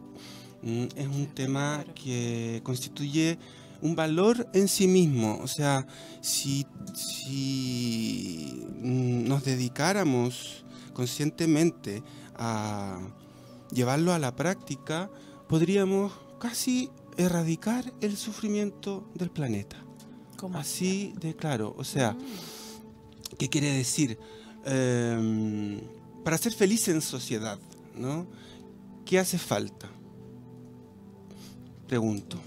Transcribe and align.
Mm, 0.62 0.84
Es 0.96 1.06
un 1.06 1.26
tema 1.34 1.84
que 1.94 2.60
constituye 2.62 3.38
un 3.82 3.94
valor 3.96 4.48
en 4.52 4.68
sí 4.68 4.86
mismo. 4.86 5.38
O 5.42 5.48
sea, 5.48 5.86
si, 6.20 6.66
si 6.94 8.62
mm, 8.82 9.24
nos 9.28 9.44
dedicáramos 9.44 10.64
conscientemente 10.92 12.02
a 12.36 12.98
llevarlo 13.72 14.12
a 14.12 14.18
la 14.18 14.36
práctica, 14.36 15.10
podríamos 15.48 16.12
casi 16.38 16.90
erradicar 17.16 17.92
el 18.00 18.16
sufrimiento 18.16 19.08
del 19.14 19.30
planeta. 19.30 19.76
¿Cómo 20.36 20.58
Así 20.58 21.12
de 21.20 21.36
claro. 21.36 21.74
O 21.76 21.84
sea, 21.84 22.16
¿qué 23.38 23.48
quiere 23.48 23.72
decir? 23.72 24.18
Em, 24.64 25.80
para 26.24 26.38
ser 26.38 26.52
feliz 26.52 26.88
en 26.88 27.00
sociedad, 27.00 27.58
¿no? 27.94 28.26
¿Qué 29.04 29.18
hace 29.18 29.38
falta? 29.38 29.89
Pregunto. 31.90 32.38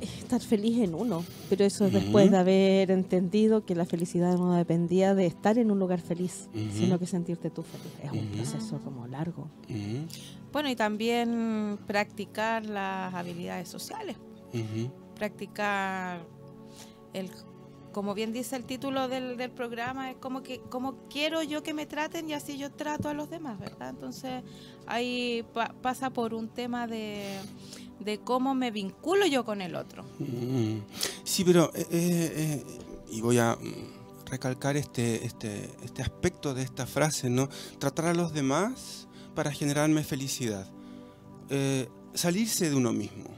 Estar 0.00 0.40
feliz 0.40 0.78
en 0.78 0.94
uno, 0.94 1.24
pero 1.50 1.64
eso 1.64 1.86
es 1.86 1.92
después 1.92 2.30
de 2.30 2.38
haber 2.38 2.92
entendido 2.92 3.66
que 3.66 3.74
la 3.74 3.86
felicidad 3.86 4.38
no 4.38 4.54
dependía 4.54 5.12
de 5.16 5.26
estar 5.26 5.58
en 5.58 5.72
un 5.72 5.80
lugar 5.80 6.00
feliz, 6.00 6.48
sino 6.72 7.00
que 7.00 7.06
sentirte 7.06 7.50
tú 7.50 7.64
feliz. 7.64 7.92
Es 8.04 8.12
un 8.12 8.28
proceso 8.28 8.80
como 8.84 9.08
largo. 9.08 9.48
Bueno, 10.52 10.70
y 10.70 10.76
también 10.76 11.76
practicar 11.88 12.66
las 12.66 13.12
habilidades 13.12 13.68
sociales, 13.68 14.16
practicar 15.16 16.24
el 17.14 17.30
como 17.92 18.14
bien 18.14 18.32
dice 18.32 18.56
el 18.56 18.64
título 18.64 19.06
del, 19.08 19.36
del 19.36 19.50
programa, 19.50 20.10
es 20.10 20.16
como 20.16 20.42
que 20.42 20.60
como 20.70 21.06
quiero 21.08 21.42
yo 21.42 21.62
que 21.62 21.74
me 21.74 21.86
traten 21.86 22.28
y 22.28 22.32
así 22.34 22.56
yo 22.58 22.70
trato 22.72 23.08
a 23.08 23.14
los 23.14 23.30
demás, 23.30 23.58
¿verdad? 23.58 23.90
Entonces 23.90 24.42
ahí 24.86 25.44
pa- 25.54 25.74
pasa 25.82 26.10
por 26.10 26.34
un 26.34 26.48
tema 26.48 26.86
de, 26.86 27.38
de 28.00 28.18
cómo 28.18 28.54
me 28.54 28.70
vinculo 28.70 29.26
yo 29.26 29.44
con 29.44 29.60
el 29.62 29.74
otro. 29.76 30.04
ujú. 30.18 30.80
Sí, 31.24 31.44
pero, 31.44 31.70
eh, 31.74 31.86
eh, 31.90 32.32
eh, 32.36 32.64
y 33.10 33.20
voy 33.20 33.38
a 33.38 33.54
mm, 33.56 34.26
recalcar 34.30 34.76
este, 34.76 35.24
este, 35.26 35.70
este 35.84 36.02
aspecto 36.02 36.54
de 36.54 36.62
esta 36.62 36.86
frase, 36.86 37.28
¿no? 37.30 37.48
Tratar 37.78 38.06
a 38.06 38.14
los 38.14 38.32
demás 38.32 39.06
para 39.34 39.50
generarme 39.52 40.02
felicidad. 40.04 40.66
Eh, 41.50 41.88
salirse 42.14 42.68
de 42.70 42.76
uno 42.76 42.92
mismo 42.92 43.30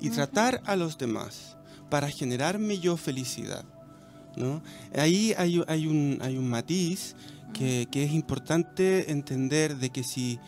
y 0.00 0.10
tratar 0.10 0.60
a 0.66 0.76
los 0.76 0.98
demás 0.98 1.56
para 1.90 2.08
generarme 2.10 2.78
yo 2.78 2.96
felicidad. 2.96 3.64
¿No? 4.36 4.62
Ahí 4.94 5.34
hay, 5.36 5.62
hay 5.66 5.86
un, 5.86 6.18
hay 6.20 6.36
un 6.36 6.48
matiz 6.48 7.16
que, 7.52 7.88
que 7.90 8.04
es 8.04 8.12
importante 8.12 9.10
entender 9.10 9.76
de 9.76 9.90
que 9.90 10.04
si 10.04 10.38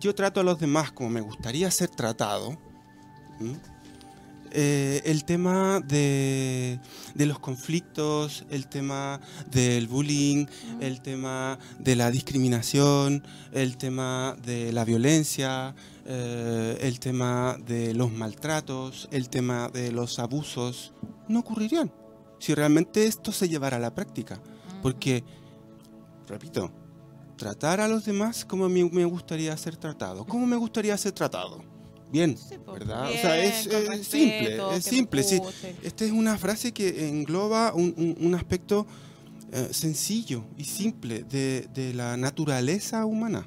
yo 0.00 0.14
trato 0.14 0.40
a 0.40 0.44
los 0.44 0.58
demás 0.58 0.92
como 0.92 1.10
me 1.10 1.20
gustaría 1.20 1.70
ser 1.70 1.88
tratado. 1.88 2.56
Eh, 4.50 5.02
el 5.04 5.24
tema 5.24 5.80
de, 5.80 6.80
de 7.14 7.26
los 7.26 7.38
conflictos, 7.38 8.46
el 8.50 8.66
tema 8.66 9.20
del 9.50 9.88
bullying, 9.88 10.46
el 10.80 11.02
tema 11.02 11.58
de 11.78 11.96
la 11.96 12.10
discriminación, 12.10 13.22
el 13.52 13.76
tema 13.76 14.36
de 14.42 14.72
la 14.72 14.84
violencia, 14.84 15.74
eh, 16.06 16.78
el 16.80 16.98
tema 16.98 17.58
de 17.66 17.92
los 17.92 18.10
maltratos, 18.10 19.08
el 19.12 19.28
tema 19.28 19.68
de 19.68 19.92
los 19.92 20.18
abusos, 20.18 20.94
no 21.28 21.40
ocurrirían 21.40 21.92
si 22.38 22.54
realmente 22.54 23.06
esto 23.06 23.32
se 23.32 23.48
llevara 23.48 23.76
a 23.76 23.80
la 23.80 23.94
práctica. 23.94 24.40
Porque, 24.82 25.24
repito, 26.26 26.70
tratar 27.36 27.80
a 27.80 27.88
los 27.88 28.04
demás 28.04 28.44
como 28.44 28.64
a 28.64 28.68
mí 28.68 28.84
me 28.84 29.04
gustaría 29.04 29.56
ser 29.56 29.76
tratado. 29.76 30.24
¿Cómo 30.26 30.46
me 30.46 30.56
gustaría 30.56 30.96
ser 30.96 31.12
tratado? 31.12 31.62
Bien, 32.10 32.36
Sí, 32.38 32.54
pues, 32.64 32.78
¿verdad? 32.80 33.06
bien, 33.08 33.18
o 33.18 33.20
sea, 33.20 33.44
es, 33.44 33.68
con 33.68 33.76
es 33.76 33.88
respeto, 33.88 34.04
simple, 34.10 34.76
es 34.76 34.84
simple. 34.84 35.22
sí. 35.22 35.40
Esta 35.82 36.04
es 36.04 36.10
una 36.12 36.38
frase 36.38 36.72
que 36.72 37.08
engloba 37.08 37.74
un, 37.74 37.92
un- 37.98 38.16
un 38.26 38.34
aspecto 38.34 38.86
eh, 39.52 39.68
sencillo 39.72 40.44
y 40.56 40.64
simple 40.64 41.24
de, 41.24 41.68
de 41.74 41.92
la 41.94 42.16
naturaleza 42.16 43.04
humana. 43.04 43.46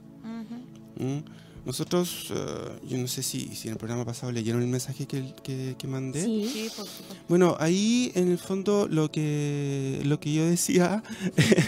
¿Mm? 0.98 1.18
Nosotros, 1.66 2.32
eh, 2.32 2.80
yo 2.88 2.98
no 2.98 3.08
sé 3.08 3.22
si, 3.22 3.56
si 3.56 3.68
en 3.68 3.74
el 3.74 3.78
programa 3.78 4.04
pasado 4.04 4.32
leyeron 4.32 4.62
el 4.62 4.68
mensaje 4.68 5.06
que, 5.06 5.34
que- 5.44 5.76
que 5.78 5.88
mandé. 5.88 6.24
Sí. 6.26 6.50
Sí, 6.52 6.72
por 6.76 6.88
supuesto. 6.88 7.16
Bueno, 7.30 7.56
ahí 7.60 8.12
en 8.16 8.32
el 8.32 8.40
fondo 8.40 8.88
lo 8.90 9.12
que, 9.12 10.02
lo 10.06 10.20
que 10.20 10.34
yo 10.34 10.46
decía 10.46 11.04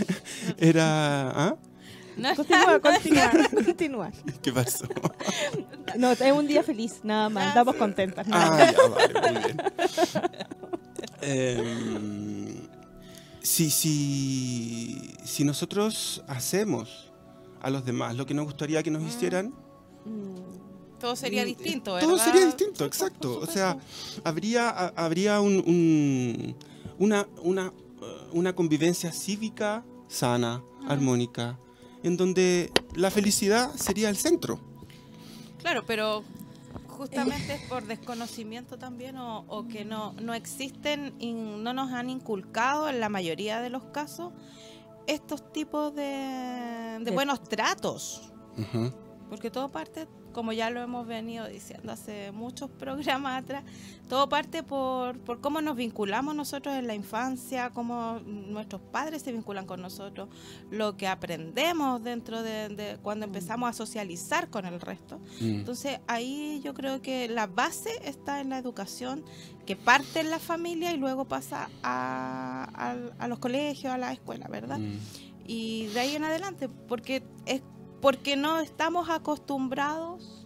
era... 0.58 1.30
¿ah? 1.30 1.56
Continúa, 2.36 2.80
continúa, 2.80 3.32
continúa. 3.66 4.12
¿Qué 4.44 4.52
pasó? 4.54 4.86
No, 5.98 6.12
es 6.12 6.22
un 6.32 6.48
día 6.48 6.62
feliz, 6.64 7.00
nada 7.04 7.28
más. 7.30 7.48
Estamos 7.50 7.76
contentas. 7.76 8.28
Ah, 8.32 8.72
ya, 8.72 8.88
vale, 8.88 9.34
muy 9.34 9.44
bien. 9.44 9.58
Em, 11.22 12.56
si, 13.42 13.70
si, 13.70 15.16
si 15.24 15.44
nosotros 15.44 16.24
hacemos 16.28 17.12
a 17.62 17.70
los 17.70 17.86
demás 17.86 18.16
lo 18.16 18.26
que 18.26 18.34
nos 18.34 18.46
gustaría 18.46 18.84
que 18.84 18.92
nos 18.92 19.04
hicieran, 19.04 19.48
Mm, 19.48 19.63
Todo 21.00 21.16
sería 21.16 21.44
mm, 21.44 21.48
distinto, 21.48 21.92
eh, 21.92 21.94
¿verdad? 21.96 22.08
Todo 22.10 22.18
sería 22.18 22.46
distinto, 22.46 22.86
exacto. 22.86 23.40
O 23.40 23.46
sea, 23.46 23.78
habría, 24.24 24.70
habría 24.70 25.42
un, 25.42 25.56
un- 25.66 26.56
una, 27.00 27.28
una, 27.42 27.68
eh, 28.02 28.28
una 28.34 28.54
convivencia 28.56 29.12
cívica 29.12 29.84
sana, 30.08 30.64
armónica, 30.88 31.58
en 32.04 32.16
donde 32.18 32.72
la 32.96 33.12
felicidad 33.12 33.74
sería 33.76 34.10
el 34.10 34.16
centro. 34.18 34.60
Claro, 35.60 35.84
pero 35.86 36.24
justamente 36.88 37.56
es 37.56 37.62
por 37.64 37.86
desconocimiento 37.86 38.78
también 38.78 39.18
o, 39.18 39.44
o 39.48 39.68
que 39.68 39.84
no, 39.86 40.14
no 40.22 40.34
existen, 40.34 41.14
y 41.20 41.32
no 41.34 41.74
nos 41.74 41.92
han 41.92 42.10
inculcado 42.10 42.88
en 42.90 43.00
la 43.00 43.10
mayoría 43.10 43.60
de 43.62 43.70
los 43.70 43.84
casos 43.86 44.32
estos 45.08 45.52
tipos 45.52 45.94
de, 45.96 46.02
de 47.00 47.02
De- 47.06 47.12
buenos 47.12 47.44
tratos. 47.44 48.32
Ujú. 48.58 48.92
Porque 49.34 49.50
todo 49.50 49.70
parte 49.72 50.08
como 50.32 50.52
ya 50.52 50.70
lo 50.72 50.80
hemos 50.82 51.06
venido 51.08 51.48
diciendo 51.48 51.92
hace 51.92 52.32
muchos 52.32 52.70
programas 52.80 53.42
atrás, 53.44 53.64
todo 54.08 54.30
parte 54.30 54.62
por, 54.64 55.18
por 55.20 55.42
cómo 55.42 55.60
nos 55.62 55.76
vinculamos 55.76 56.36
nosotros 56.36 56.76
en 56.76 56.86
la 56.86 56.94
infancia, 56.94 57.72
cómo 57.72 58.20
nuestros 58.26 58.82
padres 58.92 59.24
se 59.24 59.32
vinculan 59.32 59.66
con 59.66 59.82
nosotros, 59.82 60.30
lo 60.72 60.98
que 60.98 61.08
aprendemos 61.08 62.04
dentro 62.04 62.44
de, 62.44 62.70
de 62.70 62.98
cuando 63.02 63.26
empezamos 63.26 63.70
a 63.70 63.74
socializar 63.74 64.50
con 64.52 64.66
el 64.66 64.80
resto. 64.82 65.18
Mm. 65.40 65.46
Entonces 65.62 66.00
ahí 66.08 66.62
yo 66.64 66.74
creo 66.76 67.02
que 67.02 67.28
la 67.28 67.48
base 67.48 67.90
está 68.04 68.40
en 68.40 68.50
la 68.50 68.60
educación 68.60 69.24
que 69.66 69.76
parte 69.76 70.20
en 70.20 70.30
la 70.30 70.40
familia 70.40 70.94
y 70.94 70.98
luego 70.98 71.26
pasa 71.26 71.70
a, 71.82 72.68
a- 72.74 73.24
a 73.24 73.28
los 73.28 73.40
colegios, 73.40 73.94
a 73.94 73.98
la 73.98 74.12
escuela, 74.14 74.48
¿verdad? 74.48 74.78
Mm. 74.80 74.98
Y 75.46 75.88
de 75.88 76.00
ahí 76.00 76.16
en 76.16 76.24
adelante, 76.24 76.70
porque 76.70 77.22
es 77.46 77.62
porque 78.04 78.36
no 78.36 78.60
estamos 78.60 79.10
acostumbrados 79.10 80.46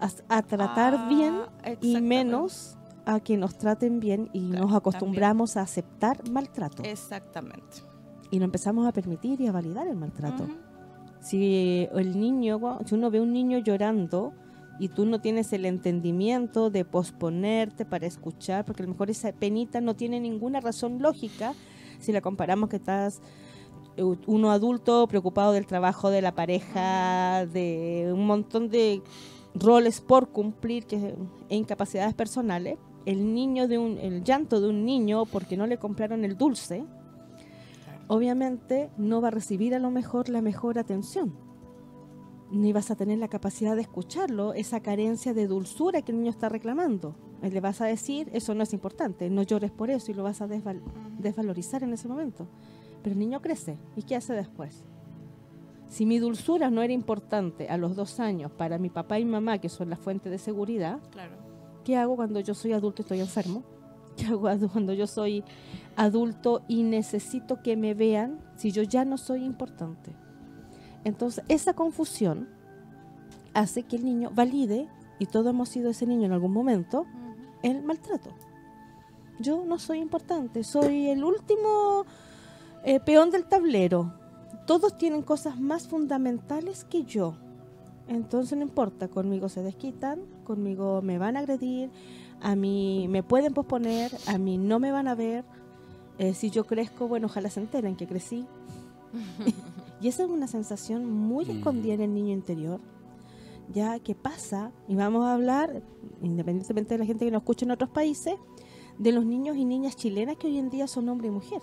A, 0.00 0.10
a 0.38 0.42
tratar 0.42 0.94
a- 0.94 1.08
bien 1.08 1.34
y 1.82 2.00
menos 2.00 2.76
a 3.04 3.20
que 3.20 3.36
nos 3.36 3.58
traten 3.58 4.00
bien 4.00 4.30
y 4.32 4.48
Claro, 4.48 4.66
nos 4.66 4.74
acostumbramos 4.76 5.56
a 5.56 5.62
aceptar 5.62 6.28
maltrato. 6.30 6.82
Exactamente. 6.84 7.82
Y 8.30 8.38
lo 8.38 8.44
empezamos 8.44 8.86
a 8.86 8.92
permitir 8.92 9.40
y 9.40 9.46
a 9.46 9.52
validar 9.52 9.88
el 9.88 9.96
maltrato. 9.96 10.46
Si 11.20 11.88
el 11.94 12.20
niño, 12.20 12.60
si 12.86 12.94
uno 12.94 13.10
ve 13.10 13.20
un 13.20 13.32
niño 13.32 13.58
llorando 13.58 14.32
y 14.78 14.88
tú 14.88 15.04
no 15.06 15.20
tienes 15.20 15.52
el 15.52 15.64
entendimiento 15.64 16.70
de 16.70 16.84
posponerte 16.84 17.84
para 17.84 18.06
escuchar, 18.06 18.64
porque 18.64 18.82
a 18.82 18.86
lo 18.86 18.92
mejor 18.92 19.10
esa 19.10 19.32
penita 19.32 19.80
no 19.80 19.96
tiene 19.96 20.20
ninguna 20.20 20.60
razón 20.60 21.02
lógica, 21.02 21.54
si 21.98 22.12
la 22.12 22.20
comparamos 22.20 22.68
que 22.68 22.76
estás 22.76 23.20
uno 24.26 24.50
adulto 24.50 25.06
preocupado 25.06 25.52
del 25.52 25.66
trabajo 25.66 26.10
de 26.10 26.22
la 26.22 26.34
pareja, 26.34 27.46
de 27.46 28.10
un 28.12 28.26
montón 28.26 28.68
de 28.68 29.02
roles 29.54 30.00
por 30.00 30.28
cumplir 30.28 30.86
que, 30.86 31.14
e 31.48 31.56
incapacidades 31.56 32.14
personales, 32.14 32.78
el 33.06 33.34
niño 33.34 33.68
de 33.68 33.78
un, 33.78 33.98
el 33.98 34.22
llanto 34.22 34.60
de 34.60 34.68
un 34.68 34.84
niño 34.84 35.24
porque 35.26 35.56
no 35.56 35.66
le 35.66 35.78
compraron 35.78 36.24
el 36.24 36.36
dulce, 36.36 36.84
obviamente 38.06 38.90
no 38.96 39.20
va 39.20 39.28
a 39.28 39.30
recibir 39.32 39.74
a 39.74 39.78
lo 39.78 39.90
mejor 39.90 40.28
la 40.28 40.42
mejor 40.42 40.78
atención. 40.78 41.32
Ni 42.50 42.72
vas 42.72 42.90
a 42.90 42.96
tener 42.96 43.18
la 43.18 43.28
capacidad 43.28 43.74
de 43.76 43.82
escucharlo, 43.82 44.54
esa 44.54 44.80
carencia 44.80 45.34
de 45.34 45.46
dulzura 45.46 46.00
que 46.00 46.12
el 46.12 46.18
niño 46.18 46.30
está 46.30 46.48
reclamando. 46.48 47.14
Eh, 47.42 47.50
Le 47.50 47.60
vas 47.60 47.80
a 47.82 47.86
decir, 47.86 48.30
eso 48.32 48.54
no 48.54 48.62
es 48.62 48.72
importante, 48.72 49.28
no 49.28 49.42
llores 49.42 49.70
por 49.70 49.90
eso 49.90 50.10
y 50.10 50.14
lo 50.14 50.22
vas 50.22 50.40
a 50.40 50.46
desval- 50.48 50.80
desvalorizar 51.18 51.82
en 51.82 51.92
ese 51.92 52.08
momento. 52.08 52.46
Pero 53.02 53.12
el 53.14 53.18
niño 53.18 53.40
crece, 53.40 53.78
¿y 53.96 54.02
qué 54.02 54.16
hace 54.16 54.34
después? 54.34 54.84
Si 55.88 56.04
mi 56.04 56.18
dulzura 56.18 56.70
no 56.70 56.82
era 56.82 56.92
importante 56.92 57.68
a 57.68 57.78
los 57.78 57.96
dos 57.96 58.20
años 58.20 58.52
para 58.52 58.78
mi 58.78 58.90
papá 58.90 59.18
y 59.18 59.24
mamá, 59.24 59.58
que 59.58 59.68
son 59.68 59.88
la 59.88 59.96
fuente 59.96 60.28
de 60.28 60.38
seguridad, 60.38 61.00
Claro. 61.10 61.48
¿Qué 61.84 61.96
hago 61.96 62.16
cuando 62.16 62.38
yo 62.40 62.52
soy 62.52 62.74
adulto 62.74 63.00
y 63.00 63.04
estoy 63.04 63.20
enfermo? 63.20 63.62
¿Qué 64.14 64.26
hago 64.26 64.40
cuando 64.72 64.92
yo 64.92 65.06
soy 65.06 65.42
adulto 65.96 66.62
y 66.68 66.82
necesito 66.82 67.62
que 67.62 67.76
me 67.76 67.94
vean 67.94 68.40
si 68.56 68.72
yo 68.72 68.82
ya 68.82 69.06
no 69.06 69.16
soy 69.16 69.42
importante? 69.42 70.12
Entonces, 71.04 71.42
esa 71.48 71.72
confusión 71.72 72.46
hace 73.54 73.84
que 73.84 73.96
el 73.96 74.04
niño 74.04 74.30
valide, 74.34 74.86
y 75.18 75.24
todos 75.24 75.46
hemos 75.46 75.70
sido 75.70 75.88
ese 75.88 76.06
niño 76.06 76.26
en 76.26 76.32
algún 76.32 76.52
momento, 76.52 77.06
el 77.62 77.82
maltrato. 77.82 78.30
Yo 79.40 79.64
no 79.64 79.78
soy 79.78 80.00
importante, 80.00 80.64
soy 80.64 81.08
el 81.08 81.24
último 81.24 82.04
eh, 82.84 83.00
peón 83.00 83.30
del 83.30 83.44
tablero. 83.46 84.14
Todos 84.66 84.96
tienen 84.98 85.22
cosas 85.22 85.58
más 85.60 85.88
fundamentales 85.88 86.84
que 86.84 87.04
yo. 87.04 87.34
Entonces 88.06 88.56
no 88.56 88.64
importa, 88.64 89.08
conmigo 89.08 89.48
se 89.48 89.62
desquitan, 89.62 90.20
conmigo 90.44 91.02
me 91.02 91.18
van 91.18 91.36
a 91.36 91.40
agredir, 91.40 91.90
a 92.40 92.56
mí 92.56 93.06
me 93.08 93.22
pueden 93.22 93.52
posponer, 93.52 94.10
a 94.26 94.38
mí 94.38 94.56
no 94.58 94.78
me 94.78 94.90
van 94.92 95.08
a 95.08 95.14
ver. 95.14 95.44
Eh, 96.18 96.34
si 96.34 96.50
yo 96.50 96.64
crezco, 96.64 97.06
bueno, 97.06 97.26
ojalá 97.26 97.50
se 97.50 97.60
enteren 97.60 97.96
que 97.96 98.06
crecí. 98.06 98.46
y 100.00 100.08
esa 100.08 100.24
es 100.24 100.30
una 100.30 100.46
sensación 100.46 101.04
muy 101.06 101.44
Mm. 101.44 101.50
escondida 101.50 101.94
en 101.94 102.00
el 102.00 102.14
niño 102.14 102.32
interior, 102.32 102.80
ya 103.72 103.98
que 104.00 104.14
pasa, 104.14 104.72
y 104.88 104.94
vamos 104.94 105.24
a 105.26 105.34
hablar, 105.34 105.82
independientemente 106.22 106.94
de 106.94 106.98
la 106.98 107.04
gente 107.04 107.24
que 107.24 107.30
nos 107.30 107.42
escucha 107.42 107.66
en 107.66 107.72
otros 107.72 107.90
países, 107.90 108.34
de 108.98 109.12
los 109.12 109.24
niños 109.24 109.56
y 109.56 109.64
niñas 109.64 109.96
chilenas 109.96 110.36
que 110.36 110.46
hoy 110.48 110.58
en 110.58 110.70
día 110.70 110.86
son 110.88 111.08
hombre 111.08 111.28
y 111.28 111.30
mujer. 111.30 111.60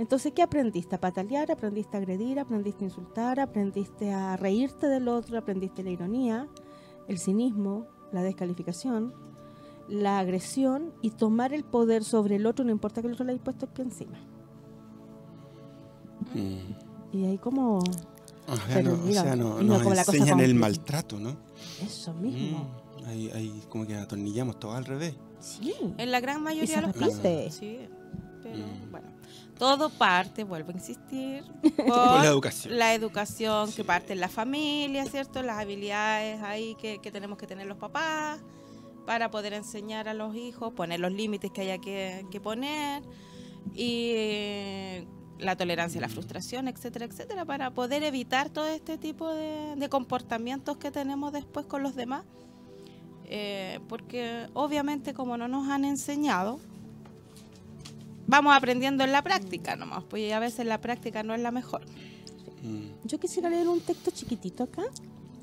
Entonces, 0.00 0.32
¿qué 0.34 0.40
aprendiste? 0.42 0.96
A 0.96 0.98
patalear, 1.00 1.50
aprendiste 1.52 1.94
a 1.94 2.00
agredir, 2.00 2.40
aprendiste 2.40 2.84
a 2.84 2.88
insultar, 2.88 3.38
aprendiste 3.38 4.10
a 4.14 4.34
reírte 4.38 4.86
del 4.86 5.08
otro, 5.08 5.36
aprendiste 5.36 5.82
la 5.82 5.90
ironía, 5.90 6.48
el 7.06 7.18
cinismo, 7.18 7.86
la 8.10 8.22
descalificación, 8.22 9.12
la 9.88 10.18
agresión 10.18 10.94
y 11.02 11.10
tomar 11.10 11.52
el 11.52 11.64
poder 11.64 12.02
sobre 12.02 12.36
el 12.36 12.46
otro, 12.46 12.64
no 12.64 12.70
importa 12.72 13.02
que 13.02 13.08
el 13.08 13.12
otro 13.12 13.26
le 13.26 13.32
haya 13.32 13.44
puesto 13.44 13.66
el 13.66 13.72
pie 13.72 13.84
encima. 13.84 14.18
Mm. 16.34 17.16
Y 17.18 17.24
ahí 17.26 17.36
como 17.38 17.78
O 17.78 17.82
sea, 18.56 18.64
Pero 18.72 18.96
no, 18.96 19.02
o 19.02 19.06
mira, 19.06 19.22
sea, 19.22 19.36
no- 19.36 19.62
nos 19.62 19.82
como 19.82 19.94
la 19.94 20.04
cosa 20.04 20.16
enseñan 20.16 20.40
el 20.40 20.54
maltrato, 20.54 21.20
¿no? 21.20 21.36
eso 21.84 22.14
mismo. 22.14 22.58
Mm. 22.58 23.04
Ahí, 23.06 23.30
ahí 23.34 23.62
como 23.68 23.86
que 23.86 23.96
atornillamos 23.96 24.58
todo 24.58 24.72
al 24.72 24.86
revés. 24.86 25.14
Sí. 25.40 25.74
En 25.98 26.10
la 26.10 26.20
gran 26.20 26.42
mayoría 26.42 26.76
de 26.80 26.86
los 26.86 26.96
casos. 26.96 27.20
Sí, 27.54 27.78
pero 28.42 28.56
Mm. 28.58 28.90
bueno. 28.90 29.19
Todo 29.60 29.90
parte, 29.90 30.42
vuelvo 30.42 30.70
a 30.70 30.72
insistir, 30.74 31.44
Por 31.76 31.86
por 31.86 31.96
la 32.22 32.26
educación. 32.26 32.76
la 32.78 32.94
educación 32.94 33.68
Sí. 33.68 33.76
que 33.76 33.84
parte 33.84 34.12
en 34.14 34.20
la 34.20 34.28
familia, 34.28 35.04
¿cierto? 35.04 35.42
Las 35.42 35.58
habilidades 35.58 36.42
ahí 36.42 36.74
que, 36.80 36.98
que 37.00 37.12
tenemos 37.12 37.38
que 37.38 37.46
tener 37.46 37.66
los 37.68 37.76
papás 37.78 38.40
para 39.06 39.30
poder 39.30 39.52
enseñar 39.52 40.08
a 40.08 40.14
los 40.14 40.34
hijos, 40.34 40.72
poner 40.72 40.98
los 40.98 41.12
límites 41.12 41.50
que 41.52 41.60
haya 41.60 41.78
que, 41.78 42.24
que 42.30 42.40
poner 42.40 43.02
y 43.74 44.12
eh, 44.14 45.06
la 45.38 45.56
tolerancia 45.56 45.98
a 45.98 46.02
la 46.02 46.08
frustración, 46.08 46.66
etcétera, 46.68 47.04
etcétera, 47.06 47.44
para 47.44 47.70
poder 47.72 48.02
evitar 48.02 48.50
todo 48.50 48.66
este 48.66 48.98
tipo 48.98 49.32
de, 49.32 49.74
de 49.76 49.88
comportamientos 49.88 50.76
que 50.78 50.90
tenemos 50.90 51.32
después 51.32 51.66
con 51.66 51.82
los 51.82 51.94
demás. 51.94 52.24
Eh, 53.32 53.78
porque 53.88 54.48
obviamente 54.54 55.14
como 55.14 55.36
no 55.36 55.46
nos 55.48 55.68
han 55.68 55.84
enseñado, 55.84 56.58
vamos 58.30 58.54
aprendiendo 58.56 59.02
en 59.04 59.12
la 59.12 59.22
práctica 59.22 59.76
nomás, 59.76 60.04
pues 60.04 60.32
a 60.32 60.38
veces 60.38 60.64
la 60.66 60.80
práctica 60.80 61.22
no 61.22 61.34
es 61.34 61.40
la 61.40 61.50
mejor. 61.50 61.82
Mm. 62.62 63.06
Yo 63.06 63.18
quisiera 63.18 63.50
leer 63.50 63.68
un 63.68 63.80
texto 63.80 64.10
chiquitito 64.12 64.62
acá 64.64 64.84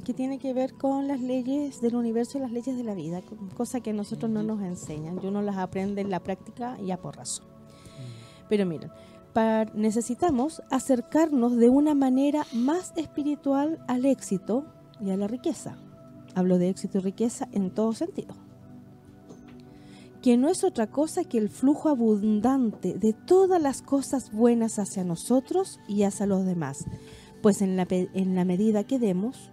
que 0.06 0.14
tiene 0.14 0.40
que 0.40 0.54
ver 0.54 0.74
con 0.74 1.08
las 1.08 1.20
leyes 1.20 1.82
del 1.82 1.96
universo 1.96 2.38
y 2.38 2.42
las 2.42 2.52
leyes 2.52 2.78
de 2.78 2.84
la 2.86 2.94
vida, 2.94 3.22
cosa 3.58 3.82
que 3.82 3.92
nosotros 3.92 4.32
no 4.32 4.42
nos 4.42 4.62
enseñan. 4.62 5.20
Y 5.22 5.28
uno 5.28 5.42
las 5.42 5.58
aprende 5.58 6.00
en 6.02 6.10
la 6.10 6.22
práctica 6.22 6.78
y 6.82 6.92
a 6.92 6.98
porrazo. 6.98 7.44
Pero 8.48 8.66
miren, 8.66 8.90
pa- 9.34 9.66
necesitamos 9.74 10.62
acercarnos 10.72 11.58
de 11.58 11.68
una 11.68 11.94
manera 11.94 12.46
más 12.54 12.94
espiritual 12.96 13.84
al 13.90 14.06
éxito 14.06 14.66
y 15.02 15.10
a 15.10 15.18
la 15.18 15.28
riqueza. 15.28 15.76
Hablo 16.36 16.58
de 16.58 16.70
éxito 16.70 17.00
y 17.00 17.02
riqueza 17.02 17.50
en 17.52 17.72
todo 17.72 17.92
sentido. 17.92 18.34
Que 20.28 20.36
no 20.36 20.50
es 20.50 20.66
otra 20.66 20.88
cosa 20.88 21.24
que 21.24 21.38
el 21.38 21.48
flujo 21.48 21.88
abundante 21.88 22.96
de 23.00 23.14
todas 23.14 23.62
las 23.62 23.82
cosas 23.82 24.30
buenas 24.30 24.78
hacia 24.78 25.06
nosotros 25.06 25.80
y 25.88 26.04
hacia 26.04 26.26
los 26.26 26.46
demás. 26.46 26.84
Pues 27.42 27.62
en 27.62 27.78
la, 27.78 27.88
en 27.90 28.36
la 28.36 28.44
medida 28.44 28.84
que 28.84 29.00
demos, 29.00 29.52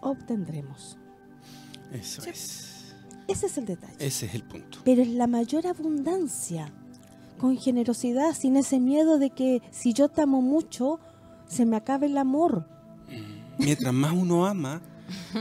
obtendremos. 0.00 0.96
Eso 1.92 2.22
Sí. 2.22 2.30
es. 2.30 2.94
Ese 3.28 3.46
es 3.48 3.58
el 3.58 3.66
detalle. 3.66 3.96
Ese 3.98 4.24
es 4.24 4.34
el 4.34 4.44
punto. 4.44 4.78
Pero 4.82 5.02
es 5.02 5.08
la 5.08 5.26
mayor 5.26 5.66
abundancia, 5.66 6.72
con 7.36 7.58
generosidad, 7.58 8.32
sin 8.32 8.56
ese 8.56 8.80
miedo 8.80 9.18
de 9.18 9.28
que 9.28 9.60
si 9.72 9.92
yo 9.92 10.08
te 10.08 10.22
amo 10.22 10.40
mucho, 10.40 11.00
se 11.48 11.66
me 11.66 11.76
acabe 11.76 12.06
el 12.06 12.16
amor. 12.16 12.66
Mientras 13.58 13.92
más 13.92 14.14
uno 14.14 14.46
ama, 14.46 14.80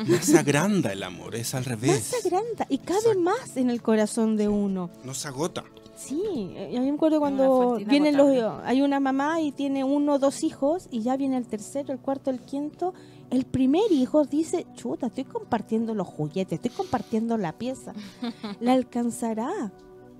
más 0.07 0.25
se 0.25 0.38
agranda 0.38 0.91
el 0.91 1.03
amor. 1.03 1.36
Es 1.36 1.53
al 1.55 1.65
revés. 1.65 2.03
se 2.03 2.27
agranda 2.27 2.65
y 2.69 2.77
cabe 2.79 3.00
Exacto. 3.00 3.19
más 3.21 3.57
en 3.57 3.69
el 3.69 3.81
corazón 3.81 4.38
de 4.38 4.47
uno. 4.47 4.89
No 5.03 5.13
se 5.13 5.27
agota. 5.27 5.63
Sí, 5.97 6.21
eh, 6.55 6.69
yo 6.74 6.81
me 6.81 6.91
acuerdo 6.91 7.19
cuando 7.19 7.77
vienen 7.77 8.15
los, 8.17 8.29
hay 8.63 8.83
una 8.83 9.00
mamá 9.00 9.41
y 9.41 9.51
tiene 9.51 9.83
uno 9.83 10.13
o 10.13 10.19
dos 10.19 10.43
hijos 10.43 10.88
y 10.91 11.01
ya 11.01 11.17
viene 11.17 11.38
el 11.38 11.47
tercero, 11.47 11.91
el 11.91 12.00
cuarto, 12.00 12.29
el 12.29 12.39
quinto. 12.39 12.93
El 13.31 13.45
primer 13.45 13.91
hijo 13.91 14.24
dice, 14.24 14.67
chuta, 14.75 15.07
estoy 15.07 15.24
compartiendo 15.25 15.95
los 15.95 16.07
juguetes, 16.07 16.53
estoy 16.53 16.69
compartiendo 16.71 17.36
la 17.38 17.57
pieza. 17.57 17.93
¿Le 18.59 18.71
alcanzará 18.71 19.71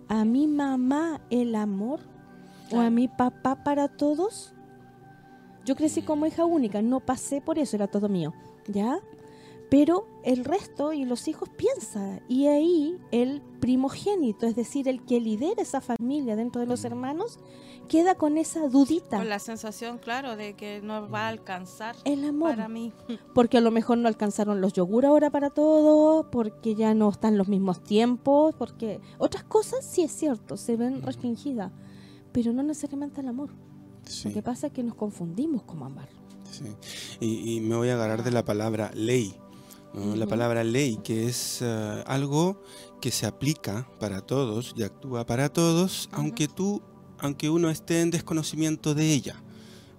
a 0.08 0.26
mi 0.26 0.48
mamá 0.48 1.22
el 1.30 1.54
amor 1.54 2.00
o 2.72 2.80
a 2.80 2.90
mi 2.90 3.08
papá 3.08 3.64
para 3.64 3.88
todos? 3.88 4.54
Yo 5.64 5.76
crecí 5.76 6.02
como 6.02 6.26
hija 6.26 6.44
única, 6.44 6.82
no 6.82 7.02
pasé 7.02 7.40
por 7.40 7.60
eso, 7.60 7.76
era 7.76 7.88
todo 7.88 8.10
mío, 8.10 8.34
¿ya? 8.68 9.00
Pero 9.70 10.08
el 10.24 10.46
resto 10.46 10.94
y 10.94 11.04
los 11.04 11.28
hijos 11.28 11.50
piensan 11.50 12.22
y 12.30 12.48
ahí 12.48 12.98
el 13.12 13.42
primogénito, 13.60 14.46
es 14.48 14.56
decir, 14.56 14.88
el 14.88 15.04
que 15.04 15.20
lidera 15.20 15.62
esa 15.62 15.82
familia 15.82 16.36
dentro 16.38 16.62
de 16.62 16.68
los 16.68 16.86
hermanos, 16.86 17.38
queda 17.90 18.16
con 18.16 18.38
esa 18.38 18.68
dudita. 18.70 19.18
Con 19.18 19.28
la 19.30 19.40
sensación, 19.40 19.98
claro, 19.98 20.38
de 20.38 20.54
que 20.56 20.82
no 20.82 21.10
va 21.10 21.26
a 21.26 21.28
alcanzar 21.30 21.96
El 22.06 22.24
amor. 22.24 22.52
para 22.52 22.70
mí. 22.70 22.94
Porque 23.34 23.58
a 23.58 23.62
lo 23.62 23.72
mejor 23.72 23.98
no 23.98 24.08
alcanzaron 24.08 24.62
los 24.62 24.72
yogur 24.74 25.06
ahora 25.06 25.30
para 25.32 25.50
todo, 25.50 26.30
porque 26.32 26.74
ya 26.76 26.94
no 26.94 27.10
están 27.10 27.38
los 27.38 27.48
mismos 27.50 27.84
tiempos, 27.84 28.56
porque 28.58 29.02
otras 29.18 29.44
cosas 29.44 29.86
sí 29.86 30.02
es 30.02 30.12
cierto, 30.14 30.56
se 30.58 30.78
ven 30.78 31.02
restringidas, 31.02 31.72
pero 32.32 32.54
no 32.54 32.64
necesariamente 32.64 33.20
el 33.22 33.28
amor. 33.28 33.50
Sí, 34.06 34.30
Lo 34.30 34.34
que 34.34 34.42
pasa 34.42 34.68
es 34.68 34.74
que 34.74 34.84
nos 34.84 34.96
confundimos 34.96 35.64
como 35.64 35.86
amar. 35.86 36.08
sí. 36.50 36.64
Y, 37.20 37.56
y 37.58 37.60
me 37.62 37.76
voy 37.76 37.90
a 37.90 37.96
agarrar 37.96 38.24
de 38.24 38.32
la 38.32 38.46
palabra 38.46 38.92
ley. 38.94 39.36
¿No? 39.94 40.16
La 40.16 40.28
palabra 40.28 40.64
ley, 40.64 41.00
que 41.04 41.28
es 41.28 41.60
eh, 41.62 42.04
algo 42.06 42.62
que 43.02 43.12
se 43.12 43.26
aplica 43.26 43.88
para 44.00 44.22
todos 44.22 44.74
y 44.76 44.84
actúa 44.84 45.26
para 45.26 45.50
todos, 45.50 46.10
aunque 46.12 46.48
tú, 46.48 46.82
aunque 47.20 47.50
uno 47.50 47.70
esté 47.70 48.02
en 48.02 48.12
desconocimiento 48.12 48.96
de 48.96 49.14
ella. 49.14 49.42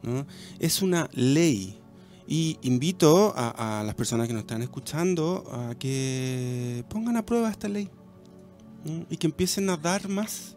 ¿no? 0.02 0.26
Es 0.58 0.82
una 0.82 1.08
ley. 1.12 1.80
Y 2.26 2.58
invito 2.60 3.32
a, 3.34 3.80
a 3.80 3.84
las 3.84 3.94
personas 3.94 4.26
que 4.26 4.34
nos 4.34 4.40
están 4.40 4.60
escuchando 4.60 5.44
a 5.50 5.74
que 5.76 6.84
pongan 6.90 7.16
a 7.16 7.24
prueba 7.24 7.50
esta 7.50 7.68
ley. 7.68 7.90
¿no? 8.84 9.06
Y 9.08 9.16
que 9.16 9.26
empiecen 9.26 9.70
a 9.70 9.76
dar 9.76 10.08
más, 10.08 10.56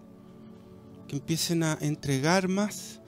que 1.07 1.15
empiecen 1.15 1.63
a 1.63 1.77
entregar 1.79 2.47
más, 2.47 3.00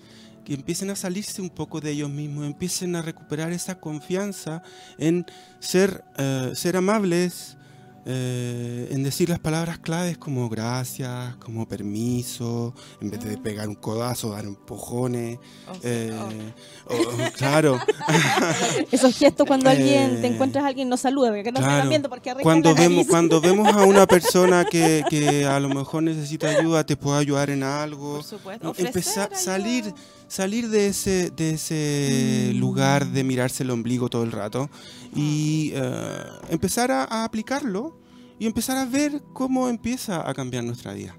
que 0.43 0.53
empiecen 0.53 0.89
a 0.89 0.95
salirse 0.95 1.41
un 1.41 1.49
poco 1.49 1.79
de 1.81 1.91
ellos 1.91 2.09
mismos, 2.09 2.45
empiecen 2.45 2.95
a 2.95 3.01
recuperar 3.01 3.51
esa 3.53 3.79
confianza 3.79 4.61
en 4.97 5.25
ser, 5.59 6.03
eh, 6.17 6.51
ser 6.55 6.75
amables, 6.77 7.57
eh, 8.05 8.89
en 8.91 9.01
decir 9.01 9.29
las 9.29 9.39
palabras 9.39 9.79
claves 9.79 10.17
como 10.17 10.49
gracias, 10.49 11.37
como 11.37 11.65
permiso, 11.69 12.73
en 12.99 13.09
vez 13.09 13.23
de 13.23 13.37
pegar 13.37 13.69
un 13.69 13.75
codazo, 13.75 14.31
dar 14.31 14.43
empujones. 14.43 15.39
O 15.69 15.75
sea, 15.75 15.81
eh, 15.83 16.53
o- 16.89 17.31
claro, 17.37 17.79
Esos 18.91 19.15
gestos 19.17 19.47
cuando 19.47 19.69
alguien 19.69 20.19
te 20.21 20.27
Eh, 20.27 20.33
encuentras 20.33 20.65
a 20.65 20.67
alguien 20.67 20.89
no 20.89 20.97
saluda, 20.97 21.31
que 21.43 21.51
no 21.53 21.59
claro. 21.59 21.73
están 21.75 21.89
viendo 21.89 22.09
porque 22.09 22.33
cuando 22.41 22.75
vemos, 22.75 23.07
cuando 23.07 23.39
vemos 23.41 23.73
a 23.73 23.83
una 23.85 24.05
persona 24.05 24.65
que, 24.65 25.03
que 25.09 25.45
a 25.45 25.59
lo 25.61 25.69
mejor 25.69 26.03
necesita 26.03 26.49
ayuda, 26.49 26.83
te 26.85 26.97
puede 26.97 27.19
ayudar 27.19 27.49
en 27.51 27.63
algo. 27.63 28.15
por 28.15 28.23
supuesto. 28.25 28.73
Empezar, 28.77 29.27
ayuda. 29.31 29.39
salir, 29.39 29.93
salir 30.33 30.69
de 30.69 30.87
ese, 30.87 31.29
de 31.29 31.51
ese 31.51 32.51
Mm. 32.53 32.57
lugar 32.57 33.07
de 33.11 33.23
mirarse 33.23 33.61
el 33.63 33.69
ombligo 33.69 34.09
todo 34.09 34.23
el 34.23 34.31
rato 34.31 34.69
y 35.15 35.71
eh, 35.75 36.23
empezar 36.49 36.89
a, 36.91 37.03
a 37.03 37.23
aplicarlo 37.23 37.99
y 38.39 38.47
empezar 38.47 38.77
a 38.77 38.85
ver 38.85 39.21
cómo 39.33 39.69
empieza 39.69 40.27
a 40.27 40.33
cambiar 40.33 40.63
nuestra 40.63 40.93
vida. 40.93 41.15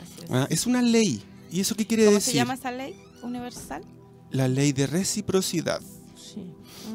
Así 0.00 0.24
es. 0.24 0.30
Ah, 0.30 0.46
es 0.48 0.66
una 0.66 0.80
ley. 0.80 1.22
¿Y 1.50 1.60
eso 1.60 1.74
qué 1.74 1.86
quiere 1.86 2.04
¿Cómo 2.06 2.16
decir? 2.16 2.32
se 2.32 2.36
llama 2.38 2.54
esa 2.54 2.70
ley 2.72 2.94
universal? 3.22 3.82
La 4.30 4.48
ley 4.48 4.72
de 4.72 4.86
reciprocidad. 4.86 5.80
Sí. 6.16 6.40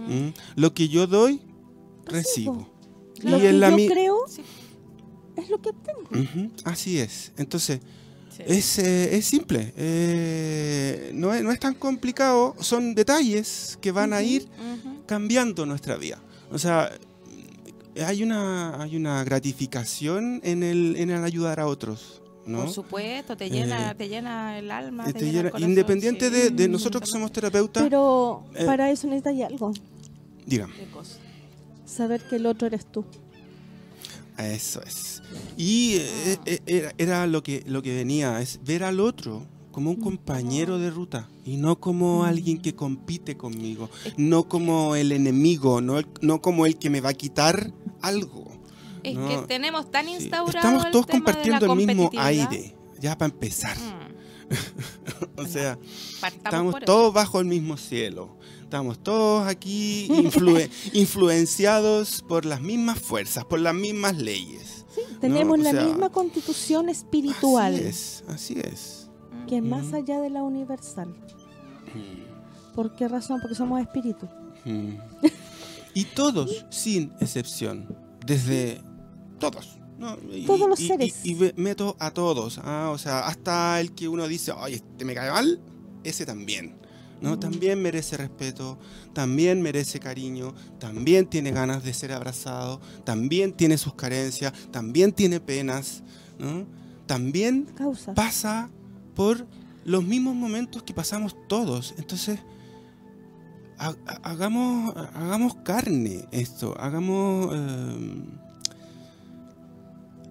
Mm. 0.08 0.14
¿Mm? 0.28 0.34
Lo 0.56 0.74
que 0.74 0.90
yo 0.90 1.06
doy, 1.08 1.40
Recibo. 2.06 2.54
recibo. 2.54 3.30
Lo 3.30 3.38
Y 3.38 3.42
que 3.42 3.50
en 3.50 3.60
la 3.60 3.70
yo 3.70 3.88
creo 3.88 4.18
Sí. 4.28 4.42
es 5.38 5.50
lo 5.50 5.62
que 5.62 5.70
obtengo. 5.70 6.02
Ujú, 6.12 6.52
Así 6.66 6.98
es. 7.00 7.32
Entonces, 7.38 7.80
Sí. 8.36 8.44
es, 8.48 8.80
eh, 8.80 9.16
es 9.18 9.26
simple. 9.26 9.74
eh, 9.78 11.12
no, 11.14 11.34
es, 11.34 11.44
no 11.44 11.52
es 11.52 11.60
tan 11.60 11.74
complicado. 11.76 12.56
Son 12.60 12.96
detalles 12.96 13.78
que 13.82 13.92
van 13.92 14.12
a 14.14 14.18
Ujú. 14.18 14.26
ir 14.26 14.42
Ujú. 14.44 15.04
cambiando 15.06 15.66
nuestra 15.66 15.98
vida. 15.98 16.20
O 16.52 16.58
sea, 16.58 16.90
hay 18.06 18.24
una, 18.24 18.82
hay 18.82 18.96
una 18.96 19.24
gratificación 19.24 20.42
en 20.44 20.64
el, 20.64 20.96
en 20.98 21.12
el 21.12 21.24
ayudar 21.24 21.60
a 21.60 21.68
otros. 21.68 22.22
¿no? 22.46 22.60
Por 22.64 22.72
supuesto, 22.72 23.38
te 23.38 23.50
llena, 23.50 23.92
Eh, 23.92 23.96
te 23.96 24.10
llena 24.10 24.58
el 24.60 24.70
alma. 24.72 25.04
Eh, 25.08 25.14
te 25.14 25.20
te 25.20 25.26
llena 25.26 25.30
el 25.30 25.36
llena- 25.38 25.52
corazón, 25.52 25.70
independiente 25.70 26.26
sí. 26.30 26.32
de, 26.36 26.50
de 26.50 26.68
Mm. 26.68 26.72
nosotros 26.72 27.02
que 27.04 27.08
somos 27.08 27.32
terapeutas, 27.32 27.84
Pero 27.84 28.44
Eh, 28.56 28.66
para 28.66 28.90
eso 28.92 29.08
necesitas 29.08 29.50
algo. 29.50 29.72
dígame. 30.46 30.74
Saber 31.86 32.22
que 32.28 32.36
el 32.38 32.46
otro 32.48 32.68
eres 32.68 32.86
tú. 32.86 33.06
Eso 34.48 34.82
es. 34.84 35.22
Y 35.58 35.96
eh, 35.96 36.38
eh, 36.46 36.60
era, 36.66 36.94
era 36.98 37.28
lo 37.28 37.44
que 37.44 37.64
lo 37.66 37.82
que 37.82 37.96
venía, 37.96 38.42
es 38.42 38.60
ver 38.64 38.84
al 38.84 39.00
otro 39.00 39.46
como 39.72 39.90
un 39.90 39.96
compañero 39.98 40.78
de 40.78 40.92
ruta 40.92 41.30
y 41.46 41.58
no 41.58 41.80
como 41.80 42.24
alguien 42.26 42.60
que 42.62 42.76
compite 42.76 43.36
conmigo, 43.38 43.90
no 44.18 44.48
como 44.48 44.96
el 44.96 45.12
enemigo, 45.12 45.82
no, 45.82 45.98
el- 45.98 46.08
no 46.22 46.42
como 46.42 46.66
el 46.68 46.78
que 46.78 46.90
me 46.92 47.02
va 47.02 47.10
a 47.10 47.14
quitar 47.16 47.72
algo. 48.02 48.52
Es 49.04 49.16
No, 49.16 49.28
que 49.28 49.48
tenemos 49.48 49.90
tan 49.92 50.06
Sí, 50.06 50.14
instaurado 50.14 50.58
Estamos 50.68 50.86
el 50.86 50.92
todos 50.92 51.06
tema 51.08 51.18
de 51.20 51.26
la 51.26 51.26
compartiendo 51.60 51.66
el 51.74 51.88
mismo 51.88 52.12
aire, 52.22 52.76
ya 53.00 53.18
para 53.18 53.34
empezar. 53.34 53.76
Mm, 53.78 54.14
O 55.38 55.46
sea, 55.48 55.78
estamos 56.28 56.76
todos 56.86 57.14
bajo 57.14 57.40
el 57.40 57.46
mismo 57.48 57.76
cielo. 57.78 58.38
Estamos 58.74 58.98
todos 59.04 59.46
aquí 59.48 60.08
influe- 60.10 60.68
influenciados 60.94 62.24
por 62.28 62.44
las 62.44 62.60
mismas 62.60 62.98
fuerzas, 62.98 63.46
por 63.46 63.60
las 63.60 63.76
mismas 63.76 64.18
leyes. 64.18 64.84
Sí, 64.96 65.02
tenemos 65.22 65.60
la 65.60 65.70
sea, 65.70 65.86
misma 65.86 66.10
constitución 66.10 66.90
espiritual, 66.90 67.76
Así 67.76 67.84
es, 67.86 68.24
así 68.30 68.54
es. 68.60 69.10
que 69.48 69.62
más 69.62 69.94
allá 69.94 70.20
de 70.22 70.32
la 70.32 70.42
universal. 70.42 71.14
¿Por 72.74 72.96
qué 72.96 73.08
razón? 73.08 73.40
Porque 73.42 73.54
somos 73.54 73.80
espíritus. 73.80 74.28
Mm. 74.66 74.96
Y 75.94 76.06
todos, 76.06 76.66
sin 76.72 77.14
excepción, 77.22 77.96
desde 78.26 78.82
todos. 79.40 79.78
¿no? 80.00 80.18
Y- 80.34 80.48
Todos 80.48 80.68
los 80.68 80.80
y- 80.80 80.86
y- 80.86 80.88
seres. 80.88 81.26
Y, 81.28 81.38
meto 81.58 81.96
a 82.00 82.10
todos, 82.10 82.60
ah, 82.64 82.90
o 82.92 82.98
sea, 82.98 83.28
hasta 83.28 83.80
el 83.80 83.94
que 83.94 84.08
uno 84.08 84.28
dice, 84.28 84.52
oye, 84.52 84.78
este 84.78 85.06
me 85.06 85.14
cae 85.14 85.30
mal, 85.30 85.62
ese 86.04 86.26
también. 86.26 86.82
¿No? 87.22 87.40
También 87.40 87.82
merece 87.82 88.18
respeto, 88.18 88.78
también 89.14 89.62
merece 89.62 90.00
cariño, 90.00 90.54
también 90.80 91.26
tiene 91.28 91.52
ganas 91.52 91.84
de 91.84 91.94
ser 91.94 92.12
abrazado, 92.12 92.82
también 93.06 93.54
tiene 93.54 93.78
sus 93.78 93.94
carencias, 93.96 94.54
también 94.72 95.12
tiene 95.14 95.40
penas, 95.40 96.04
¿no? 96.40 96.66
también 97.06 97.66
Causa. 97.76 98.14
pasa 98.14 98.70
por 99.16 99.46
los 99.86 100.04
mismos 100.04 100.36
momentos 100.36 100.84
que 100.84 100.94
pasamos 100.94 101.36
todos. 101.48 101.94
Entonces, 101.98 102.40
ha- 103.78 103.96
ha- 104.08 104.20
hagamos, 104.24 104.96
hagamos 105.14 105.56
carne 105.64 106.26
esto, 106.32 106.76
hagamos... 106.80 107.50
eh, 107.54 108.24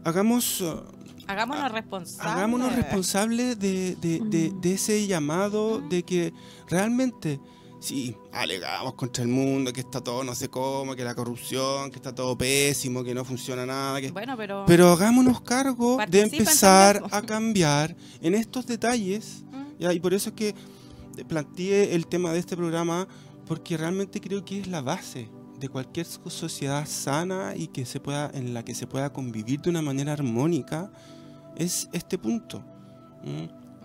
hagamos... 0.05 0.63
Hagámonos 1.27 1.73
responsables. 1.73 2.33
Hagámonos 2.35 2.75
responsables 2.77 3.59
de, 3.59 3.97
de- 3.97 4.21
de- 4.25 4.53
de 4.61 4.75
ese 4.75 5.07
llamado, 5.07 5.81
de 5.81 6.03
que 6.03 6.33
realmente, 6.69 7.41
sí, 7.81 8.17
alegamos 8.33 8.95
contra 8.95 9.23
el 9.23 9.29
mundo, 9.29 9.73
que 9.73 9.81
está 9.81 10.01
todo 10.01 10.25
no 10.25 10.35
sé 10.35 10.49
cómo, 10.49 10.95
que 10.95 11.05
la 11.05 11.15
corrupción, 11.15 11.91
que 11.91 11.97
está 11.97 12.15
todo 12.15 12.37
pésimo, 12.37 13.03
que 13.05 13.15
no 13.15 13.25
funciona 13.25 13.65
nada, 13.67 14.01
que... 14.01 14.11
Bueno, 14.11 14.37
pero. 14.37 14.65
Pero 14.67 14.91
hagámonos 14.93 15.41
cargo 15.43 15.99
de 16.09 16.21
empezar 16.23 17.03
a 17.11 17.23
cambiar 17.23 17.97
en 18.21 18.35
estos 18.35 18.67
detalles. 18.67 19.45
Mm, 19.51 19.65
¿ya? 19.81 19.93
Y 19.93 20.01
por 20.01 20.15
eso 20.15 20.31
es 20.31 20.35
que 20.35 20.55
planteé 21.29 21.95
el 21.95 22.07
tema 22.07 22.33
de 22.33 22.39
este 22.39 22.57
programa, 22.57 23.07
porque 23.47 23.77
realmente 23.77 24.21
creo 24.21 24.45
que 24.45 24.61
es 24.61 24.67
la 24.69 24.81
base 24.81 25.29
de 25.63 25.69
cualquier 25.69 26.05
so- 26.05 26.29
sociedad 26.29 26.87
sana 26.87 27.55
y 27.57 27.69
que 27.69 27.87
se 27.87 28.01
pueda, 28.01 28.31
en 28.35 28.53
la 28.53 28.65
que 28.65 28.75
se 28.75 28.87
pueda 28.87 29.13
convivir 29.13 29.61
de 29.63 29.71
una 29.71 29.81
manera 29.81 30.13
armónica, 30.13 30.91
es 31.57 31.89
este 31.93 32.19
punto. 32.19 32.63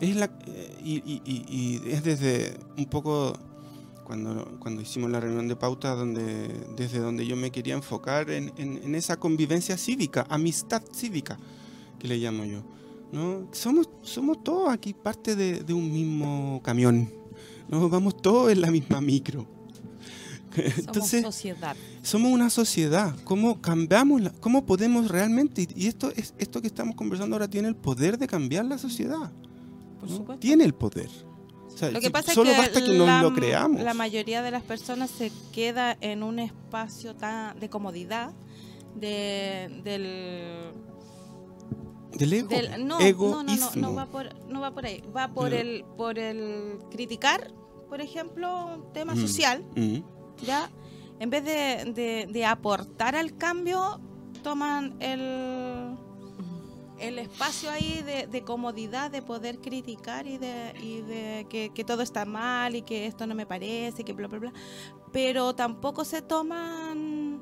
Es 0.02 0.16
la, 0.16 0.26
eh, 0.48 0.78
y, 0.84 0.96
y- 1.06 1.22
y- 1.26 1.46
y 1.86 1.92
es 1.92 2.04
desde 2.04 2.58
un 2.78 2.86
poco 2.86 3.34
cuando, 4.04 4.58
cuando 4.60 4.82
hicimos 4.82 5.12
la 5.12 5.20
reunión 5.20 5.48
de 5.48 5.56
pauta, 5.56 5.94
donde, 5.96 6.48
desde 6.76 7.00
donde 7.00 7.28
yo 7.28 7.36
me 7.36 7.52
quería 7.52 7.76
enfocar 7.76 8.30
en, 8.32 8.52
en- 8.58 8.78
en 8.84 8.96
esa 8.96 9.18
convivencia 9.18 9.78
cívica, 9.78 10.26
amistad 10.30 10.82
cívica, 10.94 11.38
que 12.00 12.08
le 12.08 12.18
llamo 12.18 12.44
yo. 12.46 12.64
¿no? 13.12 13.48
Somos, 13.52 13.90
somos 14.02 14.44
todos 14.44 14.70
aquí 14.70 14.94
parte 14.94 15.36
de, 15.36 15.60
de 15.62 15.74
un 15.74 15.92
mismo 15.92 16.60
camión. 16.64 17.12
¿no? 17.70 17.88
Vamos 17.90 18.20
todos 18.22 18.52
en 18.52 18.62
la 18.62 18.72
misma 18.72 19.00
micro. 19.02 19.46
somos 20.66 20.78
Entonces, 20.80 21.22
sociedad. 21.24 21.76
somos 22.02 22.32
una 22.32 22.50
sociedad. 22.50 23.16
¿Cómo 23.24 23.62
cambiamos? 23.62 24.22
la- 24.22 24.32
¿Cómo 24.40 24.66
podemos 24.66 25.08
realmente? 25.10 25.68
Y 25.76 25.88
esto, 25.88 26.12
es, 26.16 26.34
esto 26.38 26.62
que 26.62 26.68
estamos 26.68 26.96
conversando 26.96 27.36
ahora 27.36 27.48
tiene 27.50 27.68
el 27.68 27.76
poder 27.76 28.18
de 28.18 28.28
cambiar 28.28 28.66
la 28.66 28.78
sociedad. 28.78 29.32
Por 30.00 30.10
¿no? 30.10 30.16
supuesto. 30.18 30.40
Tiene 30.40 30.64
el 30.64 30.74
poder. 30.74 31.10
O 31.68 31.78
sea, 31.78 31.92
Lo 31.92 32.00
que 32.00 32.10
pasa 32.10 32.34
solo 32.34 32.50
es 32.50 32.56
que, 32.56 32.62
basta 32.64 32.82
que 32.84 32.98
nos 32.98 33.06
la, 33.08 33.22
lo 33.22 33.34
creamos. 33.34 33.82
la 33.84 33.94
mayoría 33.94 34.42
de 34.42 34.50
las 34.52 34.64
personas 34.64 35.12
se 35.12 35.32
queda 35.52 35.96
en 36.02 36.24
un 36.24 36.40
espacio 36.40 37.16
tan 37.16 37.60
de 37.60 37.70
comodidad 37.70 38.32
de, 38.96 39.70
del, 39.84 40.72
Del 42.18 42.34
ego. 42.34 42.48
del- 42.50 42.88
no, 42.88 43.00
no, 43.00 43.44
no, 43.44 43.72
no, 43.76 43.94
va 43.94 44.08
por 44.08 44.34
no 44.50 44.60
va 44.62 44.72
por 44.74 44.86
ahí, 44.88 45.04
va 45.16 45.28
por 45.34 45.54
el 45.54 45.86
por 45.98 46.18
el 46.18 46.80
criticar, 46.90 47.52
por 47.90 48.02
ejemplo, 48.02 48.76
un 48.76 48.94
tema 48.94 49.14
Mm, 49.14 49.20
social, 49.22 49.64
mm, 49.76 49.98
ya 50.44 50.70
en 51.20 51.30
vez 51.30 51.44
de, 51.44 51.92
de- 51.94 52.28
de 52.32 52.46
aportar 52.46 53.16
al 53.16 53.36
cambio 53.38 54.00
toman 54.44 54.96
el 55.02 55.98
el 57.00 57.20
espacio 57.20 57.70
ahí 57.70 58.02
de, 58.02 58.26
de 58.26 58.42
comodidad 58.42 59.12
de 59.12 59.22
poder 59.22 59.60
criticar 59.60 60.26
y 60.26 60.40
de, 60.40 60.74
y 60.82 61.02
de 61.02 61.46
que, 61.48 61.70
que 61.72 61.84
todo 61.84 62.02
está 62.02 62.26
mal 62.26 62.76
y 62.76 62.82
que 62.82 63.06
esto 63.06 63.28
no 63.28 63.36
me 63.36 63.46
parece, 63.46 64.04
que 64.04 64.14
bla, 64.14 64.28
bla, 64.28 64.40
bla. 64.40 64.54
Pero 65.14 65.54
tampoco 65.54 66.04
se 66.06 66.24
toman 66.24 67.40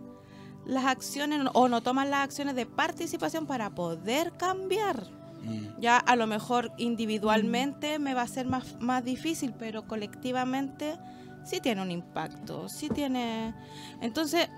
las 0.66 0.84
acciones 0.84 1.40
o 1.54 1.70
no 1.70 1.80
toman 1.82 2.10
las 2.10 2.25
acciones 2.25 2.54
de 2.56 2.66
participación 2.66 3.46
para 3.48 3.74
poder 3.74 4.34
cambiar. 4.36 5.08
Mm. 5.46 5.80
Ya 5.80 6.00
a 6.00 6.18
lo 6.18 6.28
mejor 6.28 6.74
individualmente 6.78 7.98
me 7.98 8.14
va 8.14 8.24
a 8.24 8.28
ser 8.28 8.48
más, 8.48 8.78
más 8.82 9.06
difícil, 9.06 9.54
pero 9.58 9.88
colectivamente 9.88 10.98
sí 11.46 11.60
tiene 11.62 11.82
un 11.82 11.92
impacto, 11.92 12.68
sí 12.68 12.90
tiene... 12.90 13.54
Entonces, 14.02 14.50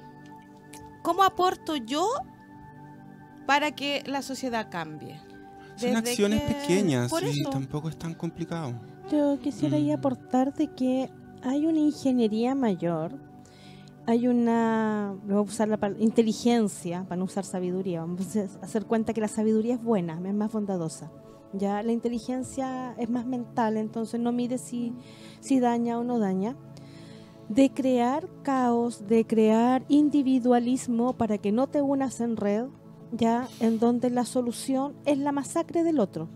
¿cómo 1.04 1.24
aporto 1.24 1.76
yo 1.76 2.08
para 3.46 3.72
que 3.72 4.04
la 4.08 4.22
sociedad 4.22 4.70
cambie? 4.72 5.20
Son 5.76 5.96
acciones 5.96 6.42
que- 6.42 6.54
pequeñas 6.56 7.10
por 7.12 7.24
y 7.24 7.28
eso. 7.42 7.50
tampoco 7.52 7.90
es 7.90 7.98
tan 7.98 8.14
complicado. 8.16 8.74
Yo 9.12 9.38
quisiera 9.40 9.78
ahí 9.78 9.92
Mm. 9.92 10.00
aportar 10.00 10.54
de 10.56 10.68
que 10.74 11.10
hay 11.44 11.66
una 11.68 11.80
ingeniería 11.80 12.56
mayor, 12.56 13.20
hay 14.08 14.28
una, 14.28 15.14
voy 15.26 15.36
a 15.38 15.42
usar 15.42 15.68
la 15.68 15.78
palabra, 15.78 16.02
inteligencia, 16.04 17.04
para 17.04 17.18
no 17.18 17.26
usar 17.26 17.44
sabiduría, 17.46 18.02
vamos 18.02 18.36
a 18.36 18.66
hacer 18.66 18.86
cuenta 18.86 19.14
que 19.14 19.22
la 19.22 19.28
sabiduría 19.28 19.76
es 19.76 19.84
buena, 19.84 20.20
es 20.26 20.34
más 20.34 20.52
bondadosa. 20.52 21.12
Ya 21.54 21.82
la 21.84 21.92
inteligencia 21.94 22.94
es 22.98 23.10
más 23.10 23.26
mental, 23.26 23.78
entonces 23.78 24.20
no 24.20 24.32
mide 24.32 24.58
si, 24.58 24.94
si 25.40 25.60
daña 25.60 25.98
o 26.00 26.04
no 26.04 26.20
daña. 26.20 26.56
De 27.50 27.72
crear 27.72 28.28
caos, 28.44 29.08
de 29.08 29.26
crear 29.26 29.86
individualismo 29.88 31.14
para 31.14 31.38
que 31.38 31.52
no 31.52 31.68
te 31.68 31.82
unas 31.82 32.20
en 32.20 32.36
red, 32.36 32.66
ya 33.12 33.48
en 33.60 33.80
donde 33.80 34.10
la 34.10 34.26
solución 34.26 34.96
es 35.06 35.18
la 35.18 35.32
masacre 35.32 35.84
del 35.84 36.00
otro 36.00 36.28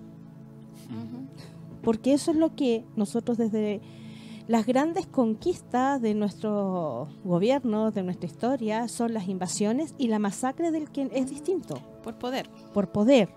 porque 1.81 2.13
eso 2.13 2.31
es 2.31 2.37
lo 2.37 2.55
que 2.55 2.85
nosotros 2.95 3.37
desde 3.37 3.81
las 4.47 4.65
grandes 4.65 5.05
conquistas 5.07 6.01
de 6.01 6.13
nuestro 6.13 7.07
gobierno, 7.23 7.91
de 7.91 8.03
nuestra 8.03 8.27
historia, 8.27 8.87
son 8.87 9.13
las 9.13 9.27
invasiones 9.27 9.93
y 9.97 10.07
la 10.07 10.19
masacre 10.19 10.71
del 10.71 10.89
que 10.89 11.09
es 11.13 11.29
distinto, 11.29 11.75
Por 12.03 12.17
poder. 12.17 12.49
por 12.73 12.91
poder. 12.91 13.29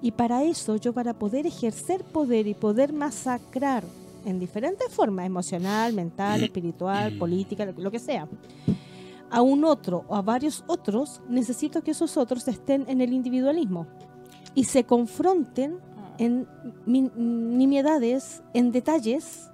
Y 0.00 0.12
para 0.12 0.44
eso, 0.44 0.76
yo 0.76 0.92
para 0.92 1.18
poder 1.18 1.46
ejercer 1.46 2.04
poder 2.04 2.46
y 2.46 2.54
poder 2.54 2.92
masacrar 2.92 3.84
en 4.28 4.38
diferentes 4.38 4.88
formas, 4.92 5.26
emocional, 5.26 5.92
mental, 5.94 6.40
espiritual, 6.46 7.16
política, 7.18 7.64
lo- 7.76 7.90
que 7.90 7.98
sea, 7.98 8.28
a 9.30 9.42
un 9.42 9.64
otro 9.64 10.04
o 10.08 10.16
a 10.16 10.22
varios 10.22 10.64
otros, 10.66 11.20
necesito 11.28 11.82
que 11.82 11.90
esos 11.92 12.16
otros 12.16 12.46
estén 12.48 12.84
en 12.88 13.00
el 13.00 13.12
individualismo 13.12 13.86
y 14.54 14.64
se 14.64 14.84
confronten 14.84 15.78
en 16.18 16.46
min- 16.86 17.12
nimiedades, 17.16 18.42
en 18.54 18.72
detalles, 18.72 19.50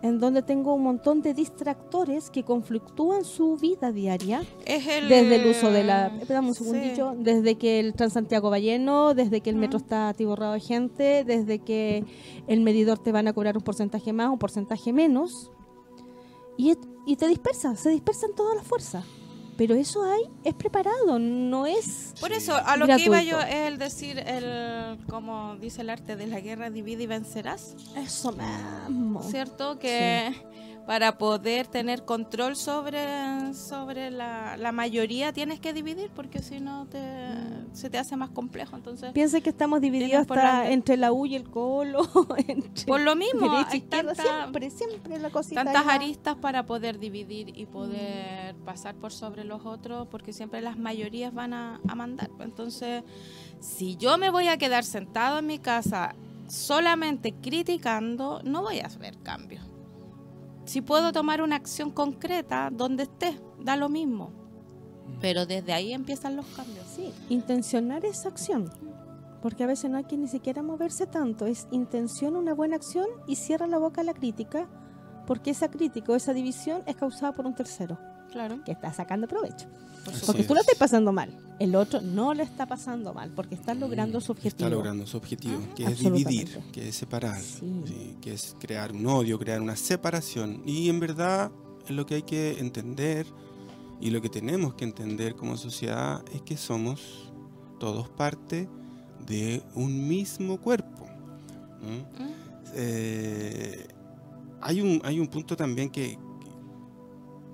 en 0.00 0.20
donde 0.20 0.42
tengo 0.42 0.74
un 0.74 0.82
montón 0.84 1.22
de 1.22 1.34
distractores 1.34 2.30
que 2.30 2.44
conflictúan 2.44 3.24
su 3.24 3.56
vida 3.56 3.90
diaria, 3.90 4.42
Es 4.64 4.86
el... 4.86 5.08
desde 5.08 5.36
el 5.36 5.46
uso 5.50 5.70
de 5.72 5.82
la... 5.84 6.06
Espérame 6.20 6.48
un 6.48 6.54
Sí. 6.54 6.64
segundillo, 6.64 7.14
desde 7.18 7.56
que 7.56 7.80
el 7.80 7.94
Transantiago 7.94 8.48
va 8.50 8.58
lleno, 8.60 9.14
desde 9.14 9.40
que 9.40 9.50
el 9.50 9.56
metro 9.56 9.78
está 9.78 10.08
atiborrado 10.08 10.52
de 10.52 10.60
gente, 10.60 11.24
desde 11.24 11.58
que 11.58 12.04
el 12.46 12.60
medidor 12.60 12.98
te 12.98 13.10
van 13.10 13.26
a 13.26 13.32
cobrar 13.32 13.56
un 13.56 13.62
porcentaje 13.64 14.12
más, 14.12 14.30
un 14.30 14.38
porcentaje 14.38 14.92
menos, 14.92 15.50
y, 16.56 16.74
y 17.06 17.16
te 17.16 17.26
dispersa, 17.28 17.74
se 17.76 17.90
dispersan 17.90 18.30
todas 18.36 18.54
las 18.56 18.66
fuerzas. 18.66 19.04
Pero 19.58 19.74
eso 19.74 20.04
hay, 20.04 20.22
es 20.44 20.54
preparado, 20.54 21.18
no 21.18 21.66
es... 21.66 22.14
Por 22.20 22.30
eso, 22.30 22.54
a 22.54 22.76
lo 22.76 22.86
que 22.86 23.00
iba 23.00 23.20
yo 23.24 23.40
es 23.40 23.66
el 23.66 23.76
decir, 23.76 24.20
el, 24.20 25.04
como 25.08 25.56
dice 25.56 25.80
el 25.80 25.90
arte 25.90 26.14
de 26.14 26.28
la 26.28 26.38
guerra, 26.38 26.70
divide 26.70 27.02
y 27.02 27.06
vencerás, 27.08 27.74
Eso 27.96 28.32
mismo. 28.32 29.20
¿cierto? 29.24 29.80
Que 29.80 30.32
para 30.88 31.18
poder 31.18 31.66
tener 31.66 32.06
control 32.06 32.56
sobre, 32.56 33.52
sobre 33.52 34.10
la, 34.10 34.56
la 34.56 34.72
mayoría 34.72 35.34
tienes 35.34 35.60
que 35.60 35.74
dividir 35.74 36.10
porque 36.16 36.38
si 36.40 36.60
no 36.60 36.86
te, 36.86 36.98
se 37.74 37.90
te 37.90 37.98
hace 37.98 38.16
más 38.16 38.30
complejo. 38.30 38.74
Entonces, 38.74 39.12
Piensa 39.12 39.42
que 39.42 39.50
estamos 39.50 39.82
divididos 39.82 40.22
hasta 40.22 40.70
entre 40.70 40.96
la 40.96 41.12
U 41.12 41.26
y 41.26 41.34
el 41.36 41.50
colo, 41.50 42.08
entre 42.48 42.86
por 42.86 43.02
lo 43.02 43.14
mismo, 43.16 43.50
derecha, 43.50 43.68
hay 43.72 43.80
tanta- 43.82 44.14
siempre, 44.14 44.70
siempre 44.70 45.18
la 45.18 45.28
cosita. 45.28 45.62
tantas 45.62 45.86
aristas 45.88 46.36
para 46.36 46.64
poder 46.64 46.98
dividir 46.98 47.52
y 47.54 47.66
poder 47.66 48.54
pasar 48.64 48.94
por 48.94 49.12
sobre 49.12 49.44
los 49.44 49.66
otros, 49.66 50.08
porque 50.08 50.32
siempre 50.32 50.62
las 50.62 50.78
mayorías 50.78 51.34
van 51.34 51.52
a, 51.52 51.80
a 51.86 51.94
mandar. 51.96 52.30
Entonces, 52.40 53.04
si 53.60 53.96
yo 53.98 54.16
me 54.16 54.30
voy 54.30 54.48
a 54.48 54.56
quedar 54.56 54.84
sentado 54.84 55.40
en 55.40 55.48
mi 55.48 55.58
casa 55.58 56.14
solamente 56.48 57.34
criticando, 57.34 58.40
no 58.42 58.62
voy 58.62 58.78
a 58.80 58.88
ver 58.98 59.18
cambios. 59.18 59.67
Si 60.68 60.82
puedo 60.82 61.12
tomar 61.12 61.40
una 61.40 61.56
acción 61.56 61.90
concreta 61.90 62.68
donde 62.70 63.04
esté, 63.04 63.40
da 63.58 63.74
lo 63.74 63.88
mismo. 63.88 64.32
Pero 65.18 65.46
desde 65.46 65.72
ahí 65.72 65.94
empiezan 65.94 66.36
los 66.36 66.44
cambios. 66.48 66.84
Sí, 66.94 67.10
intencionar 67.30 68.04
esa 68.04 68.28
acción. 68.28 68.70
Porque 69.40 69.64
a 69.64 69.66
veces 69.66 69.90
no 69.90 69.96
hay 69.96 70.04
que 70.04 70.18
ni 70.18 70.28
siquiera 70.28 70.62
moverse 70.62 71.06
tanto. 71.06 71.46
Es 71.46 71.68
intenciona 71.70 72.38
una 72.38 72.52
buena 72.52 72.76
acción 72.76 73.06
y 73.26 73.36
cierra 73.36 73.66
la 73.66 73.78
boca 73.78 74.02
a 74.02 74.04
la 74.04 74.12
crítica, 74.12 74.68
porque 75.26 75.52
esa 75.52 75.70
crítica 75.70 76.12
o 76.12 76.16
esa 76.16 76.34
división 76.34 76.82
es 76.84 76.96
causada 76.96 77.32
por 77.32 77.46
un 77.46 77.54
tercero 77.54 77.98
Claro. 78.32 78.62
que 78.64 78.72
está 78.72 78.92
sacando 78.92 79.26
provecho. 79.26 79.66
Así 80.06 80.24
Porque 80.26 80.42
es. 80.42 80.46
tú 80.48 80.54
lo 80.54 80.60
estás 80.60 80.76
pasando 80.76 81.12
mal. 81.12 81.30
El 81.58 81.74
otro 81.74 82.00
no 82.00 82.32
lo 82.34 82.42
está 82.42 82.66
pasando 82.66 83.12
mal, 83.12 83.30
porque 83.34 83.54
está 83.54 83.74
logrando 83.74 84.20
su 84.20 84.32
objetivo. 84.32 84.66
Está 84.66 84.68
logrando 84.70 85.06
su 85.06 85.16
objetivo, 85.16 85.58
que 85.74 85.84
es 85.84 85.98
dividir, 85.98 86.58
que 86.72 86.88
es 86.88 86.94
separar, 86.94 87.40
Sí. 87.40 87.82
sí, 87.86 88.16
que 88.20 88.32
es 88.32 88.56
crear 88.60 88.92
un 88.92 89.06
odio, 89.06 89.38
crear 89.38 89.60
una 89.60 89.76
separación. 89.76 90.62
Y 90.64 90.88
en 90.88 91.00
verdad 91.00 91.50
es 91.84 91.90
lo 91.90 92.06
que 92.06 92.14
hay 92.16 92.22
que 92.22 92.58
entender 92.60 93.26
y 94.00 94.10
lo 94.10 94.22
que 94.22 94.28
tenemos 94.28 94.74
que 94.74 94.84
entender 94.84 95.34
como 95.34 95.56
sociedad 95.56 96.22
es 96.32 96.42
que 96.42 96.56
somos 96.56 97.32
todos 97.80 98.08
parte 98.08 98.68
de 99.26 99.62
un 99.74 100.06
mismo 100.08 100.58
cuerpo. 100.58 101.06
¿Mm? 101.82 102.22
Eh, 102.74 103.86
hay, 104.60 104.80
un, 104.80 105.00
hay 105.04 105.18
un 105.18 105.26
punto 105.26 105.56
también 105.56 105.90
que, 105.90 106.18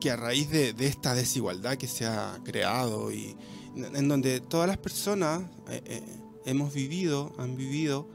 que 0.04 0.10
a 0.10 0.16
raíz 0.16 0.50
de, 0.50 0.74
de 0.74 0.86
esta 0.86 1.14
desigualdad 1.14 1.78
que 1.78 1.86
se 1.88 2.04
ha 2.04 2.38
creado 2.44 3.10
y 3.10 3.34
en 3.74 4.06
donde 4.06 4.40
todas 4.40 4.68
las 4.68 4.76
personas 4.76 5.40
eh, 5.70 5.80
eh, 5.86 6.02
hemos 6.44 6.74
vivido, 6.74 7.32
han 7.38 7.56
vivido 7.56 8.06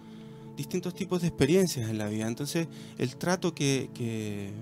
distintos 0.56 0.94
tipos 0.94 1.22
de 1.22 1.30
experiencias 1.30 1.90
en 1.90 1.98
la 1.98 2.06
vida. 2.08 2.28
Entonces 2.28 2.68
el 3.00 3.16
trato 3.16 3.56
que, 3.56 3.90
que- 3.96 4.54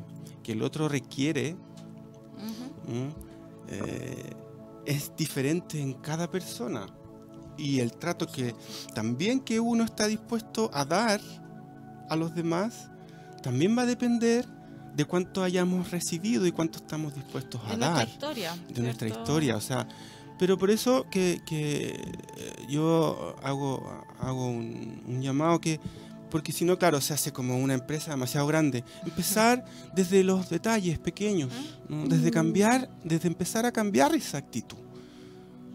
que 0.41 0.53
el 0.53 0.61
otro 0.63 0.87
requiere. 0.87 1.57
Eh, 3.67 4.33
es 4.85 5.11
diferente 5.17 5.81
en 5.81 5.95
cada 5.95 6.31
persona. 6.31 6.87
Y 7.57 7.79
el 7.81 7.91
trato 7.91 8.25
que 8.25 8.55
también 8.95 9.41
que 9.41 9.59
uno 9.59 9.83
está 9.83 10.07
dispuesto 10.07 10.69
a 10.73 10.85
dar 10.85 11.19
a 12.09 12.15
los 12.15 12.33
demás 12.33 12.89
también 13.43 13.77
va 13.77 13.81
a 13.81 13.85
depender 13.85 14.45
de 14.97 15.05
cuánto 15.05 15.43
hayamos 15.43 15.91
recibido 15.91 16.47
y 16.47 16.51
cuánto 16.51 16.79
estamos 16.79 17.13
dispuestos 17.13 17.61
a 17.67 17.73
De 17.73 17.77
dar 17.77 17.91
nuestra 17.91 18.11
historia. 18.11 18.57
de 18.67 18.81
nuestra 18.81 19.07
historia. 19.07 19.55
O 19.55 19.61
sea, 19.61 19.87
pero 20.39 20.57
por 20.57 20.71
eso 20.71 21.05
que, 21.11 21.39
que, 21.45 21.89
eh, 22.37 22.65
yo 22.67 23.35
hago, 23.43 24.03
hago 24.19 24.47
un, 24.47 25.03
un 25.07 25.21
llamado 25.21 25.61
que, 25.61 25.79
porque 26.31 26.51
si 26.51 26.65
no, 26.65 26.79
claro, 26.79 26.99
se 26.99 27.13
hace 27.13 27.31
como 27.31 27.59
una 27.59 27.75
empresa 27.75 28.09
demasiado 28.09 28.47
grande. 28.47 28.83
Empezar 29.05 29.65
desde 29.93 30.23
los 30.23 30.49
detalles 30.49 30.97
pequeños, 30.97 31.51
¿no? 31.87 32.07
desde 32.07 32.31
cambiar, 32.31 32.89
desde 33.03 33.27
empezar 33.27 33.67
a 33.67 33.71
cambiar 33.71 34.15
esa 34.15 34.39
actitud. 34.39 34.79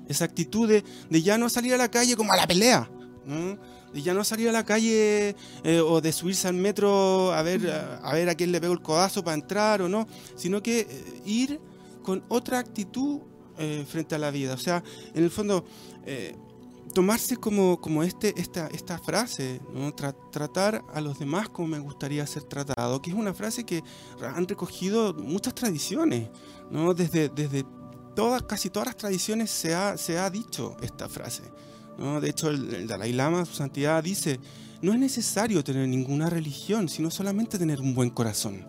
Esa 0.08 0.24
actitud 0.24 0.68
de, 0.68 0.82
de 1.08 1.22
ya 1.22 1.38
no 1.38 1.48
salir 1.48 1.74
a 1.74 1.76
la 1.76 1.88
calle 1.88 2.16
como 2.16 2.32
a 2.32 2.36
la 2.36 2.48
pelea. 2.48 2.90
¿no? 3.24 3.56
De 3.92 4.02
ya 4.02 4.14
no 4.14 4.24
salir 4.24 4.48
a 4.48 4.52
la 4.52 4.64
calle 4.64 5.36
eh, 5.64 5.80
o 5.80 6.00
de 6.00 6.12
subirse 6.12 6.48
al 6.48 6.54
metro 6.54 7.32
a 7.32 7.42
ver, 7.42 7.70
a, 7.70 7.98
a 7.98 8.14
ver 8.14 8.28
a 8.28 8.34
quién 8.34 8.50
le 8.52 8.60
pego 8.60 8.72
el 8.72 8.82
codazo 8.82 9.22
para 9.22 9.34
entrar 9.34 9.82
o 9.82 9.88
no, 9.88 10.06
sino 10.34 10.62
que 10.62 10.80
eh, 10.80 11.22
ir 11.26 11.60
con 12.02 12.24
otra 12.28 12.58
actitud 12.58 13.20
eh, 13.58 13.84
frente 13.86 14.14
a 14.14 14.18
la 14.18 14.30
vida. 14.30 14.54
O 14.54 14.58
sea, 14.58 14.82
en 15.14 15.22
el 15.22 15.30
fondo, 15.30 15.64
tomarse 16.94 17.36
como, 17.36 17.80
como 17.80 18.02
este, 18.02 18.34
esta, 18.38 18.66
esta 18.68 18.98
frase, 18.98 19.60
¿no? 19.72 19.94
Tra- 19.94 20.16
tratar 20.30 20.82
a 20.92 21.00
los 21.00 21.18
demás 21.18 21.48
como 21.48 21.68
me 21.68 21.78
gustaría 21.78 22.26
ser 22.26 22.42
tratado, 22.42 23.00
que 23.00 23.10
es 23.10 23.16
una 23.16 23.32
frase 23.32 23.64
que 23.64 23.82
han 24.20 24.46
recogido 24.46 25.14
muchas 25.14 25.54
tradiciones, 25.54 26.28
¿no? 26.70 26.92
Desde, 26.92 27.28
desde 27.28 27.64
todas, 28.16 28.42
casi 28.42 28.68
todas 28.68 28.88
las 28.88 28.96
tradiciones 28.96 29.50
se 29.50 29.74
ha, 29.74 29.96
se 29.96 30.18
ha 30.18 30.28
dicho 30.28 30.76
esta 30.82 31.08
frase. 31.08 31.44
¿No? 31.98 32.20
De 32.20 32.30
hecho, 32.30 32.48
el, 32.50 32.74
el 32.74 32.86
Dalai 32.86 33.12
Lama, 33.12 33.44
su 33.44 33.54
santidad, 33.54 34.02
dice, 34.02 34.40
no 34.80 34.92
es 34.92 34.98
necesario 34.98 35.62
tener 35.62 35.86
ninguna 35.88 36.28
religión, 36.30 36.88
sino 36.88 37.10
solamente 37.10 37.58
tener 37.58 37.80
un 37.80 37.94
buen 37.94 38.10
corazón. 38.10 38.66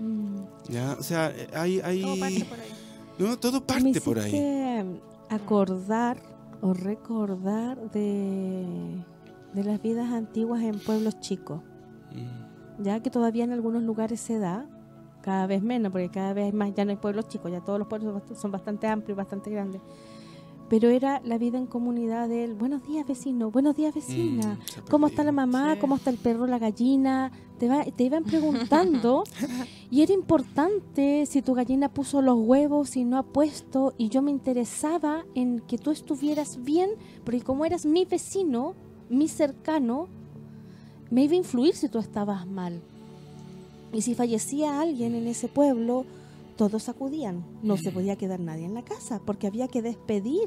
Mm. 0.00 0.36
¿ya? 0.72 0.96
O 0.98 1.02
sea, 1.02 1.30
eh, 1.30 1.48
hay... 1.54 1.80
hay 1.80 2.02
Todo 2.02 2.18
parte 2.18 2.44
por 2.44 2.58
ahí. 2.60 2.70
no, 3.18 3.38
todo 3.38 3.60
Me 3.60 3.66
parte 3.66 4.00
por 4.00 4.18
ahí. 4.18 5.00
acordar 5.28 6.22
o 6.62 6.74
recordar 6.74 7.90
de, 7.90 8.66
de 9.54 9.64
las 9.64 9.80
vidas 9.80 10.12
antiguas 10.12 10.62
en 10.62 10.78
pueblos 10.78 11.18
chicos, 11.20 11.60
Mm. 12.12 12.82
ya 12.82 13.00
que 13.00 13.08
todavía 13.10 13.44
en 13.44 13.52
algunos 13.52 13.82
lugares 13.84 14.20
se 14.20 14.38
da, 14.40 14.66
cada 15.22 15.46
vez 15.46 15.62
menos, 15.62 15.92
porque 15.92 16.08
cada 16.10 16.32
vez 16.32 16.52
más 16.52 16.74
ya 16.74 16.84
no 16.84 16.90
hay 16.90 16.96
pueblos 16.96 17.28
chicos, 17.28 17.52
ya 17.52 17.60
todos 17.60 17.78
los 17.78 17.86
pueblos 17.88 18.12
son 18.12 18.20
bast- 18.20 18.40
son 18.40 18.50
bastante 18.50 18.86
amplios, 18.88 19.16
bastante 19.16 19.48
grandes. 19.50 19.80
Pero 20.70 20.88
era 20.88 21.20
la 21.24 21.36
vida 21.36 21.58
en 21.58 21.66
comunidad 21.66 22.28
del 22.28 22.54
buenos 22.54 22.86
días 22.86 23.06
vecino, 23.06 23.50
buenos 23.50 23.74
días 23.76 23.92
vecina, 23.92 24.54
Mm, 24.54 24.88
¿Cómo 24.90 25.08
está 25.08 25.24
la 25.24 25.32
mamá? 25.32 25.74
Sí. 25.74 25.80
¿Cómo 25.80 25.96
está 25.96 26.10
el 26.10 26.16
perro, 26.16 26.46
la 26.46 26.58
gallina? 26.60 27.32
Te, 27.58 27.68
va- 27.68 27.84
te 27.84 28.04
iban 28.04 28.22
preguntando 28.24 29.24
y 29.90 30.02
era 30.02 30.12
importante 30.14 31.26
si 31.26 31.42
tu 31.42 31.54
gallina 31.54 31.88
puso 31.88 32.22
los 32.22 32.38
huevos, 32.38 32.90
si 32.90 33.04
no 33.04 33.18
ha 33.18 33.24
puesto 33.24 33.94
y 33.98 34.08
yo 34.10 34.22
me 34.22 34.30
interesaba 34.30 35.24
en 35.34 35.58
que 35.60 35.76
tú 35.76 35.90
estuvieras 35.90 36.62
bien 36.62 36.90
porque 37.24 37.42
como 37.42 37.64
eras 37.66 37.84
mi 37.84 38.04
vecino, 38.04 38.74
mi 39.08 39.26
cercano, 39.26 40.06
me 41.10 41.24
iba 41.24 41.34
a 41.34 41.38
influir 41.38 41.74
si 41.74 41.88
tú 41.88 41.98
estabas 41.98 42.46
mal. 42.46 42.80
Y 43.92 44.02
si 44.02 44.14
fallecía 44.14 44.80
alguien 44.80 45.16
en 45.16 45.26
ese 45.26 45.48
pueblo, 45.48 46.04
todos 46.60 46.90
acudían. 46.90 47.46
No 47.62 47.78
se 47.78 47.90
podía 47.90 48.16
quedar 48.16 48.38
nadie 48.38 48.66
en 48.66 48.74
la 48.74 48.84
casa 48.84 49.22
porque 49.24 49.46
había 49.46 49.66
que 49.66 49.80
despedir 49.80 50.46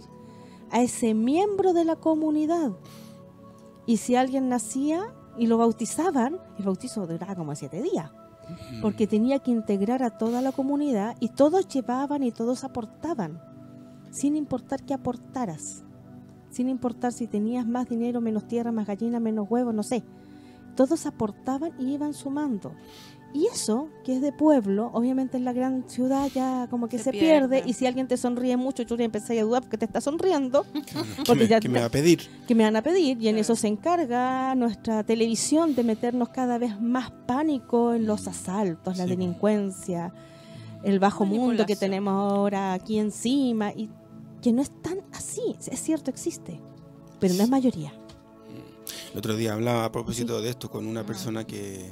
a 0.70 0.80
ese 0.84 1.16
miembro 1.16 1.74
de 1.74 1.86
la 1.86 1.96
comunidad. 1.96 2.74
Y 3.88 3.98
si 3.98 4.16
alguien 4.16 4.48
nacía 4.48 5.02
y 5.40 5.48
lo 5.48 5.58
bautizaban, 5.58 6.38
el 6.60 6.66
bautizo 6.66 7.08
duraba 7.08 7.34
como 7.34 7.56
siete 7.56 7.82
días, 7.82 8.12
porque 8.80 9.08
tenía 9.08 9.40
que 9.40 9.50
integrar 9.50 10.04
a 10.04 10.16
toda 10.20 10.44
la 10.44 10.52
comunidad 10.52 11.16
y 11.20 11.30
todos 11.30 11.68
llevaban 11.68 12.22
y 12.22 12.32
todos 12.32 12.64
aportaban, 12.64 13.42
sin 14.12 14.36
importar 14.36 14.84
que 14.86 14.94
aportaras, 14.94 15.84
sin 16.52 16.70
importar 16.70 17.12
si 17.12 17.26
tenías 17.26 17.66
más 17.66 17.90
dinero, 17.90 18.22
menos 18.22 18.48
tierra, 18.48 18.72
más 18.72 18.86
gallina, 18.86 19.20
menos 19.20 19.50
huevos, 19.50 19.74
no 19.74 19.82
sé. 19.82 20.04
Todos 20.76 21.08
aportaban 21.08 21.72
y 21.80 21.94
iban 21.94 22.14
sumando. 22.14 22.72
Y 23.36 23.48
eso, 23.48 23.90
que 24.04 24.14
es 24.14 24.22
de 24.22 24.32
pueblo, 24.32 24.92
obviamente 24.94 25.38
en 25.38 25.44
la 25.46 25.54
gran 25.54 25.90
ciudad 25.90 26.30
ya 26.36 26.68
como 26.70 26.88
que 26.88 27.00
se, 27.00 27.06
Se 27.06 27.12
pierde. 27.12 27.48
pierde. 27.58 27.70
Y 27.70 27.74
si 27.74 27.88
alguien 27.88 28.08
te 28.08 28.16
sonríe 28.16 28.56
mucho, 28.58 28.86
tú 28.86 28.96
ya 28.96 29.06
empezás 29.06 29.32
a 29.32 29.42
dudar 29.42 29.64
porque 29.64 29.78
te 29.80 29.86
está 29.86 30.02
sonriendo, 30.02 30.64
Claro, 30.86 31.08
¿qué 31.18 31.24
porque 31.26 31.42
me- 31.44 31.48
ya 31.48 31.60
qué 31.60 31.68
te- 31.68 31.74
me 31.74 31.80
va 31.80 31.88
a 31.88 31.90
pedir? 31.90 32.20
que 32.48 32.54
me 32.54 32.64
van 32.64 32.76
a 32.76 32.84
pedir. 32.84 33.20
Y 33.20 33.28
en 33.30 33.38
eso 33.40 33.56
se 33.56 33.68
encarga 33.68 34.54
nuestra 34.54 35.04
televisión 35.04 35.74
de 35.74 35.84
meternos 35.84 36.30
cada 36.30 36.60
vez 36.60 36.80
más 36.80 37.10
pánico 37.26 37.94
en 37.96 38.06
los 38.06 38.28
asaltos, 38.28 38.98
la 39.00 39.06
Sí. 39.06 39.10
delincuencia, 39.10 40.14
el 40.84 41.00
bajo 41.00 41.26
mundo 41.26 41.66
que 41.66 41.76
tenemos 41.76 42.14
ahora 42.14 42.74
aquí 42.74 43.00
encima. 43.00 43.72
Y 43.72 43.90
que 44.44 44.54
no 44.54 44.62
es 44.62 44.70
tan 44.82 45.00
así. 45.12 45.42
Es 45.72 45.80
cierto, 45.80 46.12
existe. 46.12 46.60
Pero 47.20 47.34
no 47.34 47.44
es 47.44 47.50
mayoría. 47.50 47.94
El 49.12 49.18
otro 49.18 49.36
día 49.36 49.54
hablaba 49.54 49.86
a 49.86 49.92
propósito 49.92 50.42
de 50.42 50.50
esto 50.50 50.70
con 50.70 50.86
una 50.86 51.04
persona 51.06 51.46
que, 51.48 51.92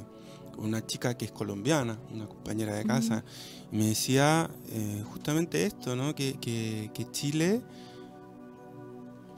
una 0.62 0.86
chica 0.86 1.16
que 1.16 1.24
es 1.26 1.32
colombiana, 1.32 1.98
una 2.12 2.26
compañera 2.26 2.74
de 2.74 2.84
casa, 2.84 3.24
y 3.70 3.76
me 3.76 3.86
decía 3.86 4.48
eh, 4.70 5.02
justamente 5.12 5.66
esto, 5.66 5.96
¿no? 5.96 6.14
Que, 6.14 6.34
que- 6.34 6.90
que 6.94 7.10
Chile, 7.10 7.62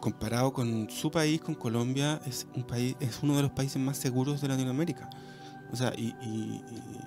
comparado 0.01 0.53
con 0.53 0.89
su 0.91 1.11
país, 1.11 1.41
con 1.41 1.55
Colombia, 1.55 2.21
es 2.27 2.47
un 2.55 2.65
país, 2.65 2.95
es 3.01 3.21
uno 3.23 3.37
de 3.37 3.43
los 3.43 3.53
países 3.53 3.81
más 3.81 3.97
seguros 3.97 4.41
de 4.41 4.49
Latinoamérica. 4.49 5.09
O 5.73 5.77
sea, 5.77 5.93
y, 5.97 6.15
y- 6.23 6.63
y- 6.71 7.04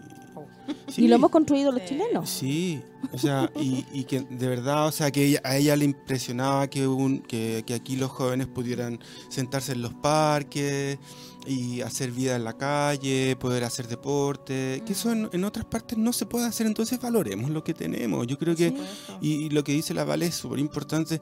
sí, 0.87 1.05
Y 1.05 1.07
lo 1.07 1.15
hemos 1.15 1.29
construido 1.31 1.71
los 1.71 1.83
chilenos. 1.85 2.29
Sí, 2.29 2.81
o 3.11 3.17
sea, 3.17 3.51
y, 3.59 3.85
y 3.93 4.03
que 4.05 4.21
de 4.21 4.47
verdad, 4.47 4.87
o 4.87 4.91
sea, 4.91 5.11
que 5.11 5.25
ella- 5.25 5.41
a 5.43 5.57
ella 5.57 5.75
le 5.75 5.85
impresionaba 5.85 6.67
que, 6.69 6.87
un, 6.87 7.19
que, 7.19 7.63
que 7.65 7.73
aquí 7.73 7.95
los 7.95 8.09
jóvenes 8.11 8.47
pudieran 8.47 8.99
sentarse 9.29 9.73
en 9.73 9.81
los 9.81 9.93
parques 9.93 10.97
y 11.45 11.81
hacer 11.81 12.11
vida 12.11 12.35
en 12.35 12.43
la 12.43 12.57
calle, 12.57 13.35
poder 13.37 13.63
hacer 13.63 13.87
deporte, 13.87 14.83
que 14.85 14.93
eso 14.93 15.11
en, 15.11 15.29
en 15.31 15.43
otras 15.45 15.65
partes 15.65 15.97
no 15.97 16.11
se 16.11 16.25
puede 16.25 16.45
hacer, 16.45 16.67
entonces 16.67 16.99
valoremos 16.99 17.49
lo 17.51 17.63
que 17.63 17.73
tenemos. 17.73 18.27
Yo 18.27 18.37
creo 18.37 18.55
que, 18.55 18.73
y, 19.21 19.45
y 19.45 19.49
lo 19.49 19.63
que 19.63 19.71
dice 19.71 19.93
la 19.93 20.03
Vale 20.03 20.25
es 20.25 20.35
súper 20.35 20.59
importante, 20.59 21.21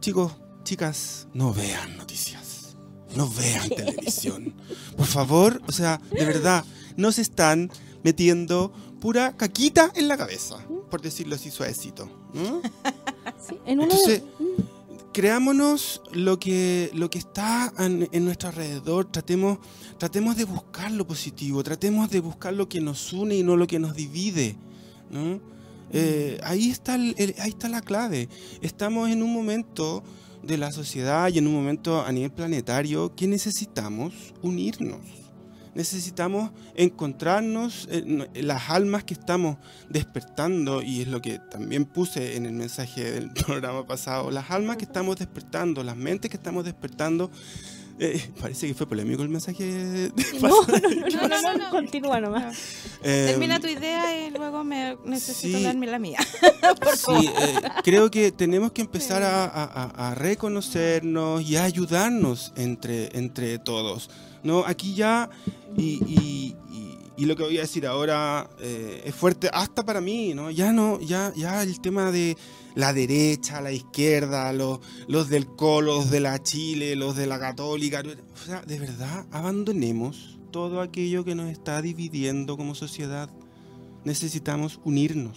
chicos, 0.00 0.32
chicas, 0.64 1.28
no 1.34 1.52
vean 1.52 1.96
noticias, 1.98 2.76
no 3.14 3.28
vean 3.28 3.68
televisión, 3.68 4.54
por 4.96 5.06
favor, 5.06 5.60
o 5.68 5.72
sea, 5.72 6.00
de 6.10 6.24
verdad, 6.24 6.64
nos 6.96 7.18
están 7.18 7.70
metiendo 8.02 8.72
pura 9.00 9.36
caquita 9.36 9.90
en 9.94 10.08
la 10.08 10.16
cabeza, 10.16 10.56
por 10.90 11.00
decirlo 11.02 11.34
así 11.36 11.50
suavecito. 11.50 12.08
¿no? 12.34 12.60
Sí, 13.48 13.58
en 13.66 13.80
uno 13.80 13.84
Entonces, 13.92 14.22
Mm, 14.38 14.62
creámonos 15.12 16.00
lo 16.12 16.38
que, 16.38 16.90
lo 16.94 17.08
que 17.10 17.18
está 17.18 17.72
en, 17.78 18.08
en 18.12 18.24
nuestro 18.24 18.48
alrededor, 18.50 19.04
tratemos, 19.10 19.58
tratemos 19.98 20.36
de 20.36 20.44
buscar 20.44 20.90
lo 20.90 21.06
positivo, 21.06 21.62
tratemos 21.62 22.10
de 22.10 22.20
buscar 22.20 22.52
lo 22.54 22.68
que 22.68 22.80
nos 22.80 23.12
une 23.12 23.36
y 23.36 23.42
no 23.42 23.56
lo 23.56 23.66
que 23.66 23.78
nos 23.78 23.94
divide. 23.94 24.56
¿no? 25.10 25.40
Eh, 25.92 26.38
ahí, 26.42 26.70
está 26.70 26.96
el- 26.96 27.14
el- 27.18 27.34
ahí 27.38 27.50
está 27.50 27.68
la 27.68 27.80
clave. 27.80 28.28
Estamos 28.60 29.08
en 29.10 29.22
un 29.22 29.32
momento 29.32 30.02
de 30.42 30.58
la 30.58 30.70
sociedad 30.72 31.28
y 31.32 31.38
en 31.38 31.46
un 31.46 31.54
momento 31.54 32.02
a 32.04 32.12
nivel 32.12 32.30
planetario 32.32 33.14
que 33.16 33.26
necesitamos 33.26 34.12
unirnos. 34.42 35.00
Necesitamos 35.76 36.52
encontrarnos 36.74 37.86
en 37.90 38.26
las 38.34 38.70
almas 38.70 39.04
que 39.04 39.12
estamos 39.12 39.58
despertando, 39.90 40.80
y 40.80 41.02
es 41.02 41.08
lo 41.08 41.20
que 41.20 41.38
también 41.38 41.84
puse 41.84 42.36
en 42.36 42.46
el 42.46 42.52
mensaje 42.54 43.04
del 43.12 43.30
programa 43.46 43.86
pasado, 43.86 44.30
las 44.30 44.50
almas 44.50 44.78
que 44.78 44.86
estamos 44.86 45.16
despertando, 45.18 45.84
las 45.84 45.94
mentes 45.96 46.30
que 46.30 46.38
estamos 46.38 46.64
despertando. 46.64 47.30
Eh, 47.98 48.30
parece 48.40 48.66
que 48.66 48.74
fue 48.74 48.86
polémico 48.86 49.22
el 49.22 49.28
mensaje. 49.30 49.64
de- 49.64 50.12
No, 50.42 50.48
no, 50.48 50.66
no, 50.66 50.88
no, 50.90 51.10
No, 51.10 51.28
no, 51.28 51.28
no, 51.28 51.52
no, 51.52 51.58
no. 51.58 51.70
continúa 51.70 52.20
nomás. 52.20 52.56
Eh, 53.02 53.26
Termina 53.30 53.58
tu 53.60 53.68
idea 53.68 54.26
y 54.26 54.30
luego 54.30 54.64
me 54.64 54.96
necesito 55.06 55.56
sí. 55.58 55.64
darme 55.64 55.86
la 55.86 55.98
mía. 55.98 56.18
Sí, 56.96 57.12
eh, 57.40 57.54
creo 57.84 58.10
que 58.10 58.32
tenemos 58.32 58.72
que 58.72 58.80
empezar 58.82 59.22
a, 59.22 59.44
a- 59.44 59.64
a- 59.64 60.10
a 60.10 60.14
reconocernos 60.14 61.42
y 61.42 61.56
a 61.56 61.64
ayudarnos 61.64 62.52
entre, 62.56 63.16
entre 63.16 63.58
todos. 63.58 64.10
¿No? 64.46 64.64
Aquí 64.64 64.94
ya, 64.94 65.28
y, 65.76 66.00
y- 66.06 66.56
lo 67.26 67.34
que 67.34 67.42
voy 67.42 67.58
a 67.58 67.62
decir 67.62 67.86
ahora 67.88 68.48
eh, 68.60 69.02
es 69.04 69.14
fuerte 69.14 69.50
hasta 69.52 69.84
para 69.84 70.00
mí, 70.00 70.32
¿no? 70.32 70.50
Ya 70.52 70.72
no, 70.72 71.00
ya, 71.00 71.32
ya 71.34 71.62
el 71.64 71.80
tema 71.80 72.12
de 72.12 72.36
la 72.76 72.92
derecha, 72.92 73.60
la 73.60 73.72
izquierda, 73.72 74.52
los, 74.52 74.78
los 75.08 75.28
del 75.28 75.46
Colo, 75.46 75.96
los 75.96 76.10
de 76.10 76.20
la 76.20 76.40
Chile, 76.40 76.94
los 76.94 77.16
de 77.16 77.26
la 77.26 77.40
Católica, 77.40 78.02
de 78.04 78.78
verdad, 78.78 79.26
abandonemos 79.32 80.38
todo 80.52 80.80
aquello 80.80 81.24
que 81.24 81.34
nos 81.34 81.50
está 81.50 81.82
dividiendo 81.82 82.56
como 82.56 82.76
sociedad. 82.76 83.28
Necesitamos 84.04 84.78
unirnos. 84.84 85.36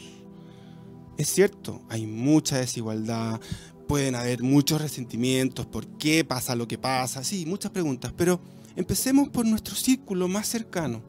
Es 1.18 1.30
cierto, 1.30 1.82
hay 1.90 2.06
mucha 2.06 2.58
desigualdad, 2.60 3.42
pueden 3.88 4.14
haber 4.14 4.44
muchos 4.44 4.80
resentimientos, 4.80 5.66
por 5.66 5.88
qué 5.98 6.24
pasa 6.24 6.56
lo 6.56 6.68
que 6.68 6.78
pasa, 6.78 7.24
sí, 7.24 7.46
muchas 7.48 7.72
preguntas, 7.72 8.14
pero 8.16 8.40
empecemos 8.80 9.28
por 9.28 9.46
nuestro 9.46 9.76
círculo 9.76 10.30
más 10.30 10.48
cercano. 10.48 11.02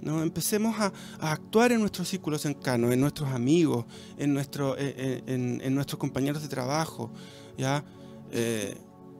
¿no? 0.00 0.22
Empecemos 0.22 0.78
a, 0.78 0.92
actuar 1.18 1.72
en 1.72 1.80
nuestro 1.80 2.04
círculo 2.04 2.38
cercano, 2.38 2.92
en 2.92 3.00
nuestros 3.00 3.30
amigos, 3.30 3.84
en, 4.16 4.32
nuestro, 4.32 4.76
en, 4.78 5.74
nuestros 5.74 5.98
compañeros 5.98 6.40
de 6.40 6.48
trabajo. 6.48 7.10
¿ya? 7.58 7.84
Eh, 8.30 8.76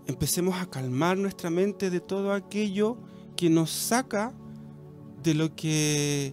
empecemos 0.07 0.55
a 0.61 0.71
calmar 0.71 1.19
nuestra 1.19 1.51
mente 1.51 1.91
de 1.91 1.99
todo 1.99 2.33
aquello 2.33 2.97
que 3.37 3.51
nos 3.51 3.71
saca 3.71 4.33
de 5.25 5.35
lo 5.35 5.57
que 5.57 6.33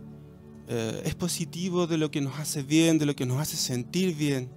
eh, 0.67 1.01
es 1.05 1.15
positivo, 1.15 1.87
de 1.87 1.97
lo 1.97 2.11
que 2.11 2.21
nos 2.21 2.37
hace 2.39 2.61
bien, 2.61 2.99
de 2.99 3.07
lo 3.07 3.15
que 3.15 3.25
nos 3.25 3.39
hace 3.39 3.57
sentir 3.57 4.15
bien. 4.15 4.51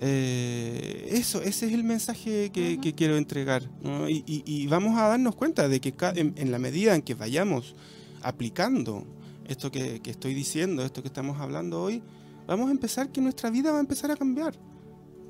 Eh, 0.00 1.08
eso, 1.12 1.40
ese 1.42 1.66
es 1.66 1.72
el 1.72 1.84
mensaje 1.84 2.50
que, 2.52 2.78
que 2.80 2.94
quiero 2.94 3.16
entregar. 3.16 3.68
¿no? 3.82 4.08
Y, 4.08 4.24
y- 4.26 4.42
y 4.44 4.66
vamos 4.66 4.98
a 4.98 5.08
darnos 5.08 5.34
cuenta 5.34 5.68
de 5.68 5.80
que 5.80 5.94
en, 6.14 6.34
en 6.36 6.50
la 6.52 6.58
medida 6.58 6.94
en 6.94 7.02
que 7.02 7.14
vayamos 7.14 7.74
aplicando 8.22 9.04
esto 9.46 9.70
que, 9.70 10.00
que 10.00 10.10
estoy 10.10 10.34
diciendo, 10.34 10.84
esto 10.84 11.02
que 11.02 11.08
estamos 11.08 11.40
hablando 11.40 11.82
hoy, 11.82 12.02
vamos 12.46 12.68
a 12.68 12.72
empezar 12.72 13.10
que 13.10 13.20
nuestra 13.20 13.50
vida 13.50 13.70
va 13.70 13.78
a 13.78 13.80
empezar 13.80 14.10
a 14.10 14.16
cambiar. 14.16 14.54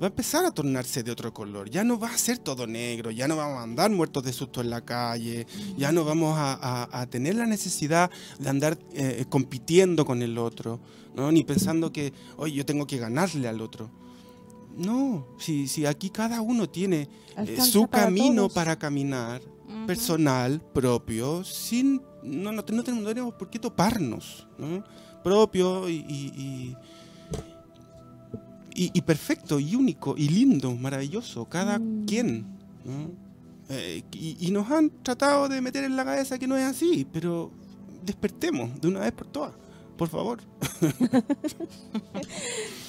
Va 0.01 0.07
a 0.07 0.09
empezar 0.09 0.43
a 0.43 0.51
tornarse 0.51 1.03
de 1.03 1.11
otro 1.11 1.33
color. 1.33 1.69
Ya 1.69 1.85
no 1.85 1.97
va 1.97 2.09
a 2.09 2.17
ser 2.17 2.37
todo 2.37 2.67
negro, 2.67 3.11
ya 3.11 3.29
no 3.29 3.37
vamos 3.37 3.59
a 3.59 3.63
andar 3.63 3.89
muertos 3.91 4.23
de 4.25 4.33
susto 4.33 4.59
en 4.59 4.69
la 4.69 4.81
calle, 4.83 5.47
ya 5.77 5.93
no 5.93 6.03
vamos 6.03 6.37
a, 6.37 6.53
a- 6.53 7.01
a 7.01 7.05
tener 7.07 7.35
la 7.35 7.45
necesidad 7.45 8.11
de 8.39 8.49
andar 8.49 8.77
eh, 8.93 9.23
compitiendo 9.29 10.05
con 10.05 10.21
el 10.21 10.37
otro, 10.37 10.81
¿no? 11.15 11.31
ni 11.31 11.43
pensando 11.45 11.93
que, 11.93 12.11
oye, 12.35 12.55
yo 12.55 12.65
tengo 12.65 12.85
que 12.87 12.97
ganarle 12.97 13.47
al 13.47 13.61
otro. 13.61 13.89
No, 14.77 15.27
si, 15.39 15.67
si 15.67 15.85
aquí 15.85 16.09
cada 16.09 16.41
uno 16.41 16.67
tiene 16.69 17.07
eh, 17.37 17.61
su 17.61 17.87
para 17.87 18.05
camino 18.05 18.43
todos. 18.43 18.53
para 18.53 18.77
caminar, 18.77 19.41
personal, 19.87 20.61
propio, 20.73 21.43
sin 21.43 22.01
no, 22.23 22.51
no, 22.51 22.53
no 22.53 22.63
tenemos, 22.63 23.03
no 23.03 23.09
tenemos 23.09 23.33
por 23.35 23.49
qué 23.49 23.59
toparnos, 23.59 24.47
¿no? 24.57 24.83
propio 25.23 25.87
y, 25.89 25.95
y- 26.07 26.33
y- 26.35 26.75
y, 28.77 28.91
y 28.93 29.01
perfecto, 29.01 29.59
y 29.59 29.73
único, 29.75 30.15
y 30.17 30.27
lindo, 30.27 30.75
maravilloso, 30.75 31.45
cada 31.45 31.79
Mm. 31.79 32.05
quien. 32.05 32.45
Eh, 33.69 34.03
y, 34.11 34.35
y 34.47 34.51
nos 34.51 34.69
han 34.69 34.89
tratado 35.01 35.47
de 35.49 35.61
meter 35.61 35.83
en 35.85 35.95
la 35.95 36.03
cabeza 36.05 36.37
que 36.37 36.45
no 36.47 36.57
es 36.57 36.65
así, 36.65 37.07
pero 37.11 37.49
despertemos 38.05 38.79
de 38.81 38.87
una 38.89 38.99
vez 38.99 39.13
por 39.13 39.27
todas, 39.27 39.53
por 39.97 40.09
favor. 40.09 40.39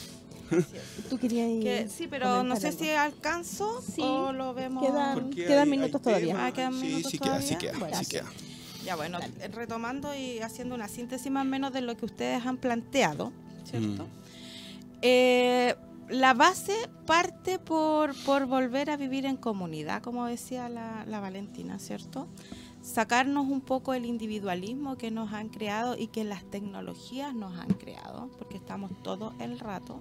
Tú 1.11 1.19
querías 1.19 1.49
ir 1.49 1.63
Que- 1.63 1.89
sí, 1.89 2.07
pero 2.09 2.43
no 2.43 2.57
sé 2.57 2.73
si 2.73 2.89
alcanzo 2.91 3.81
Sí, 3.83 4.01
o 4.03 4.33
lo 4.33 4.55
vemos. 4.55 4.85
quedan- 4.85 5.15
Porque 5.15 5.47
quedan 5.47 5.65
hay- 5.65 5.71
minutos 5.79 6.01
hay 6.01 6.03
todavía. 6.05 6.47
Ah, 6.47 6.53
quedan 6.53 6.75
sí, 6.75 6.87
minutos 6.87 7.11
sí 7.13 7.19
queda, 7.19 7.43
sí 7.43 7.57
queda, 7.57 7.79
Bueno, 7.79 7.97
sí 7.99 8.07
queda. 8.07 8.27
Ya 8.85 8.95
bueno, 8.97 9.19
eh, 9.41 9.49
retomando 9.49 10.15
y 10.15 10.39
haciendo 10.41 10.75
una 10.77 10.87
síntesis 10.89 11.31
más 11.33 11.43
o 11.43 11.49
menos 11.49 11.73
de 11.73 11.81
lo 11.81 11.97
que 11.97 12.05
ustedes 12.05 12.47
han 12.47 12.57
planteado, 12.57 13.33
¿cierto? 13.65 14.05
Mm. 14.05 14.09
Eh, 15.03 15.75
la 16.09 16.35
base 16.35 16.75
parte 17.05 17.59
por, 17.59 18.15
por 18.25 18.47
volver 18.47 18.91
a 18.91 18.97
vivir 18.97 19.27
en 19.27 19.37
comunidad, 19.37 20.03
como 20.03 20.27
decía 20.27 20.69
la, 20.69 21.05
la 21.07 21.19
Valentina, 21.21 21.79
¿cierto? 21.81 22.29
Sacarnos 22.81 23.47
un 23.49 23.61
poco 23.61 23.93
el 23.95 24.05
individualismo 24.07 24.97
que 24.97 25.11
nos 25.11 25.33
han 25.33 25.49
creado 25.49 25.97
y 25.99 26.07
que 26.07 26.23
las 26.23 26.45
tecnologías 26.45 27.35
nos 27.35 27.59
han 27.59 27.71
creado, 27.75 28.31
porque 28.39 28.57
estamos 28.57 28.93
todo 29.03 29.35
el 29.41 29.59
rato. 29.59 30.01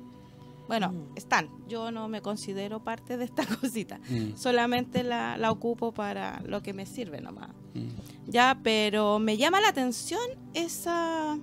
Bueno, 0.68 0.92
Mm. 0.92 1.12
están. 1.16 1.50
Yo 1.68 1.92
no 1.92 2.08
me 2.08 2.22
considero 2.22 2.84
parte 2.84 3.18
de 3.18 3.26
esta 3.26 3.44
cosita. 3.62 4.00
Mm, 4.10 4.36
Solamente 4.36 5.04
la, 5.04 5.38
la 5.38 5.52
ocupo 5.52 5.92
para 5.94 6.42
lo 6.46 6.62
que 6.62 6.74
me 6.74 6.86
sirve 6.86 7.22
nomás. 7.22 7.50
mm. 7.74 7.90
Ya, 8.28 8.60
pero 8.64 9.20
me 9.20 9.38
llama 9.38 9.62
la 9.62 9.70
atención 9.70 10.22
esa 10.54 11.38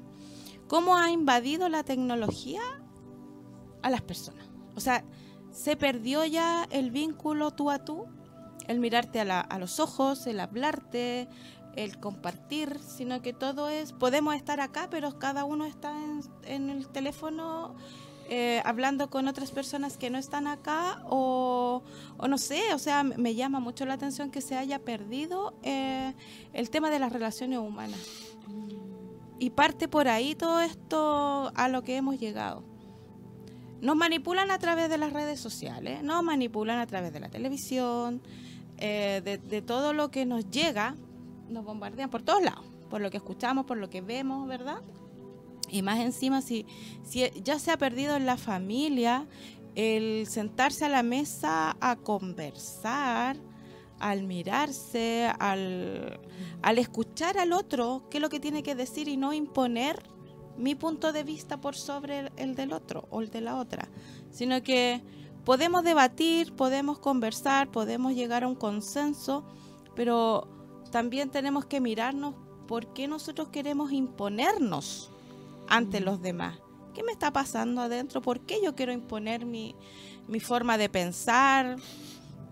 cómo 0.69 0.97
ha 0.97 1.11
invadido 1.11 1.69
la 1.69 1.85
tecnología 1.85 2.61
a 3.83 3.91
las 3.91 4.01
personas. 4.03 4.47
O 4.75 4.81
sea, 4.81 5.05
se 5.51 5.77
perdió 5.77 6.25
ya 6.25 6.67
el 6.71 6.91
vínculo 6.91 7.51
tú 7.51 7.71
a 7.71 7.85
tú, 7.85 8.07
el 8.69 8.81
mirarte 8.81 9.21
a, 9.21 9.25
la- 9.25 9.41
a 9.41 9.59
los 9.59 9.79
ojos, 9.81 10.27
el 10.27 10.41
hablarte, 10.41 11.29
el 11.77 11.99
compartir, 12.01 12.79
sino 12.81 13.21
que 13.23 13.33
todo 13.33 13.69
es, 13.69 13.93
podemos 13.93 14.35
estar 14.35 14.61
acá, 14.61 14.89
pero 14.91 15.19
cada 15.19 15.45
uno 15.45 15.65
está 15.67 15.93
en, 15.93 16.21
en 16.45 16.71
el 16.71 16.89
teléfono 16.89 17.75
eh, 18.35 18.63
hablando 18.65 19.11
con 19.11 19.29
otras 19.29 19.51
personas 19.51 19.99
que 19.99 20.09
no 20.09 20.17
están 20.17 20.47
acá 20.47 21.03
o, 21.11 21.83
no 22.27 22.39
sé, 22.39 22.73
o 22.73 22.79
sea, 22.79 23.03
me- 23.05 23.35
llama 23.35 23.61
mucho 23.61 23.85
la 23.85 23.93
atención 23.93 24.31
que 24.31 24.41
se 24.41 24.57
haya 24.57 24.79
perdido 24.79 25.53
eh, 25.63 26.15
el 26.55 26.71
tema 26.71 26.89
de 26.89 26.99
las 26.99 27.13
relaciones 27.13 27.59
humanas. 27.59 28.01
Y 29.39 29.51
parte 29.51 29.87
por 29.87 30.09
ahí 30.09 30.35
todo 30.35 30.63
esto 30.63 31.53
a 31.55 31.69
lo 31.69 31.83
que 31.83 31.97
hemos 31.97 32.19
llegado. 32.19 32.65
Nos 33.83 33.97
manipulan 33.97 34.51
a 34.51 34.59
través 34.59 34.89
de 34.89 34.97
las 34.97 35.13
redes 35.13 35.39
sociales, 35.39 36.03
nos 36.03 36.23
manipulan 36.23 36.79
a 36.79 36.87
través 36.87 37.13
de 37.13 37.21
la 37.21 37.29
televisión, 37.29 38.23
eh, 38.79 39.21
de 39.45 39.61
todo 39.61 39.93
lo 39.93 40.11
que 40.11 40.25
nos 40.25 40.49
llega, 40.49 40.95
nos 41.51 41.67
bombardean 41.67 42.09
por 42.09 42.23
todos 42.23 42.43
lados, 42.43 42.65
por 42.89 43.03
lo 43.03 43.11
que 43.11 43.19
escuchamos, 43.19 43.67
por 43.67 43.77
lo 43.77 43.91
que 43.91 44.01
vemos, 44.01 44.49
¿verdad? 44.49 44.79
Y 45.73 45.81
más 45.81 46.01
encima, 46.01 46.43
si, 46.43 46.67
ya 47.43 47.59
se 47.59 47.71
ha 47.71 47.79
perdido 47.79 48.15
en 48.15 48.27
la 48.27 48.37
familia 48.37 49.27
el 49.75 50.27
sentarse 50.27 50.85
a 50.85 50.91
la 50.91 51.03
mesa 51.03 51.79
a 51.81 51.97
conversar, 51.97 53.39
al 53.99 54.23
mirarse, 54.25 55.33
al, 55.39 56.21
al 56.61 56.79
escuchar 56.79 57.39
al 57.39 57.55
otro, 57.55 58.07
qué 58.11 58.19
es 58.19 58.23
lo 58.23 58.29
que 58.29 58.39
tiene 58.39 58.63
que 58.63 58.75
decir 58.75 59.09
y 59.09 59.17
no 59.17 59.33
imponer 59.33 60.03
mi 60.59 60.75
punto 60.75 61.11
de 61.11 61.25
vista 61.25 61.59
por 61.59 61.75
sobre 61.75 62.19
el, 62.19 62.33
el 62.37 62.55
del 62.55 62.75
otro 62.75 63.09
o 63.11 63.23
el 63.23 63.31
de 63.31 63.41
la 63.41 63.57
otra, 63.57 63.89
sino 64.31 64.63
que 64.63 65.01
podemos 65.47 65.85
debatir, 65.85 66.53
podemos 66.55 66.99
conversar, 66.99 67.71
podemos 67.71 68.13
llegar 68.13 68.45
a 68.45 68.49
un 68.49 68.57
consenso, 68.57 69.47
pero 69.97 70.49
también 70.91 71.31
tenemos 71.31 71.65
que 71.65 71.81
mirarnos 71.81 72.35
por 72.69 72.93
qué 72.93 73.09
nosotros 73.09 73.49
queremos 73.49 73.91
imponernos 73.91 75.12
ante 75.69 76.01
los 76.01 76.21
demás. 76.23 76.59
¿Qué 76.95 77.03
me 77.03 77.13
está 77.13 77.33
pasando 77.33 77.81
adentro? 77.81 78.21
¿Por 78.21 78.45
qué 78.45 78.61
yo 78.63 78.75
quiero 78.75 78.93
imponer 78.93 79.47
mi, 79.47 79.75
mi 80.29 80.41
forma 80.41 80.77
de 80.77 80.89
pensar? 80.89 81.77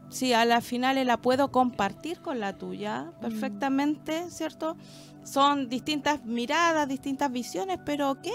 Si 0.08 0.32
a 0.32 0.44
la 0.44 0.60
final 0.60 1.04
la 1.06 1.20
puedo 1.20 1.52
compartir 1.52 2.20
con 2.20 2.40
la 2.40 2.56
tuya 2.56 3.12
perfectamente, 3.20 4.30
¿cierto? 4.30 4.76
Son 5.24 5.68
distintas 5.68 6.24
miradas, 6.24 6.88
distintas 6.88 7.30
visiones, 7.30 7.78
pero 7.84 8.12
ok, 8.12 8.26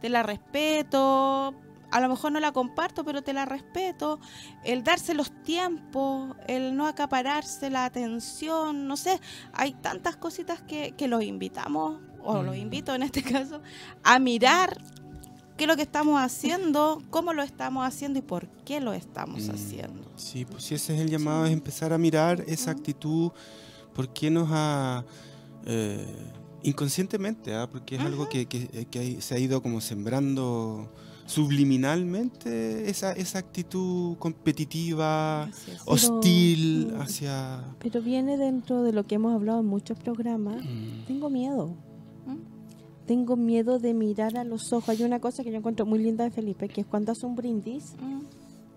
te 0.00 0.08
la 0.08 0.22
respeto, 0.22 1.54
a 1.90 2.00
lo 2.00 2.08
mejor 2.08 2.32
no 2.32 2.40
la 2.40 2.52
comparto, 2.52 3.04
pero 3.04 3.22
te 3.22 3.32
la 3.32 3.44
respeto. 3.44 4.20
El 4.64 4.84
darse 4.84 5.14
los 5.14 5.30
tiempos, 5.42 6.36
el 6.46 6.76
no 6.76 6.86
acapararse 6.86 7.70
la 7.70 7.84
atención, 7.84 8.86
no 8.86 8.96
sé, 8.96 9.20
hay 9.52 9.72
tantas 9.74 10.16
cositas 10.16 10.60
que, 10.62 10.92
que 10.96 11.08
los 11.08 11.22
invitamos, 11.22 12.00
o 12.24 12.42
los 12.42 12.56
Mm. 12.56 12.60
invito 12.60 12.94
en 12.94 13.02
este 13.02 13.22
caso, 13.34 13.60
a 14.02 14.18
mirar 14.18 14.80
qué 15.56 15.64
es 15.64 15.68
lo 15.68 15.76
que 15.76 15.82
estamos 15.82 16.20
haciendo, 16.22 17.02
cómo 17.10 17.32
lo 17.32 17.42
estamos 17.42 17.84
haciendo 17.86 18.18
y 18.20 18.22
por 18.22 18.46
qué 18.64 18.80
lo 18.80 18.92
estamos 18.92 19.46
Mm. 19.48 19.50
haciendo. 19.50 20.10
Sí, 20.16 20.44
pues 20.44 20.64
si 20.64 20.74
ese 20.74 20.94
es 20.94 21.00
el 21.00 21.10
llamado, 21.10 21.46
es 21.46 21.52
empezar 21.52 21.92
a 21.92 21.98
mirar 21.98 22.44
esa 22.46 22.70
actitud, 22.70 23.30
por 23.94 24.12
qué 24.12 24.30
nos 24.30 24.48
ha... 24.52 25.04
eh, 25.66 26.06
inconscientemente, 26.62 27.54
¿ah? 27.54 27.68
porque 27.70 27.96
es 27.96 28.00
algo 28.02 28.28
que, 28.28 28.46
que- 28.46 28.86
que 28.90 28.98
hay- 28.98 29.20
se 29.20 29.34
ha 29.34 29.38
ido 29.38 29.62
como 29.62 29.80
sembrando 29.80 30.90
subliminalmente, 31.26 32.88
esa, 32.90 33.12
esa 33.12 33.38
actitud 33.38 34.16
competitiva, 34.18 35.48
es. 35.50 35.80
hostil 35.84 36.92
mm, 36.94 37.00
hacia... 37.00 37.64
Pero 37.78 38.00
viene 38.02 38.36
dentro 38.36 38.82
de 38.82 38.92
lo 38.92 39.04
que 39.04 39.16
hemos 39.16 39.34
hablado 39.34 39.60
en 39.60 39.66
muchos 39.66 39.98
programas. 39.98 40.56
Mm, 40.64 41.04
Tengo 41.06 41.30
miedo. 41.30 41.74
Tengo 43.08 43.34
miedo 43.36 43.78
de 43.80 43.94
mirar 43.94 44.36
a 44.36 44.44
los 44.44 44.72
ojos. 44.72 44.90
Hay 44.90 45.02
una 45.02 45.18
cosa 45.18 45.42
que 45.42 45.50
yo 45.50 45.56
encuentro 45.56 45.84
muy 45.86 45.98
linda 45.98 46.22
de 46.24 46.30
Felipe, 46.30 46.68
que 46.68 46.82
es 46.82 46.86
cuando 46.86 47.10
hace 47.12 47.24
un 47.26 47.34
brindis, 47.34 47.94
Mm. 48.00 48.20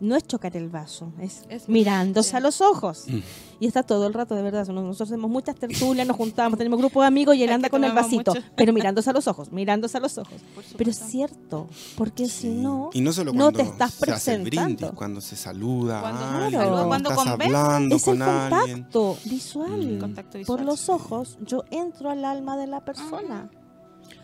no 0.07 0.15
es 0.15 0.25
chocar 0.25 0.57
el 0.57 0.67
vaso, 0.69 1.11
es, 1.19 1.43
Es 1.49 1.69
mirándose 1.69 2.35
a 2.35 2.39
los 2.39 2.59
ojos. 2.61 3.05
Mm. 3.07 3.19
Y 3.59 3.67
está 3.67 3.83
todo 3.83 4.07
el 4.07 4.13
rato, 4.15 4.33
de 4.33 4.41
verdad. 4.41 4.65
Nos- 4.67 4.83
Nosotros 4.83 5.09
hacemos 5.11 5.29
muchas 5.29 5.55
tertulias, 5.57 6.07
nos 6.07 6.17
juntamos, 6.17 6.57
tenemos 6.57 6.79
grupos 6.79 7.03
de 7.03 7.07
amigos 7.07 7.35
y 7.35 7.43
él 7.43 7.51
anda 7.51 7.69
con 7.69 7.83
el 7.83 7.91
vasito, 7.91 8.33
mucho. 8.33 8.43
pero 8.55 8.73
mirándose 8.73 9.09
a 9.11 9.13
los 9.13 9.27
ojos, 9.27 9.51
mirándose 9.51 9.97
a 9.97 9.99
los 9.99 10.17
ojos. 10.17 10.33
Pero 10.77 10.89
es 10.89 10.97
cierto, 10.97 11.67
porque 11.97 12.27
si 12.29 12.49
no, 12.49 12.89
y 12.93 13.01
no 13.01 13.11
solo 13.13 13.33
no 13.33 13.51
te 13.51 13.61
estás 13.61 13.93
se 13.93 14.11
hace 14.11 14.33
el 14.33 14.41
brindis, 14.41 14.59
presentando. 14.61 14.95
cuando 14.97 15.21
se 15.21 15.35
saluda 15.35 16.01
Cuando- 16.01 16.19
a 16.21 16.45
alguien, 16.45 16.61
Claro. 16.61 16.87
cuando 16.87 17.09
estás 17.11 17.27
hablando 17.27 17.95
es 17.97 18.07
el 18.07 18.21
alguien. 18.23 18.87
visual. 19.25 19.95
Mm. 19.97 19.99
Contacto 19.99 20.37
visual, 20.39 20.57
Por 20.57 20.65
los 20.65 20.89
ojos, 20.89 21.37
yo 21.45 21.63
entro 21.69 22.09
al 22.09 22.25
alma 22.25 22.57
de 22.57 22.65
la 22.67 22.83
persona. 22.83 23.51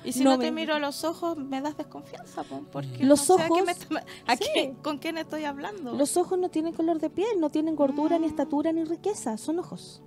Y 0.07 0.13
si 0.13 0.23
No 0.23 0.31
no, 0.31 0.37
me- 0.37 0.45
te 0.45 0.51
miro 0.51 0.73
a 0.75 0.79
los 0.79 1.03
ojos, 1.03 1.37
me 1.37 1.59
das 1.61 1.75
desconfianza, 1.77 2.43
po, 2.43 2.61
porque 2.71 3.03
Los 3.03 3.27
no 3.29 3.35
sé 3.37 3.41
a 3.43 3.45
qué 3.47 3.51
ojos- 3.53 3.65
me 3.65 3.71
está- 3.73 4.05
a 4.25 4.35
sí. 4.37 4.43
qué- 4.53 4.75
¿con 4.81 4.97
quién 4.99 5.17
estoy 5.17 5.43
hablando? 5.43 5.93
Los 5.93 6.15
ojos 6.17 6.39
no 6.39 6.49
tienen 6.49 6.73
color 6.73 6.99
de 6.99 7.09
piel, 7.09 7.39
no 7.39 7.49
tienen 7.49 7.75
gordura, 7.75 8.17
ni 8.17 8.27
Mm. 8.27 8.29
estatura, 8.29 8.71
ni 8.71 8.83
riqueza, 8.85 9.37
son 9.37 9.59
ojos. 9.59 10.01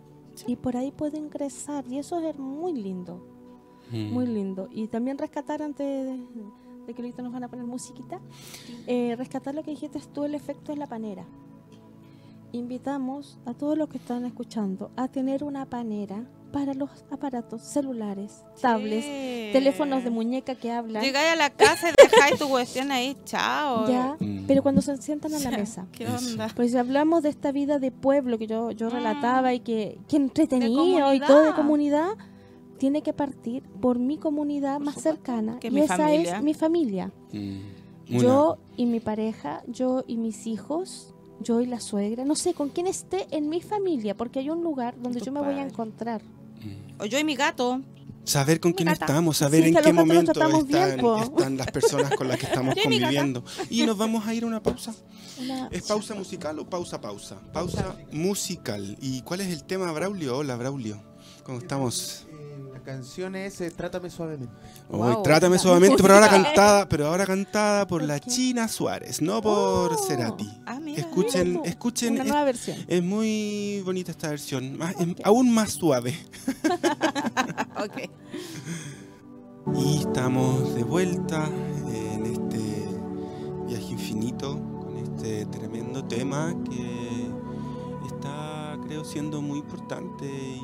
Y 0.47 0.57
por 0.57 0.77
ahí 0.77 0.91
pueden 0.91 1.25
ingresar, 1.25 1.85
y 1.87 1.99
eso 1.99 2.19
es 2.21 2.39
muy 2.39 2.73
lindo, 2.73 3.27
Mm. 3.91 4.13
muy 4.13 4.27
lindo. 4.27 4.69
Y 4.71 4.89
también 4.89 5.19
rescatar 5.19 5.61
antes 5.63 5.87
de, 5.87 6.19
de 6.87 6.95
que 6.95 7.03
ahorita 7.03 7.23
nos 7.23 7.33
van 7.33 7.45
a 7.45 7.49
poner 7.49 7.67
musiquita, 7.67 8.21
eh, 8.87 9.15
rescatar 9.19 9.55
lo 9.55 9.63
que 9.63 9.71
dijiste 9.73 10.01
tú, 10.15 10.25
el 10.25 10.35
efecto 10.35 10.73
de 10.73 10.79
la 10.79 10.87
panera. 10.87 11.27
Invitamos 12.53 13.39
a 13.47 13.55
todos 13.55 13.79
los 13.79 13.89
que 13.89 13.99
están 13.99 14.25
escuchando 14.25 14.91
a 14.97 15.09
tener 15.09 15.45
una 15.45 15.67
panera 15.67 16.25
para 16.53 16.75
los 16.75 16.91
aparatos 17.13 17.63
celulares, 17.63 18.43
tablets, 18.61 19.05
Sí. 19.05 19.51
teléfonos 19.53 20.03
de 20.03 20.11
muñeca 20.11 20.57
que 20.57 20.73
hablan. 20.73 21.01
Llegáis 21.05 21.33
a 21.33 21.37
la 21.37 21.51
casa 21.51 21.91
y 21.91 21.93
dejáis 22.11 22.41
tu 22.41 22.49
cuestión 22.49 22.91
ahí, 22.91 23.17
chao. 23.25 23.87
Ya, 23.89 24.17
Mm. 24.19 24.47
pero 24.49 24.65
cuando 24.65 24.83
se 24.83 24.97
sientan 24.97 25.33
a 25.35 25.39
la 25.39 25.51
mesa. 25.65 25.87
¿Qué 25.93 26.09
onda? 26.09 26.49
Pues 26.57 26.73
si 26.73 26.77
hablamos 26.77 27.23
de 27.23 27.29
esta 27.29 27.53
vida 27.53 27.79
de 27.79 27.93
pueblo 27.93 28.37
que 28.37 28.49
yo, 28.49 28.73
yo 28.73 28.89
Mm. 28.89 28.95
relataba 28.95 29.55
y 29.55 29.61
que, 29.61 30.01
que 30.09 30.17
entretenido 30.17 31.15
y 31.15 31.21
todo 31.21 31.45
de 31.45 31.53
comunidad. 31.55 32.09
tiene 32.79 33.03
que 33.03 33.13
partir 33.13 33.63
por 33.81 33.99
mi 33.99 34.17
comunidad 34.17 34.79
Por 34.79 34.87
más 34.87 34.95
supuesto, 34.95 35.19
cercana. 35.19 35.61
que 35.61 35.69
y 35.69 35.71
mi 35.71 35.81
esa 35.83 35.99
familia. 35.99 36.37
es 36.39 36.43
mi 36.43 36.55
familia. 36.55 37.13
Mm. 37.31 37.59
Yo 38.09 38.57
y 38.77 38.87
mi 38.87 38.99
pareja, 39.01 39.63
yo 39.69 40.03
y 40.07 40.17
mis 40.17 40.47
hijos, 40.47 41.15
yo 41.41 41.61
y 41.61 41.67
la 41.67 41.81
suegra, 41.81 42.25
no 42.25 42.37
sé, 42.37 42.55
con 42.55 42.69
quién 42.69 42.87
esté 42.87 43.27
en 43.31 43.49
mi 43.49 43.61
familia, 43.61 44.17
porque 44.17 44.39
hay 44.41 44.51
un 44.51 44.63
lugar 44.63 44.95
donde 45.01 45.21
yo 45.21 45.33
me 45.33 45.41
voy 45.41 45.55
a 45.55 45.63
encontrar. 45.63 46.23
O 46.99 47.07
yo 47.07 47.19
y 47.19 47.25
mi 47.25 47.35
gato. 47.35 47.81
Saber 48.25 48.61
con 48.61 48.73
quién 48.75 48.87
gata. 48.89 49.07
estamos, 49.07 49.39
saber 49.39 49.63
Sí, 49.63 49.69
en 49.71 49.83
qué 49.83 49.93
momento 49.95 50.33
bien, 50.67 51.01
están, 51.01 51.57
las 51.57 51.67
personas 51.69 52.15
con 52.15 52.29
las 52.29 52.39
que 52.39 52.47
estamos 52.47 52.75
conviviendo. 52.83 53.43
Y 53.71 53.85
nos 53.87 53.97
vamos 53.97 54.27
a 54.27 54.35
ir 54.35 54.45
a 54.45 54.47
una 54.47 54.63
pausa. 54.63 54.95
Una- 55.41 55.69
¿Es 55.73 55.83
pausa 55.85 56.15
musical 56.15 56.59
o 56.59 56.69
pausa 56.69 57.01
pausa? 57.01 57.41
Pausa 57.53 57.97
musical. 58.13 58.97
¿Y 59.01 59.23
cuál 59.23 59.41
es 59.41 59.49
el 59.49 59.65
tema, 59.65 59.91
Braulio? 59.93 60.37
Hola, 60.37 60.55
Braulio. 60.57 61.03
¿Cómo 61.45 61.59
estamos? 61.59 62.27
Canción 62.91 63.37
es 63.37 63.61
eh, 63.61 63.71
Trátame 63.71 64.11
Suavemente. 64.11 64.53
Hoy 64.91 65.13
Wow, 65.15 65.23
trátame 65.23 65.57
la 65.57 65.63
suavemente, 65.63 66.03
pero 66.03 66.15
ahora 66.15 66.29
cantada, 66.29 66.89
pero 66.89 67.07
ahora 67.07 67.25
cantada 67.27 67.87
por 67.87 68.01
¿Por 68.01 68.09
la 68.09 68.19
qué? 68.19 68.29
China 68.31 68.67
Suárez, 68.69 69.23
no 69.23 69.41
por 69.41 69.93
Oh. 69.93 69.97
Cerati. 70.07 70.49
Ah, 70.67 70.81
mira. 70.81 71.01
Escuchen, 71.03 71.53
Mira 71.55 71.65
escuchen, 71.69 72.15
Una 72.15 72.23
es, 72.23 72.29
nueva 72.29 72.45
versión. 72.45 72.77
es 72.89 73.03
muy 73.03 73.81
bonita 73.85 74.11
esta 74.11 74.29
versión, 74.31 74.77
más- 74.77 74.95
es 75.01 75.09
Ok. 75.09 75.21
aún 75.25 75.53
más 75.55 75.71
suave. 75.73 76.19
Ok. 77.85 78.11
Y 79.77 79.99
estamos 80.01 80.75
de 80.75 80.83
vuelta 80.83 81.47
en 81.93 82.27
este 82.27 82.89
viaje 83.69 83.93
infinito 83.93 84.59
con 84.81 84.97
este 84.97 85.47
tremendo 85.47 86.05
tema 86.05 86.55
que 86.69 87.29
está, 88.07 88.77
creo, 88.85 89.05
siendo 89.05 89.41
muy 89.41 89.59
importante 89.61 90.27
y 90.27 90.61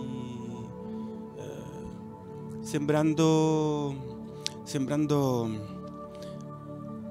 sembrando, 2.66 3.94
sembrando 4.64 5.48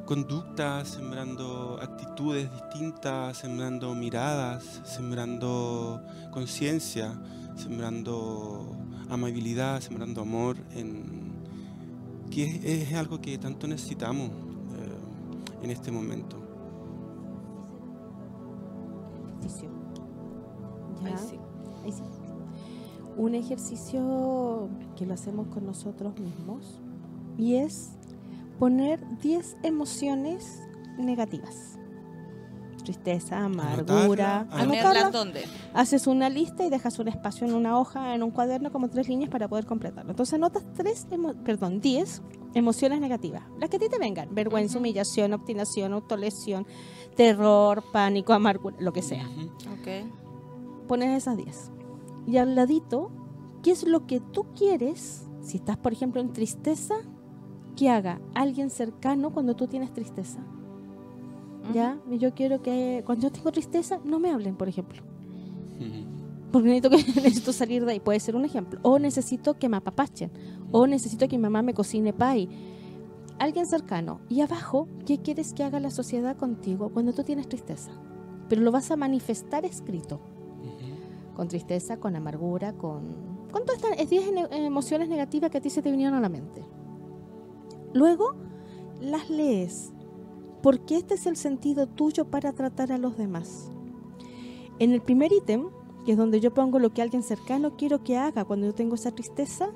conductas, 0.06 0.90
sembrando 0.90 1.80
actitudes 1.82 2.52
distintas, 2.52 3.38
sembrando 3.38 3.96
miradas, 3.96 4.82
sembrando 4.84 6.02
conciencia, 6.32 7.18
sembrando 7.56 8.76
amabilidad, 9.10 9.80
sembrando 9.80 10.22
amor 10.22 10.58
en 10.76 11.34
que 12.30 12.44
es, 12.44 12.90
es 12.90 12.94
algo 12.94 13.22
que 13.22 13.38
tanto 13.38 13.66
necesitamos 13.66 14.30
eh, 14.30 15.64
en 15.64 15.72
este 15.72 15.90
momento. 15.90 16.38
¿Ya? 21.02 21.18
sí. 21.18 21.40
Ahí 21.86 21.92
sí. 21.92 22.04
Un 23.18 23.34
ejercicio 23.36 24.68
que 24.98 25.06
lo 25.06 25.14
hacemos 25.14 25.48
con 25.48 25.66
nosotros 25.66 26.20
mismos 26.20 26.80
y 27.38 27.56
es 27.56 27.92
poner 28.60 29.00
10 29.22 29.58
emociones 29.64 30.62
negativas. 30.98 31.78
Tristeza, 32.84 33.40
amargura. 33.44 34.42
Anotarla, 34.42 34.48
¿Ponerlas 34.50 34.86
anotarlas. 34.86 35.12
dónde? 35.12 35.44
Haces 35.74 36.06
una 36.08 36.30
lista 36.30 36.66
y 36.66 36.70
dejas 36.70 37.00
un 37.00 37.08
espacio 37.08 37.48
en 37.48 37.54
una 37.56 37.80
hoja, 37.80 38.14
en 38.14 38.22
un 38.22 38.30
cuaderno, 38.32 38.72
como 38.72 38.90
tres 38.90 39.10
líneas 39.10 39.30
para 39.32 39.48
poder 39.48 39.66
completarlo. 39.66 40.12
Entonces 40.12 40.34
anotas 40.36 40.64
tres, 40.76 41.08
emo- 41.10 41.34
perdón, 41.44 41.82
10 41.82 42.22
emociones 42.54 43.02
negativas. 43.02 43.42
Las 43.60 43.70
que 43.72 43.78
a 43.78 43.80
ti 43.80 43.90
te 43.90 43.98
vengan. 43.98 44.30
Vergüenza, 44.36 44.78
humillación, 44.78 45.34
obstinación, 45.34 45.94
autolesión, 45.94 46.68
terror, 47.16 47.84
pánico, 47.92 48.34
amargura, 48.34 48.76
lo 48.80 48.94
que 48.94 49.02
sea 49.02 49.28
Ujú. 49.28 49.48
Ok. 49.80 50.88
pones 50.88 51.18
esas 51.18 51.38
10. 51.38 51.72
Y 52.28 52.38
al 52.38 52.56
ladito, 52.56 53.12
¿qué 53.62 53.72
es 53.72 53.86
lo 53.86 54.08
que 54.08 54.20
tú 54.20 54.46
quieres, 54.56 55.28
si 55.42 55.58
estás, 55.58 55.78
por 55.78 55.94
ejemplo, 55.94 56.22
en 56.22 56.34
tristeza, 56.34 56.96
que 57.76 57.90
haga 57.90 58.22
alguien 58.34 58.70
cercano 58.70 59.32
cuando 59.32 59.56
tú 59.56 59.68
tienes 59.68 59.94
tristeza? 59.94 60.40
¿Ya? 61.74 62.00
Yo 62.12 62.34
quiero 62.36 62.62
que 62.62 63.04
cuando 63.06 63.28
yo 63.28 63.32
tengo 63.32 63.52
tristeza, 63.52 64.00
no 64.04 64.20
me 64.20 64.30
hablen, 64.30 64.56
por 64.56 64.68
ejemplo. 64.68 65.02
Porque 66.52 66.70
necesito, 66.70 66.90
que, 66.90 66.98
necesito 67.22 67.54
salir 67.54 67.86
de 67.86 67.94
ahí, 67.94 68.00
puede 68.00 68.20
ser 68.20 68.36
un 68.36 68.46
ejemplo. 68.46 68.80
O 68.84 69.00
necesito 69.00 69.58
que 69.58 69.68
me 69.68 69.78
apapachen. 69.78 70.32
O 70.72 70.88
necesito 70.88 71.28
que 71.28 71.38
mi 71.38 71.44
mamá 71.44 71.62
me 71.62 71.74
cocine 71.74 72.14
pay. 72.14 72.48
Alguien 73.40 73.66
cercano. 73.66 74.22
Y 74.30 74.42
abajo, 74.42 74.88
¿qué 75.06 75.18
quieres 75.18 75.54
que 75.54 75.64
haga 75.64 75.80
la 75.80 75.92
sociedad 75.92 76.38
contigo 76.38 76.90
cuando 76.94 77.14
tú 77.14 77.24
tienes 77.24 77.50
tristeza? 77.50 77.92
Pero 78.48 78.62
lo 78.62 78.72
vas 78.72 78.92
a 78.92 78.96
manifestar 78.96 79.66
escrito. 79.66 80.22
Con 81.36 81.48
tristeza, 81.48 81.98
con 81.98 82.16
amargura, 82.16 82.74
con, 82.74 83.48
con 83.52 83.64
todas 83.66 83.84
estas 83.84 84.10
10 84.10 84.28
ene- 84.30 84.48
emociones 84.66 85.10
negativas 85.10 85.52
que 85.52 85.60
a 85.60 85.62
ti 85.62 85.70
se 85.70 85.82
te 85.84 85.92
vinieron 85.92 86.16
a 86.16 86.22
la 86.22 86.30
mente. 86.30 86.66
Luego 87.94 88.36
las 89.00 89.30
lees, 89.30 89.94
porque 90.64 90.98
este 90.98 91.14
es 91.14 91.26
el 91.28 91.36
sentido 91.36 91.86
tuyo 91.88 92.26
para 92.26 92.54
tratar 92.54 92.92
a 92.92 92.98
los 92.98 93.18
demás. 93.18 93.70
En 94.80 94.92
el 94.92 95.02
primer 95.02 95.32
ítem, 95.32 95.68
que 96.06 96.14
es 96.14 96.18
donde 96.18 96.40
yo 96.40 96.54
pongo 96.54 96.80
lo 96.80 96.92
que 96.92 97.02
alguien 97.02 97.24
cercano 97.24 97.76
quiero 97.78 98.04
que 98.04 98.18
haga 98.18 98.46
cuando 98.46 98.66
yo 98.66 98.74
tengo 98.74 98.96
esa 98.96 99.12
tristeza, 99.12 99.70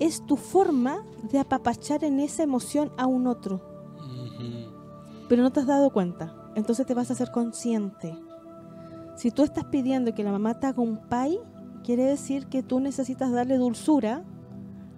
es 0.00 0.24
tu 0.26 0.36
forma 0.36 1.04
de 1.30 1.38
apapachar 1.38 2.02
en 2.04 2.18
esa 2.20 2.42
emoción 2.42 2.90
a 2.96 3.06
un 3.06 3.26
otro 3.26 3.60
pero 5.28 5.42
no 5.42 5.52
te 5.52 5.60
has 5.60 5.66
dado 5.66 5.90
cuenta. 5.92 6.34
Entonces 6.54 6.86
te 6.86 6.94
vas 6.94 7.10
a 7.10 7.14
hacer 7.14 7.30
consciente. 7.30 8.14
Si 9.14 9.30
tú 9.30 9.42
estás 9.42 9.64
pidiendo 9.64 10.14
que 10.14 10.24
la 10.24 10.32
mamá 10.32 10.58
te 10.58 10.66
haga 10.66 10.82
un 10.82 10.96
pay, 11.08 11.38
quiere 11.84 12.04
decir 12.04 12.46
que 12.46 12.62
tú 12.62 12.80
necesitas 12.80 13.30
darle 13.30 13.56
dulzura 13.56 14.24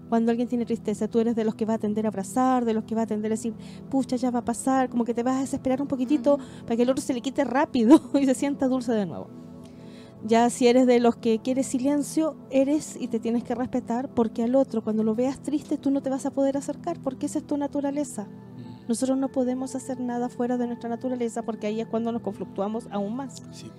cuando 0.08 0.30
alguien 0.30 0.48
tiene 0.48 0.64
tristeza. 0.64 1.08
Tú 1.08 1.20
eres 1.20 1.36
de 1.36 1.44
los 1.44 1.54
que 1.54 1.66
va 1.66 1.74
a 1.74 1.78
tender 1.78 2.06
a 2.06 2.08
abrazar, 2.08 2.64
de 2.64 2.74
los 2.74 2.84
que 2.84 2.94
va 2.94 3.02
a 3.02 3.06
tender 3.06 3.32
a 3.32 3.34
decir, 3.34 3.54
pucha, 3.90 4.16
ya 4.16 4.30
va 4.30 4.40
a 4.40 4.44
pasar, 4.44 4.88
como 4.88 5.04
que 5.04 5.14
te 5.14 5.22
vas 5.22 5.36
a 5.36 5.40
desesperar 5.40 5.82
un 5.82 5.88
poquitito 5.88 6.38
para 6.62 6.76
que 6.76 6.82
el 6.82 6.90
otro 6.90 7.02
se 7.02 7.14
le 7.14 7.20
quite 7.20 7.44
rápido 7.44 8.00
y 8.20 8.24
se 8.24 8.34
sienta 8.34 8.68
dulce 8.68 8.92
de 8.92 9.06
nuevo. 9.06 9.28
Ya 10.24 10.48
si 10.50 10.66
eres 10.66 10.86
de 10.86 10.98
los 10.98 11.16
que 11.16 11.40
quieres 11.40 11.66
silencio, 11.66 12.36
eres 12.50 12.96
y 12.98 13.08
te 13.08 13.20
tienes 13.20 13.44
que 13.44 13.54
respetar 13.54 14.08
porque 14.08 14.42
al 14.42 14.56
otro 14.56 14.82
cuando 14.82 15.04
lo 15.04 15.14
veas 15.14 15.40
triste 15.40 15.76
tú 15.76 15.90
no 15.90 16.00
te 16.00 16.10
vas 16.10 16.26
a 16.26 16.30
poder 16.30 16.56
acercar 16.56 16.98
porque 17.00 17.26
esa 17.26 17.38
es 17.38 17.46
tu 17.46 17.56
naturaleza. 17.56 18.26
Nosotros 18.88 19.18
no 19.18 19.28
podemos 19.28 19.74
hacer 19.74 20.00
nada 20.00 20.28
fuera 20.28 20.56
de 20.56 20.66
nuestra 20.66 20.88
naturaleza 20.88 21.42
porque 21.42 21.66
ahí 21.66 21.80
es 21.80 21.86
cuando 21.86 22.12
nos 22.12 22.22
conflictuamos 22.22 22.88
aún 22.90 23.16
más. 23.16 23.42
Sí. 23.50 23.70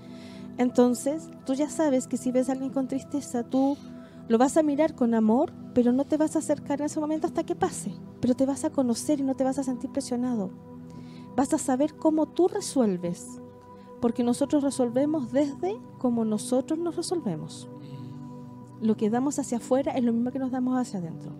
Entonces, 0.58 1.30
tú 1.46 1.54
ya 1.54 1.70
sabes 1.70 2.08
que 2.08 2.18
si 2.18 2.32
ves 2.32 2.50
a 2.50 2.54
alguien 2.54 2.72
con 2.72 2.88
tristeza, 2.88 3.44
tú 3.44 3.78
lo 4.28 4.38
vas 4.38 4.58
a 4.58 4.64
mirar 4.64 4.96
con 4.96 5.14
amor, 5.14 5.54
pero 5.74 5.92
no 5.92 6.06
te 6.06 6.18
vas 6.18 6.36
a 6.36 6.40
acercar 6.40 6.80
en 6.80 6.88
ese 6.88 7.00
momento 7.00 7.28
hasta 7.28 7.46
que 7.46 7.56
pase. 7.56 7.94
Pero 8.20 8.36
te 8.36 8.46
vas 8.46 8.66
a 8.66 8.72
conocer 8.72 9.20
y 9.20 9.24
no 9.24 9.36
te 9.36 9.44
vas 9.44 9.60
a 9.60 9.64
sentir 9.64 9.92
presionado. 9.92 10.50
Vas 11.36 11.54
a 11.54 11.60
saber 11.60 11.96
cómo 11.96 12.26
tú 12.26 12.48
resuelves. 12.48 13.40
Porque 14.02 14.24
nosotros 14.24 14.64
resolvemos 14.64 15.32
desde 15.32 15.80
como 16.00 16.26
nosotros 16.26 16.80
nos 16.80 16.96
resolvemos. 16.96 17.70
Lo 18.82 18.98
que 18.98 19.10
damos 19.10 19.40
hacia 19.40 19.58
afuera 19.58 19.92
es 19.94 20.04
lo 20.04 20.14
mismo 20.14 20.32
que 20.32 20.40
nos 20.40 20.52
damos 20.52 20.78
hacia 20.78 21.00
adentro. 21.00 21.32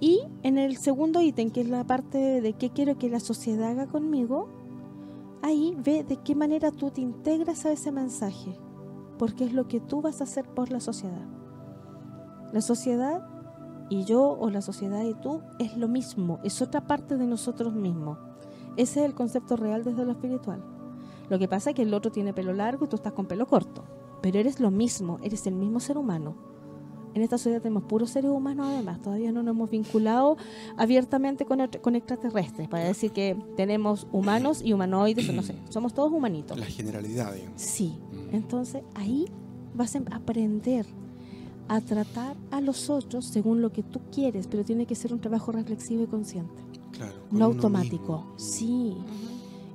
Y 0.00 0.20
en 0.42 0.58
el 0.58 0.76
segundo 0.76 1.20
ítem, 1.20 1.50
que 1.50 1.60
es 1.60 1.68
la 1.68 1.84
parte 1.84 2.40
de 2.40 2.52
qué 2.54 2.70
quiero 2.70 2.98
que 2.98 3.08
la 3.08 3.20
sociedad 3.20 3.70
haga 3.70 3.86
conmigo, 3.86 4.48
ahí 5.42 5.76
ve 5.78 6.04
de 6.04 6.16
qué 6.16 6.34
manera 6.34 6.70
tú 6.70 6.90
te 6.90 7.00
integras 7.00 7.66
a 7.66 7.72
ese 7.72 7.92
mensaje, 7.92 8.58
porque 9.18 9.44
es 9.44 9.52
lo 9.52 9.68
que 9.68 9.80
tú 9.80 10.00
vas 10.00 10.20
a 10.20 10.24
hacer 10.24 10.48
por 10.48 10.70
la 10.70 10.80
sociedad. 10.80 11.26
La 12.52 12.60
sociedad 12.60 13.28
y 13.90 14.04
yo 14.04 14.38
o 14.38 14.48
la 14.50 14.62
sociedad 14.62 15.04
y 15.04 15.14
tú 15.14 15.42
es 15.58 15.76
lo 15.76 15.88
mismo, 15.88 16.38
es 16.44 16.62
otra 16.62 16.86
parte 16.86 17.16
de 17.16 17.26
nosotros 17.26 17.74
mismos. 17.74 18.18
Ese 18.76 19.00
es 19.00 19.06
el 19.06 19.14
concepto 19.14 19.56
real 19.56 19.84
desde 19.84 20.04
lo 20.04 20.12
espiritual. 20.12 20.64
Lo 21.28 21.38
que 21.38 21.48
pasa 21.48 21.70
es 21.70 21.76
que 21.76 21.82
el 21.82 21.92
otro 21.92 22.10
tiene 22.10 22.32
pelo 22.32 22.52
largo 22.52 22.84
y 22.84 22.88
tú 22.88 22.96
estás 22.96 23.12
con 23.12 23.26
pelo 23.26 23.46
corto, 23.46 23.84
pero 24.22 24.38
eres 24.38 24.60
lo 24.60 24.70
mismo, 24.70 25.18
eres 25.22 25.46
el 25.46 25.54
mismo 25.54 25.80
ser 25.80 25.98
humano. 25.98 26.51
En 27.14 27.22
esta 27.22 27.36
sociedad 27.38 27.60
tenemos 27.60 27.82
puros 27.84 28.10
seres 28.10 28.30
humanos 28.30 28.66
además, 28.70 29.00
todavía 29.02 29.32
no 29.32 29.42
nos 29.42 29.54
hemos 29.54 29.68
vinculado 29.70 30.36
abiertamente 30.76 31.44
con, 31.44 31.60
extraterrestres, 31.94 32.68
para 32.68 32.84
decir 32.84 33.10
que 33.12 33.36
tenemos 33.56 34.06
humanos 34.12 34.62
y 34.64 34.72
humanoides, 34.72 35.32
no 35.34 35.42
sé, 35.42 35.54
somos 35.68 35.92
todos 35.94 36.10
humanitos. 36.12 36.58
La 36.58 36.64
generalidad, 36.66 37.34
digamos. 37.34 37.60
Sí, 37.60 37.98
Mm. 38.12 38.34
entonces 38.34 38.82
ahí 38.94 39.26
vas 39.74 39.94
a 39.94 39.98
em- 39.98 40.06
aprender 40.10 40.86
a 41.68 41.80
tratar 41.80 42.36
a 42.50 42.60
los 42.60 42.90
otros 42.90 43.24
según 43.26 43.62
lo 43.62 43.72
que 43.72 43.82
tú 43.82 44.00
quieres, 44.10 44.46
pero 44.46 44.64
tiene 44.64 44.84
que 44.86 44.94
ser 44.94 45.12
un 45.12 45.20
trabajo 45.20 45.52
reflexivo 45.52 46.02
y 46.02 46.06
consciente, 46.06 46.62
Claro. 46.92 47.14
no 47.30 47.44
automático. 47.46 48.16
mismo. 48.24 48.32
Sí, 48.36 48.94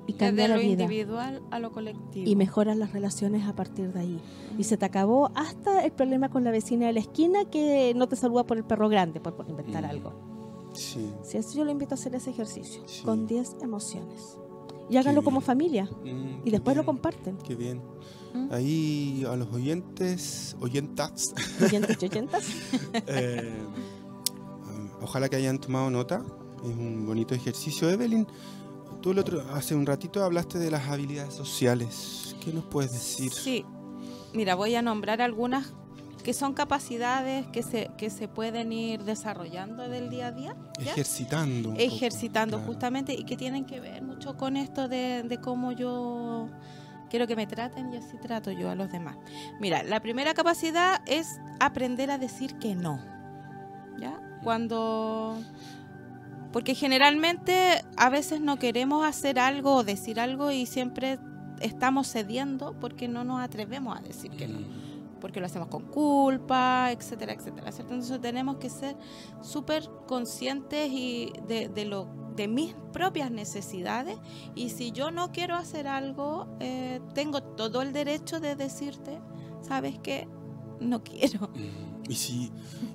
Y 0.08 0.13
Desde 0.13 0.26
cambia 0.26 0.48
la 0.48 0.56
lo 0.56 0.62
vida 0.62 0.84
individual 0.84 1.41
a 1.52 1.60
lo 1.60 1.72
colectivo. 1.72 2.28
y 2.30 2.36
mejoras 2.36 2.78
las 2.78 2.93
relaciones 2.93 3.46
a 3.46 3.54
partir 3.56 3.91
de 3.93 4.00
ahí. 4.00 4.20
Y 4.58 4.63
se 4.63 4.78
te 4.78 4.86
acabó 4.86 5.30
hasta 5.36 5.84
el 5.86 5.91
problema 5.91 6.30
con 6.30 6.43
la 6.46 6.52
vecina 6.52 6.88
de 6.88 6.93
la 6.93 7.02
esquina 7.02 7.46
que 7.46 7.93
no 7.96 8.08
te 8.08 8.15
saluda 8.15 8.46
por 8.46 8.58
el 8.58 8.63
perro 8.63 8.88
grande, 8.89 9.20
por, 9.20 9.36
por 9.36 9.50
inventar 9.50 9.84
Mm. 9.84 9.89
algo. 9.89 10.13
Sí. 10.74 11.12
Si 11.24 11.38
eso 11.38 11.58
yo 11.58 11.65
lo 11.65 11.72
invito 11.72 11.93
a 11.93 11.96
hacer 11.96 12.15
ese 12.15 12.30
ejercicio, 12.30 12.82
Sí. 12.88 13.04
con 13.04 13.28
10 13.28 13.58
emociones. 13.62 14.38
Y 14.89 14.96
háganlo 14.96 15.22
como 15.24 15.41
familia. 15.41 15.84
Mm, 16.06 16.46
Y 16.48 16.52
después 16.52 16.78
lo 16.78 16.84
bien, 16.84 16.86
comparten. 16.86 17.38
Qué 17.46 17.56
bien. 17.56 17.82
Mm. 18.34 18.48
Ahí 18.54 19.26
a 19.30 19.36
los 19.36 19.52
oyentes, 19.54 20.56
oyentas, 20.62 21.34
Oyentes 21.62 21.98
y 22.02 22.06
oyentas. 22.10 22.46
eh, 23.08 23.54
ojalá 25.02 25.28
que 25.30 25.36
hayan 25.36 25.60
tomado 25.60 25.89
nota. 25.89 26.24
Es 26.63 26.70
un 26.76 27.06
bonito 27.06 27.36
ejercicio. 27.36 27.89
Evelyn, 27.89 28.26
tú 29.08 29.13
el 29.13 29.20
otro, 29.20 29.41
hace 29.54 29.74
un 29.74 29.86
ratito 29.86 30.22
hablaste 30.22 30.60
de 30.60 30.70
las 30.70 30.89
habilidades 30.89 31.34
sociales. 31.34 32.36
¿Qué 32.43 32.52
nos 32.52 32.65
puedes 32.65 32.91
decir? 32.91 33.32
Sí, 33.32 33.63
mira, 34.34 34.54
voy 34.54 34.76
a 34.76 34.82
nombrar 34.82 35.22
algunas 35.22 35.72
que 36.26 36.34
son 36.34 36.54
capacidades 36.54 37.48
que 37.48 37.63
se, 37.63 37.89
que 37.98 38.10
se 38.10 38.28
pueden 38.28 38.74
ir 38.74 39.06
desarrollando 39.06 39.88
del 39.88 40.10
día 40.10 40.28
a 40.28 40.32
día, 40.34 40.58
¿ya? 40.84 40.91
Ejercitando. 40.91 41.70
poco, 41.70 41.82
ejercitando 41.82 42.58
claro. 42.58 42.70
justamente 42.70 43.13
y 43.13 43.24
que 43.24 43.38
tienen 43.38 43.65
que 43.65 43.80
ver 43.80 44.04
mucho 44.04 44.36
con 44.36 44.58
esto 44.58 44.90
de, 44.90 45.23
de 45.23 45.40
cómo 45.40 45.71
yo 45.71 46.50
quiero 47.10 47.27
que 47.27 47.38
me 47.38 47.48
traten 47.48 47.94
y 47.94 47.96
así 47.96 48.17
trato 48.17 48.52
yo 48.52 48.69
a 48.69 48.75
los 48.75 48.92
demás. 48.92 49.15
Mira, 49.62 49.84
la 49.84 50.02
primera 50.02 50.34
capacidad 50.34 51.02
es 51.06 51.40
aprender 51.62 52.12
a 52.12 52.17
decir 52.17 52.58
que 52.60 52.75
no. 52.75 53.00
¿Ya? 53.98 54.19
Cuando 54.44 55.38
porque 56.58 56.73
generalmente 56.73 57.83
a 57.97 58.10
veces 58.10 58.41
no 58.41 58.58
queremos 58.58 59.05
hacer 59.05 59.37
algo 59.37 59.75
o 59.75 59.83
decir 59.83 60.19
algo 60.19 60.49
y 60.49 60.65
siempre 60.65 61.19
estamos 61.62 62.12
cediendo 62.12 62.75
porque 62.79 63.08
no 63.08 63.23
nos 63.23 63.41
atrevemos 63.41 63.95
a 63.95 64.01
decir 64.01 64.31
que 64.31 64.47
no. 64.47 64.58
Porque 65.21 65.39
lo 65.39 65.45
hacemos 65.45 65.67
con 65.67 65.83
culpa, 65.83 66.91
etcétera, 66.91 67.33
etcétera. 67.33 67.71
¿cierto? 67.71 67.93
Entonces 67.93 68.19
tenemos 68.21 68.58
que 68.58 68.71
ser 68.71 68.97
súper 69.39 69.87
conscientes 70.08 70.89
y 70.91 71.31
de, 71.47 71.69
de 71.69 71.85
lo 71.85 72.08
de 72.35 72.47
mis 72.47 72.73
propias 72.91 73.29
necesidades 73.29 74.17
y 74.55 74.69
si 74.69 74.91
yo 74.91 75.12
no 75.12 75.31
quiero 75.31 75.53
hacer 75.53 75.87
algo, 75.87 76.47
eh, 76.60 77.01
tengo 77.13 77.43
todo 77.43 77.83
el 77.83 77.93
derecho 77.93 78.39
de 78.39 78.55
decirte, 78.55 79.19
¿sabes 79.62 79.99
qué? 79.99 80.27
No 80.79 81.03
quiero. 81.03 81.51
Y 82.10 82.15
si 82.15 82.51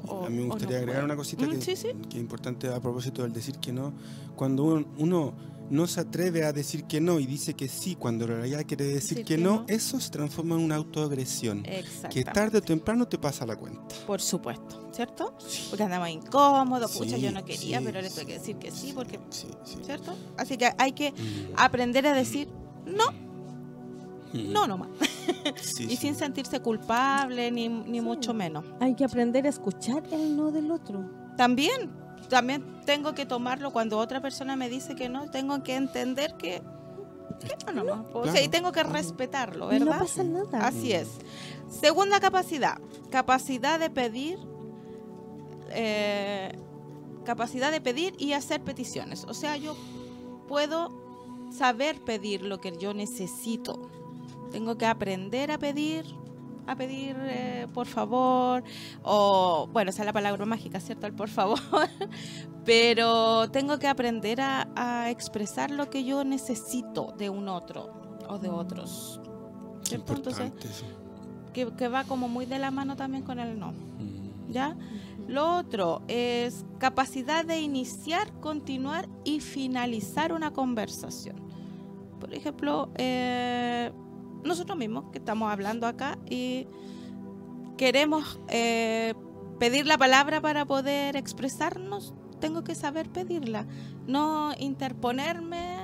O- 0.06 0.24
a 0.26 0.30
mí 0.30 0.36
me 0.36 0.42
no 0.44 0.48
gustaría 0.54 0.78
agregar 0.78 1.04
una 1.04 1.16
cosita 1.16 1.46
Mm, 1.46 1.50
que, 1.50 1.60
sí, 1.60 1.76
sí. 1.76 1.88
que 2.08 2.16
es 2.16 2.22
importante 2.22 2.68
a 2.68 2.80
propósito 2.80 3.22
del 3.22 3.32
decir 3.32 3.58
que 3.58 3.72
no. 3.72 3.92
Cuando 4.36 4.64
uno, 4.64 4.86
uno 4.98 5.34
no 5.70 5.86
se 5.86 6.00
atreve 6.00 6.44
a 6.44 6.52
decir 6.52 6.84
que 6.84 7.00
no 7.00 7.18
y 7.20 7.24
dice 7.26 7.54
que 7.54 7.66
sí 7.68 7.94
cuando 7.94 8.24
en 8.24 8.30
realidad 8.32 8.64
quiere 8.66 8.84
decir 8.84 9.18
Decir 9.18 9.24
que, 9.24 9.36
que 9.36 9.42
no, 9.42 9.60
no. 9.60 9.64
eso 9.68 9.98
se 10.00 10.10
transforma 10.10 10.54
en 10.56 10.62
una 10.62 10.76
autoagresión. 10.76 11.62
Que 12.10 12.24
tarde 12.24 12.58
o 12.58 12.62
temprano 12.62 13.06
te 13.08 13.16
pasa 13.18 13.46
la 13.46 13.56
cuenta. 13.56 13.80
Por 14.06 14.20
supuesto, 14.20 14.88
¿cierto? 14.92 15.34
Porque 15.70 15.82
andamos 15.84 16.08
incómodos, 16.10 16.92
pucha, 16.96 17.16
Sí, 17.16 17.22
yo 17.22 17.32
no 17.32 17.44
quería, 17.44 17.78
sí, 17.78 17.84
pero 17.86 18.02
le 18.02 18.10
sí. 18.10 18.16
tengo 18.16 18.28
que 18.28 18.34
decir 18.38 18.56
que 18.56 18.70
sí, 18.70 18.92
porque, 18.94 19.18
Sí, 19.30 19.46
sí. 19.64 19.76
¿cierto? 19.82 20.14
Así 20.36 20.56
que 20.58 20.70
hay 20.78 20.92
que 20.92 21.12
Mm, 21.12 21.54
aprender 21.56 22.06
a 22.06 22.12
decir 22.12 22.48
no, 22.84 23.04
no 24.32 24.66
nomás. 24.66 24.88
Sí, 25.60 25.84
Y 25.84 25.88
sí. 25.90 25.96
sin 25.96 26.14
sentirse 26.14 26.60
culpable, 26.60 27.50
ni, 27.50 27.68
ni 27.68 28.00
mucho 28.00 28.32
menos. 28.34 28.64
Hay 28.80 28.94
que 28.94 29.04
aprender 29.04 29.46
a 29.46 29.48
escuchar 29.50 30.02
el 30.12 30.36
no 30.36 30.50
del 30.50 30.70
otro. 30.70 31.04
También, 31.36 31.90
también 32.28 32.64
tengo 32.84 33.14
que 33.14 33.26
tomarlo 33.26 33.70
cuando 33.72 33.98
otra 33.98 34.20
persona 34.20 34.56
me 34.56 34.68
dice 34.68 34.94
que 34.94 35.08
no, 35.08 35.30
tengo 35.30 35.62
que 35.62 35.76
entender 35.76 36.34
que, 36.36 36.62
que 37.40 37.72
no, 37.72 37.84
nomás. 37.84 38.06
O 38.12 38.26
sea, 38.26 38.42
y 38.42 38.48
tengo 38.48 38.72
que 38.72 38.82
respetarlo, 38.82 39.72
Y 39.72 39.78
no 39.78 39.86
¿verdad? 39.86 40.00
pasa 40.00 40.24
nada. 40.24 40.66
Así 40.66 40.92
es. 40.92 41.08
Segunda 41.70 42.20
capacidad, 42.20 42.78
capacidad 43.10 43.80
de 43.80 43.88
pedir, 43.90 44.38
eh, 45.70 46.52
capacidad 47.24 47.70
de 47.70 47.80
pedir 47.80 48.14
y 48.18 48.32
hacer 48.34 48.62
peticiones. 48.62 49.24
O 49.24 49.34
sea, 49.34 49.56
yo 49.56 49.74
puedo 50.48 50.90
saber 51.50 52.00
pedir 52.02 52.42
lo 52.42 52.60
que 52.60 52.76
yo 52.78 52.92
necesito. 52.94 53.90
Tengo 54.52 54.76
que 54.76 54.86
aprender 54.86 55.50
a 55.50 55.58
pedir, 55.58 56.04
a 56.66 56.76
pedir 56.76 57.16
eh, 57.20 57.66
por 57.72 57.86
favor, 57.86 58.62
o 59.02 59.68
bueno, 59.72 59.90
esa 59.90 60.02
es 60.02 60.06
la 60.06 60.12
palabra 60.12 60.44
mágica, 60.44 60.78
¿cierto? 60.80 61.06
El 61.06 61.14
por 61.14 61.28
favor. 61.28 61.58
Pero 62.64 63.50
tengo 63.50 63.78
que 63.78 63.88
aprender 63.88 64.40
a, 64.40 64.68
a 64.76 65.10
expresar 65.10 65.70
lo 65.70 65.90
que 65.90 66.04
yo 66.04 66.22
necesito 66.22 67.12
de 67.18 67.28
un 67.30 67.48
otro 67.48 68.18
o 68.28 68.38
de 68.38 68.48
otros. 68.48 69.20
¿Cierto? 69.82 70.14
Entonces, 70.14 70.52
que, 71.52 71.74
que 71.74 71.88
va 71.88 72.04
como 72.04 72.28
muy 72.28 72.46
de 72.46 72.58
la 72.58 72.70
mano 72.70 72.94
también 72.96 73.24
con 73.24 73.38
el 73.38 73.58
no, 73.58 73.72
Mm. 73.72 74.52
¿ya? 74.52 74.76
Lo 75.28 75.56
otro 75.56 76.02
es 76.08 76.64
capacidad 76.78 77.44
de 77.44 77.60
iniciar, 77.60 78.32
continuar 78.40 79.08
y 79.24 79.40
finalizar 79.40 80.32
una 80.32 80.52
conversación. 80.52 81.36
Por 82.20 82.34
ejemplo, 82.34 82.90
eh, 82.96 83.92
nosotros 84.44 84.76
mismos 84.76 85.04
que 85.12 85.18
estamos 85.18 85.50
hablando 85.50 85.86
acá 85.86 86.18
y 86.28 86.66
queremos 87.76 88.38
eh, 88.48 89.14
pedir 89.58 89.86
la 89.86 89.98
palabra 89.98 90.40
para 90.40 90.64
poder 90.64 91.16
expresarnos, 91.16 92.14
tengo 92.40 92.64
que 92.64 92.74
saber 92.74 93.08
pedirla, 93.10 93.66
no 94.06 94.52
interponerme 94.58 95.78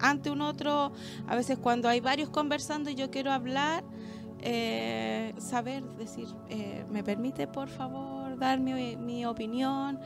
ante 0.00 0.30
un 0.30 0.42
otro. 0.42 0.92
A 1.26 1.34
veces 1.34 1.58
cuando 1.58 1.88
hay 1.88 2.00
varios 2.00 2.30
conversando 2.30 2.90
y 2.90 2.94
yo 2.94 3.10
quiero 3.10 3.32
hablar, 3.32 3.84
eh, 4.40 5.34
saber 5.38 5.82
decir, 5.96 6.28
eh, 6.48 6.84
¿me 6.90 7.02
permite 7.02 7.46
por 7.46 7.68
favor 7.68 8.38
dar 8.38 8.60
mi, 8.60 8.96
mi 8.96 9.24
opinión? 9.26 10.00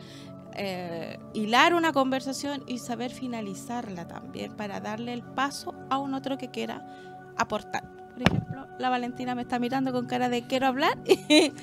Hilar 1.33 1.72
una 1.72 1.95
conversación 1.95 2.62
y 2.66 2.76
saber 2.76 3.11
finalizarla 3.11 4.07
también 4.07 4.55
para 4.55 4.80
darle 4.80 5.14
el 5.14 5.22
paso 5.22 5.72
a 5.89 5.97
un 5.97 6.12
otro 6.12 6.37
que 6.37 6.51
quiera 6.51 7.12
aportar. 7.37 8.03
Por 8.12 8.22
ejemplo, 8.22 8.66
la 8.78 8.91
Valentina 8.91 9.35
me 9.35 9.43
está 9.43 9.59
mirando 9.59 9.93
con 9.93 10.07
cara 10.07 10.28
de 10.28 10.43
quiero 10.43 10.66
hablar. 10.66 10.99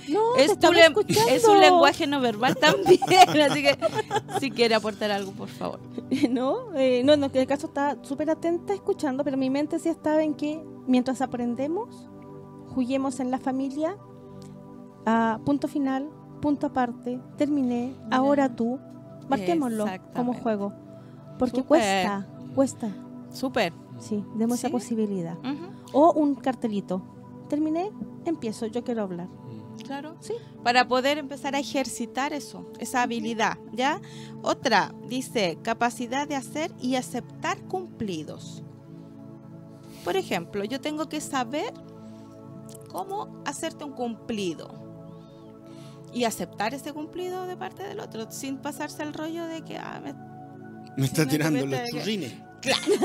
No, 0.09 0.33
te 0.35 0.45
es, 0.45 0.51
escuchando. 0.51 1.01
es 1.29 1.47
un 1.47 1.59
lenguaje 1.59 2.07
no 2.07 2.19
verbal 2.19 2.55
también. 2.55 2.99
Así 3.49 3.61
que 3.61 3.77
si 4.39 4.49
quiere 4.49 4.75
aportar 4.75 5.11
algo, 5.11 5.31
por 5.31 5.47
favor. 5.47 5.79
no, 6.29 6.73
eh, 6.75 7.03
no, 7.03 7.13
en 7.13 7.23
el 7.23 7.47
caso 7.47 7.67
está 7.67 7.97
súper 8.01 8.29
atenta 8.29 8.73
escuchando, 8.73 9.23
pero 9.23 9.37
mi 9.37 9.49
mente 9.49 9.77
sí 9.79 9.89
estaba 9.89 10.23
en 10.23 10.33
que 10.33 10.63
mientras 10.87 11.21
aprendemos, 11.21 12.09
juguemos 12.69 13.19
en 13.19 13.29
la 13.29 13.37
familia, 13.37 13.95
a 15.05 15.39
punto 15.45 15.67
final, 15.67 16.09
punto 16.41 16.67
aparte, 16.67 17.19
terminé, 17.37 17.93
Mira. 18.05 18.17
ahora 18.17 18.55
tú, 18.55 18.79
marquémoslo 19.27 19.85
como 20.15 20.33
juego. 20.33 20.73
Porque 21.37 21.63
cuesta, 21.63 22.27
cuesta, 22.55 22.89
Súper. 23.31 23.71
Sí, 23.99 24.23
demos 24.35 24.59
esa 24.59 24.69
posibilidad. 24.69 25.37
O 25.93 26.13
un 26.13 26.35
cartelito, 26.35 27.01
terminé, 27.49 27.91
empiezo, 28.25 28.65
yo 28.67 28.83
quiero 28.83 29.03
hablar. 29.03 29.27
Claro. 29.85 30.15
Sí. 30.19 30.33
Para 30.63 30.87
poder 30.87 31.17
empezar 31.17 31.55
a 31.55 31.59
ejercitar 31.59 32.33
eso, 32.33 32.69
esa 32.79 33.01
habilidad, 33.01 33.57
¿ya? 33.71 34.01
Otra, 34.41 34.93
dice, 35.07 35.57
capacidad 35.61 36.27
de 36.27 36.35
hacer 36.35 36.71
y 36.81 36.95
aceptar 36.95 37.59
cumplidos. 37.61 38.61
Por 40.03 40.17
ejemplo, 40.17 40.63
yo 40.63 40.81
tengo 40.81 41.07
que 41.09 41.21
saber 41.21 41.73
cómo 42.89 43.41
hacerte 43.45 43.83
un 43.83 43.93
cumplido 43.93 44.69
y 46.13 46.23
aceptar 46.23 46.73
ese 46.73 46.91
cumplido 46.93 47.45
de 47.45 47.55
parte 47.55 47.83
del 47.83 47.99
otro, 47.99 48.31
sin 48.31 48.57
pasarse 48.57 49.03
el 49.03 49.13
rollo 49.13 49.45
de 49.45 49.61
que, 49.63 49.77
ah, 49.77 50.01
me 50.03 50.13
Me 50.97 51.05
está 51.05 51.25
tirando 51.25 51.65
los 51.65 51.79
de 51.79 52.48
que- 52.61 52.71
turrines. 52.73 53.01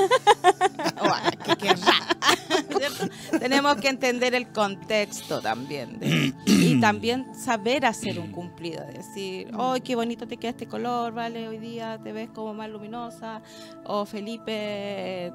o, 1.00 1.04
ah, 1.04 1.30
que. 1.58 3.38
Tenemos 3.38 3.76
que 3.76 3.88
entender 3.88 4.34
el 4.34 4.48
contexto 4.52 5.40
también 5.40 5.98
de- 5.98 6.32
y 6.46 6.80
también 6.80 7.34
saber 7.34 7.86
hacer 7.86 8.18
un 8.18 8.30
cumplido, 8.32 8.84
decir, 8.86 9.50
¡ay, 9.58 9.80
qué 9.80 9.96
bonito 9.96 10.26
te 10.26 10.36
queda 10.36 10.50
este 10.50 10.66
color! 10.66 11.12
Vale, 11.12 11.48
hoy 11.48 11.58
día 11.58 11.98
te 12.02 12.12
ves 12.12 12.30
como 12.30 12.54
más 12.54 12.68
luminosa. 12.70 13.42
O 13.84 14.04
Felipe, 14.06 15.32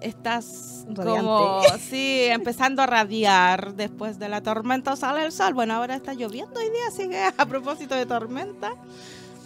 estás 0.00 0.84
como, 0.94 1.62
sí, 1.90 2.24
empezando 2.28 2.82
a 2.82 2.86
radiar 2.86 3.74
después 3.74 4.18
de 4.18 4.28
la 4.28 4.42
tormenta 4.42 4.96
sale 4.96 5.24
el 5.24 5.32
sol. 5.32 5.54
Bueno, 5.54 5.74
ahora 5.74 5.94
está 5.94 6.14
lloviendo 6.14 6.58
hoy 6.58 6.70
día, 6.70 6.86
así 6.88 7.08
que 7.08 7.22
a 7.36 7.46
propósito 7.46 7.94
de 7.94 8.06
tormenta, 8.06 8.72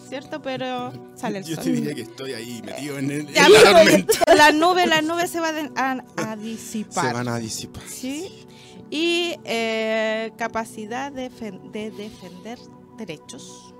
¿cierto? 0.08 0.40
Pero 0.42 0.92
sale 1.16 1.38
el 1.38 1.44
Yo 1.44 1.54
sol. 1.56 1.64
te 1.64 1.72
diría 1.72 1.94
que 1.94 2.02
estoy 2.02 2.32
ahí 2.32 2.62
metido 2.64 2.98
en, 2.98 3.10
el, 3.10 3.20
en 3.28 3.34
la 3.34 3.46
pero 3.48 3.72
tormenta. 3.72 4.34
la 4.34 4.52
nube, 4.52 4.86
la 4.86 5.02
nube 5.02 5.26
se 5.28 5.40
va 5.40 5.52
de- 5.52 5.70
a, 5.76 6.02
a 6.16 6.36
disipar. 6.36 7.06
Se 7.08 7.12
van 7.12 7.28
a 7.28 7.38
disipar. 7.38 7.82
Sí. 7.88 8.46
Y 8.90 9.34
eh, 9.44 10.32
capacidad 10.38 11.10
de, 11.12 11.30
fen- 11.30 11.70
de 11.72 11.90
defender 11.90 12.58
derechos. 12.96 13.74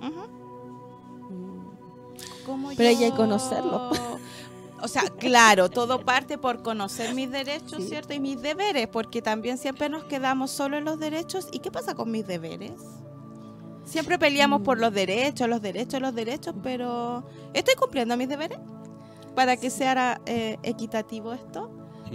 Mm. 0.00 0.42
Como 2.46 2.68
Pero 2.76 2.88
hay 2.88 2.96
que 2.96 3.10
yo- 3.10 3.16
conocerlo. 3.16 3.90
O 4.84 4.88
sea, 4.88 5.02
claro, 5.04 5.70
todo 5.70 6.04
parte 6.04 6.38
por 6.38 6.64
conocer 6.64 7.14
mis 7.14 7.30
derechos, 7.30 7.84
Sí. 7.84 7.88
¿cierto? 7.90 8.14
Y 8.14 8.18
mis 8.18 8.42
deberes, 8.42 8.88
porque 8.88 9.22
también 9.22 9.56
siempre 9.56 9.88
nos 9.88 10.02
quedamos 10.06 10.50
solo 10.50 10.76
en 10.76 10.84
los 10.84 10.98
derechos. 10.98 11.46
¿Y 11.52 11.60
qué 11.60 11.70
pasa 11.70 11.94
con 11.94 12.10
mis 12.10 12.26
deberes? 12.26 12.72
Siempre 13.84 14.18
peleamos 14.18 14.62
por 14.62 14.78
los 14.78 14.92
derechos, 14.92 15.48
los 15.48 15.60
derechos, 15.60 16.00
los 16.00 16.14
derechos, 16.14 16.54
pero 16.62 17.24
¿estoy 17.52 17.74
cumpliendo 17.74 18.16
mis 18.16 18.28
deberes? 18.28 18.58
Para 19.34 19.56
que 19.56 19.70
sea 19.70 20.20
eh, 20.26 20.58
equitativo 20.62 21.32
esto. 21.32 21.70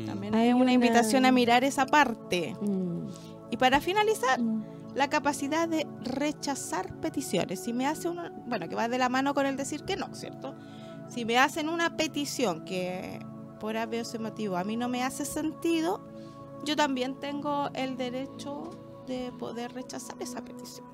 También 0.06 0.34
Hay 0.36 0.52
una 0.54 0.62
una- 0.64 0.74
invitación 0.74 1.26
a 1.26 1.32
mirar 1.32 1.64
esa 1.64 1.86
parte. 1.86 2.56
Mm, 2.62 3.08
Y 3.52 3.58
para 3.58 3.80
finalizar, 3.82 4.40
mm. 4.40 4.64
la 4.96 5.10
capacidad 5.10 5.68
de 5.68 5.88
rechazar 6.02 7.00
peticiones. 7.00 7.60
Si 7.62 7.74
me 7.74 7.88
hace 7.88 8.08
uno, 8.10 8.24
bueno, 8.46 8.68
que 8.70 8.76
va 8.76 8.88
de 8.88 8.98
la 8.98 9.10
mano 9.10 9.34
con 9.34 9.46
el 9.46 9.56
decir 9.58 9.84
que 9.84 9.96
no, 9.96 10.14
¿cierto? 10.14 10.54
Si 11.10 11.26
me 11.26 11.38
hacen 11.38 11.70
una 11.70 11.96
petición 11.98 12.66
que 12.66 13.20
por 13.60 13.76
haber 13.78 14.02
ese 14.02 14.20
motivo 14.20 14.58
a 14.58 14.64
mí 14.64 14.76
no 14.78 14.88
me 14.90 15.04
hace 15.04 15.26
sentido, 15.26 16.02
yo 16.64 16.76
también 16.76 17.16
tengo 17.20 17.70
el 17.74 17.98
derecho 17.98 18.70
de 19.08 19.32
poder 19.40 19.74
rechazar 19.74 20.16
esa 20.22 20.44
petición. 20.44 20.86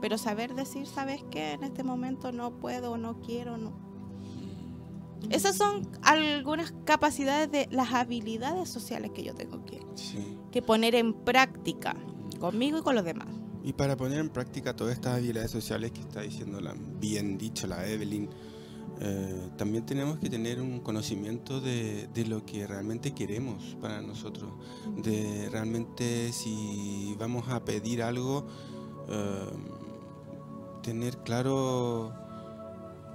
Pero 0.00 0.18
saber 0.18 0.54
decir, 0.54 0.86
¿sabes 0.86 1.24
qué? 1.30 1.52
En 1.52 1.64
este 1.64 1.82
momento 1.82 2.30
no 2.32 2.52
puedo, 2.58 2.96
no 2.98 3.20
quiero, 3.20 3.56
no. 3.58 3.72
Esas 5.30 5.56
son 5.56 5.88
algunas 6.02 6.72
capacidades 6.84 7.50
de 7.50 7.68
las 7.72 7.92
habilidades 7.92 8.68
sociales 8.68 9.10
que 9.12 9.24
yo 9.24 9.34
tengo 9.34 9.64
que, 9.64 9.80
Sí. 9.94 10.38
que 10.52 10.62
poner 10.62 10.94
en 10.94 11.12
práctica 11.12 11.96
conmigo 12.38 12.78
y 12.78 12.82
con 12.82 12.94
los 12.94 13.04
demás. 13.04 13.26
Y 13.64 13.72
para 13.72 13.96
poner 13.96 14.20
en 14.20 14.30
práctica 14.30 14.74
todas 14.76 14.94
estas 14.94 15.16
habilidades 15.16 15.50
sociales 15.50 15.90
que 15.90 16.00
está 16.00 16.20
diciendo 16.22 16.60
la, 16.60 16.74
bien 17.00 17.36
dicho 17.36 17.66
la 17.66 17.86
Evelyn, 17.86 18.30
eh, 19.00 19.50
también 19.56 19.84
tenemos 19.84 20.18
que 20.18 20.30
tener 20.30 20.60
un 20.60 20.80
conocimiento 20.80 21.60
de, 21.60 22.08
de 22.14 22.24
lo 22.24 22.46
que 22.46 22.66
realmente 22.66 23.12
queremos 23.12 23.76
para 23.80 24.00
nosotros, 24.00 24.50
de 25.02 25.48
realmente 25.50 26.32
si 26.32 27.14
vamos 27.18 27.48
a 27.48 27.64
pedir 27.64 28.02
algo, 28.02 28.46
eh, 29.08 29.50
tener 30.88 31.18
claro 31.18 32.14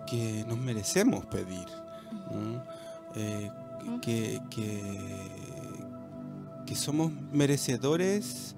que 0.06 0.46
nos 0.48 0.60
merecemos 0.60 1.26
pedir, 1.26 1.66
¿no? 2.32 2.64
Eh, 3.16 3.50
que, 4.00 4.40
que, 4.52 5.32
que 6.68 6.76
somos 6.76 7.12
merecedores 7.32 8.56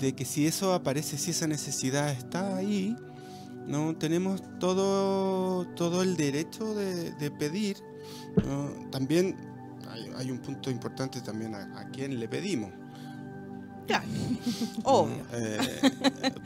de 0.00 0.14
que 0.14 0.24
si 0.24 0.48
eso 0.48 0.74
aparece, 0.74 1.16
si 1.16 1.30
esa 1.30 1.46
necesidad 1.46 2.10
está 2.10 2.56
ahí, 2.56 2.96
no 3.68 3.94
tenemos 3.94 4.42
todo, 4.58 5.64
todo 5.76 6.02
el 6.02 6.16
derecho 6.16 6.74
de, 6.74 7.12
de 7.12 7.30
pedir. 7.30 7.76
¿no? 8.44 8.90
También 8.90 9.36
hay, 9.88 10.10
hay 10.16 10.30
un 10.32 10.38
punto 10.38 10.72
importante 10.72 11.20
también 11.20 11.54
a, 11.54 11.80
a 11.80 11.88
quién 11.90 12.18
le 12.18 12.28
pedimos. 12.28 12.72
Claro. 13.90 14.04
Obvio. 14.84 15.16
Eh, 15.32 15.58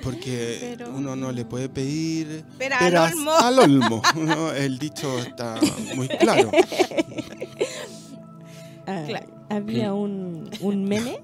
porque 0.02 0.74
Pero- 0.78 0.94
uno 0.94 1.14
no 1.16 1.30
le 1.32 1.44
puede 1.44 1.68
pedir 1.68 2.44
Pera 2.58 2.78
al 2.78 2.96
olmo. 3.14 3.30
al 3.32 3.58
olmo, 3.58 4.02
¿no? 4.16 4.50
El 4.52 4.78
dicho 4.78 5.18
está 5.18 5.56
muy 5.96 6.08
claro. 6.08 6.50
Ah, 8.86 9.02
Claro. 9.06 9.26
Había 9.48 9.94
un, 9.94 10.50
un 10.60 10.84
meme 10.84 11.22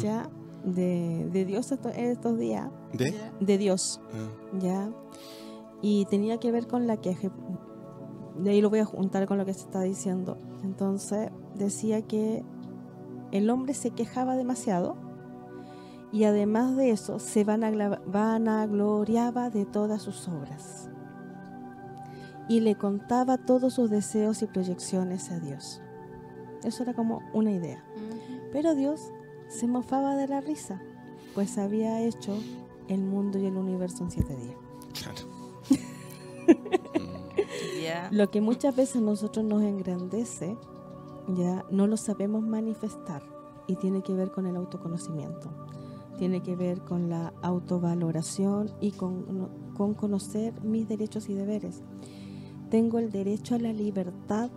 ya 0.00 0.28
de, 0.64 1.28
de 1.32 1.44
Dios 1.44 1.70
esto- 1.72 1.90
estos 1.90 2.38
días, 2.38 2.68
¿De? 2.92 3.14
de 3.40 3.58
Dios, 3.58 4.00
Ah, 4.12 4.58
ya, 4.60 4.90
y 5.82 6.04
tenía 6.06 6.38
que 6.38 6.50
ver 6.50 6.66
con 6.66 6.86
la 6.86 6.96
queja. 6.96 7.30
De 8.38 8.50
ahí 8.50 8.60
lo 8.60 8.70
voy 8.70 8.80
a 8.80 8.84
juntar 8.84 9.26
con 9.26 9.38
lo 9.38 9.44
que 9.44 9.54
se 9.54 9.60
está 9.60 9.82
diciendo. 9.82 10.36
Entonces 10.64 11.30
decía 11.54 12.02
que 12.02 12.42
el 13.32 13.50
hombre 13.50 13.74
se 13.74 13.90
quejaba 13.90 14.34
demasiado 14.36 14.96
y 16.12 16.24
además 16.24 16.76
de 16.76 16.90
eso 16.90 17.18
se 17.18 17.44
vanagla- 17.44 18.00
vanagloriaba 18.06 19.50
de 19.50 19.64
todas 19.66 20.02
sus 20.02 20.28
obras 20.28 20.88
y 22.48 22.60
le 22.60 22.76
contaba 22.76 23.38
todos 23.38 23.74
sus 23.74 23.90
deseos 23.90 24.40
y 24.42 24.46
proyecciones 24.46 25.30
a 25.30 25.40
Dios. 25.40 25.80
Eso 26.62 26.84
era 26.84 26.94
como 26.94 27.20
una 27.32 27.50
idea. 27.50 27.84
Pero 28.52 28.74
Dios 28.74 29.00
se 29.48 29.66
mofaba 29.66 30.14
de 30.16 30.28
la 30.28 30.40
risa, 30.40 30.80
pues 31.34 31.58
había 31.58 32.00
hecho 32.02 32.36
el 32.88 33.02
mundo 33.02 33.38
y 33.38 33.46
el 33.46 33.56
universo 33.56 34.04
en 34.04 34.10
siete 34.10 34.36
días. 34.36 34.56
claro. 34.94 35.36
Lo 38.10 38.30
que 38.30 38.40
muchas 38.40 38.74
veces 38.76 39.02
nosotros 39.02 39.44
nos 39.44 39.62
engrandece, 39.62 40.56
ya 41.28 41.64
no 41.70 41.86
lo 41.86 41.96
sabemos 41.96 42.42
manifestar 42.42 43.22
y 43.66 43.76
tiene 43.76 44.02
que 44.02 44.12
ver 44.14 44.30
con 44.30 44.46
el 44.46 44.56
autoconocimiento. 44.56 45.50
Tiene 46.18 46.42
que 46.42 46.56
ver 46.56 46.80
con 46.80 47.08
la 47.10 47.32
autovaloración 47.42 48.70
y 48.80 48.92
con, 48.92 49.48
con 49.74 49.94
conocer 49.94 50.62
mis 50.62 50.88
derechos 50.88 51.28
y 51.28 51.34
deberes. 51.34 51.82
Tengo 52.70 52.98
el 52.98 53.10
derecho 53.10 53.54
a 53.54 53.58
la 53.58 53.72
libertad 53.72 54.50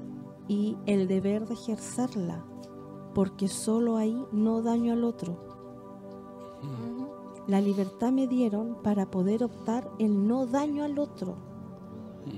y 0.47 0.78
el 0.86 1.07
deber 1.07 1.45
de 1.47 1.53
ejercerla, 1.53 2.43
porque 3.14 3.47
solo 3.47 3.97
ahí 3.97 4.26
no 4.32 4.62
daño 4.62 4.93
al 4.93 5.03
otro. 5.03 5.38
La 7.47 7.62
libertad 7.62 8.12
me 8.12 8.28
dieron 8.28 8.78
para 8.84 9.10
poder 9.10 9.43
optar 9.43 9.89
el 9.97 10.28
no 10.28 10.45
daño 10.45 10.84
al 10.84 10.99
otro, 10.99 11.36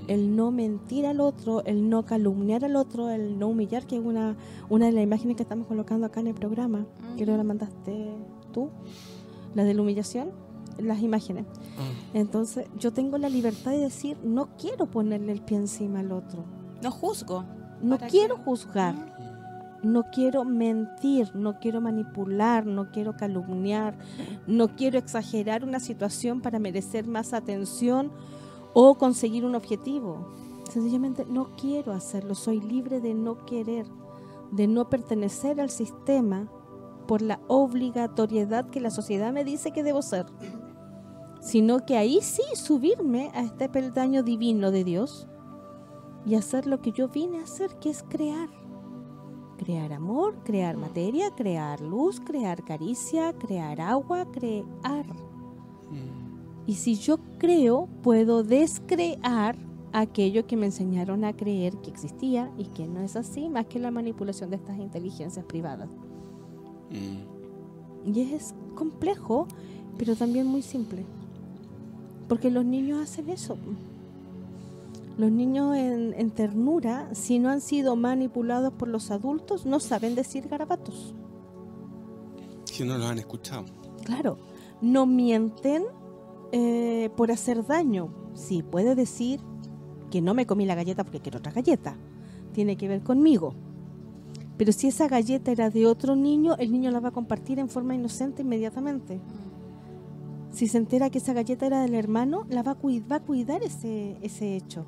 el 0.08 0.34
no 0.36 0.50
mentir 0.50 1.06
al 1.06 1.20
otro, 1.20 1.62
el 1.64 1.90
no 1.90 2.04
calumniar 2.04 2.64
al 2.64 2.76
otro, 2.76 3.10
el 3.10 3.38
no 3.38 3.48
humillar, 3.48 3.86
que 3.86 3.96
es 3.96 4.04
una, 4.04 4.36
una 4.68 4.86
de 4.86 4.92
las 4.92 5.04
imágenes 5.04 5.36
que 5.36 5.42
estamos 5.42 5.66
colocando 5.66 6.06
acá 6.06 6.20
en 6.20 6.28
el 6.28 6.34
programa. 6.34 6.86
Que 7.16 7.26
la 7.26 7.44
mandaste 7.44 8.14
tú, 8.52 8.70
la 9.54 9.64
de 9.64 9.74
la 9.74 9.82
humillación, 9.82 10.30
las 10.78 11.00
imágenes. 11.00 11.46
Ah, 11.78 11.82
Entonces, 12.14 12.66
yo 12.78 12.92
tengo 12.92 13.18
la 13.18 13.28
libertad 13.28 13.72
de 13.72 13.78
decir, 13.80 14.16
no 14.24 14.48
quiero 14.56 14.90
ponerle 14.90 15.32
el 15.32 15.42
pie 15.42 15.58
encima 15.58 16.00
al 16.00 16.12
otro, 16.12 16.44
No 16.82 16.90
juzgo. 16.90 17.44
no 17.82 17.96
¿Para 17.98 18.08
quiero 18.08 18.36
qué? 18.36 18.42
juzgar. 18.44 19.12
No 19.82 20.04
quiero 20.12 20.44
mentir, 20.44 21.34
no 21.34 21.58
quiero 21.58 21.80
manipular, 21.80 22.64
no 22.66 22.92
quiero 22.92 23.16
calumniar, 23.16 23.98
no 24.46 24.76
quiero 24.76 24.96
exagerar 24.96 25.64
una 25.64 25.80
situación 25.80 26.40
para 26.40 26.60
merecer 26.60 27.08
más 27.08 27.32
atención 27.32 28.12
o 28.74 28.94
conseguir 28.94 29.44
un 29.44 29.56
objetivo. 29.56 30.28
Sencillamente 30.70 31.26
no 31.28 31.50
quiero 31.56 31.90
hacerlo, 31.92 32.36
soy 32.36 32.60
libre 32.60 33.00
de 33.00 33.12
no 33.14 33.44
querer, 33.44 33.86
de 34.52 34.68
no 34.68 34.88
pertenecer 34.88 35.60
al 35.60 35.68
sistema 35.70 36.48
por 37.06 37.22
la 37.22 37.40
obligatoriedad 37.48 38.68
que 38.70 38.80
la 38.80 38.90
sociedad 38.90 39.32
me 39.32 39.44
dice 39.44 39.72
que 39.72 39.82
debo 39.82 40.02
ser, 40.02 40.26
sino 41.40 41.84
que 41.84 41.96
ahí 41.96 42.20
sí 42.22 42.42
subirme 42.54 43.30
a 43.34 43.42
este 43.42 43.68
peldaño 43.68 44.22
divino 44.22 44.70
de 44.70 44.84
Dios 44.84 45.26
y 46.24 46.36
hacer 46.36 46.66
lo 46.66 46.80
que 46.80 46.92
yo 46.92 47.08
vine 47.08 47.38
a 47.38 47.44
hacer, 47.44 47.70
que 47.80 47.90
es 47.90 48.02
crear. 48.02 48.48
Crear 49.58 49.92
amor, 49.92 50.42
crear 50.44 50.76
materia, 50.76 51.30
crear 51.36 51.80
luz, 51.80 52.20
crear 52.20 52.64
caricia, 52.64 53.32
crear 53.32 53.80
agua, 53.80 54.26
crear. 54.32 55.06
Y 56.66 56.74
si 56.74 56.94
yo 56.94 57.18
creo, 57.38 57.88
puedo 58.02 58.42
descrear 58.42 59.56
aquello 59.92 60.46
que 60.46 60.56
me 60.56 60.66
enseñaron 60.66 61.24
a 61.24 61.36
creer 61.36 61.76
que 61.78 61.90
existía 61.90 62.52
y 62.56 62.66
que 62.66 62.86
no 62.86 63.00
es 63.00 63.16
así, 63.16 63.48
más 63.48 63.66
que 63.66 63.78
la 63.78 63.90
manipulación 63.90 64.50
de 64.50 64.56
estas 64.56 64.78
inteligencias 64.78 65.44
privadas. 65.44 65.88
Mm. 66.92 68.12
Y 68.14 68.20
es 68.34 68.54
complejo, 68.74 69.46
pero 69.98 70.16
también 70.16 70.46
muy 70.46 70.62
simple. 70.62 71.04
Porque 72.28 72.50
los 72.50 72.64
niños 72.64 73.02
hacen 73.02 73.28
eso. 73.28 73.56
Los 75.18 75.30
niños 75.30 75.76
en, 75.76 76.14
en 76.14 76.30
ternura, 76.30 77.14
si 77.14 77.38
no 77.38 77.50
han 77.50 77.60
sido 77.60 77.96
manipulados 77.96 78.72
por 78.72 78.88
los 78.88 79.10
adultos, 79.10 79.66
no 79.66 79.78
saben 79.78 80.14
decir 80.14 80.48
garabatos. 80.48 81.14
Si 82.64 82.84
no 82.84 82.96
lo 82.96 83.06
han 83.06 83.18
escuchado. 83.18 83.64
Claro, 84.04 84.38
no 84.80 85.06
mienten 85.06 85.84
eh, 86.52 87.10
por 87.16 87.30
hacer 87.30 87.66
daño. 87.66 88.12
Sí, 88.34 88.62
puede 88.62 88.94
decir 88.94 89.40
que 90.10 90.20
no 90.20 90.34
me 90.34 90.46
comí 90.46 90.66
la 90.66 90.74
galleta 90.74 91.04
porque 91.04 91.20
quiero 91.20 91.38
otra 91.38 91.52
galleta. 91.52 91.96
Tiene 92.52 92.76
que 92.76 92.88
ver 92.88 93.02
conmigo. 93.02 93.54
Pero 94.56 94.72
si 94.72 94.88
esa 94.88 95.08
galleta 95.08 95.50
era 95.50 95.70
de 95.70 95.86
otro 95.86 96.14
niño, 96.14 96.56
el 96.58 96.70
niño 96.72 96.90
la 96.90 97.00
va 97.00 97.08
a 97.08 97.12
compartir 97.12 97.58
en 97.58 97.68
forma 97.68 97.94
inocente 97.94 98.42
inmediatamente. 98.42 99.20
Si 100.50 100.68
se 100.68 100.78
entera 100.78 101.08
que 101.10 101.18
esa 101.18 101.32
galleta 101.32 101.66
era 101.66 101.80
del 101.80 101.94
hermano, 101.94 102.44
la 102.50 102.62
va 102.62 102.72
a, 102.72 102.78
cui- 102.78 103.00
va 103.10 103.16
a 103.16 103.20
cuidar 103.20 103.62
ese, 103.62 104.18
ese 104.22 104.54
hecho. 104.56 104.84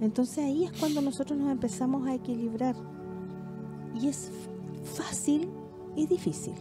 Entonces 0.00 0.38
ahí 0.44 0.64
es 0.64 0.72
cuando 0.72 1.02
nosotros 1.02 1.38
nos 1.38 1.50
empezamos 1.52 2.06
a 2.08 2.14
equilibrar. 2.14 2.74
Y 4.00 4.08
es 4.08 4.30
fácil 4.84 5.48
y 5.94 6.06
difícil. 6.06 6.54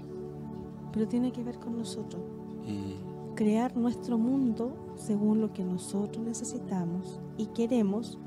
Pero 0.92 1.08
tiene 1.08 1.32
que 1.32 1.44
ver 1.44 1.58
con 1.60 1.78
nosotros. 1.78 2.22
Mm, 2.68 3.36
Crear 3.36 3.78
nuestro 3.78 4.18
mundo 4.18 4.74
según 4.98 5.40
lo 5.40 5.54
que 5.54 5.64
nosotros 5.64 6.26
necesitamos 6.26 7.22
y 7.38 7.46
queremos 7.46 8.18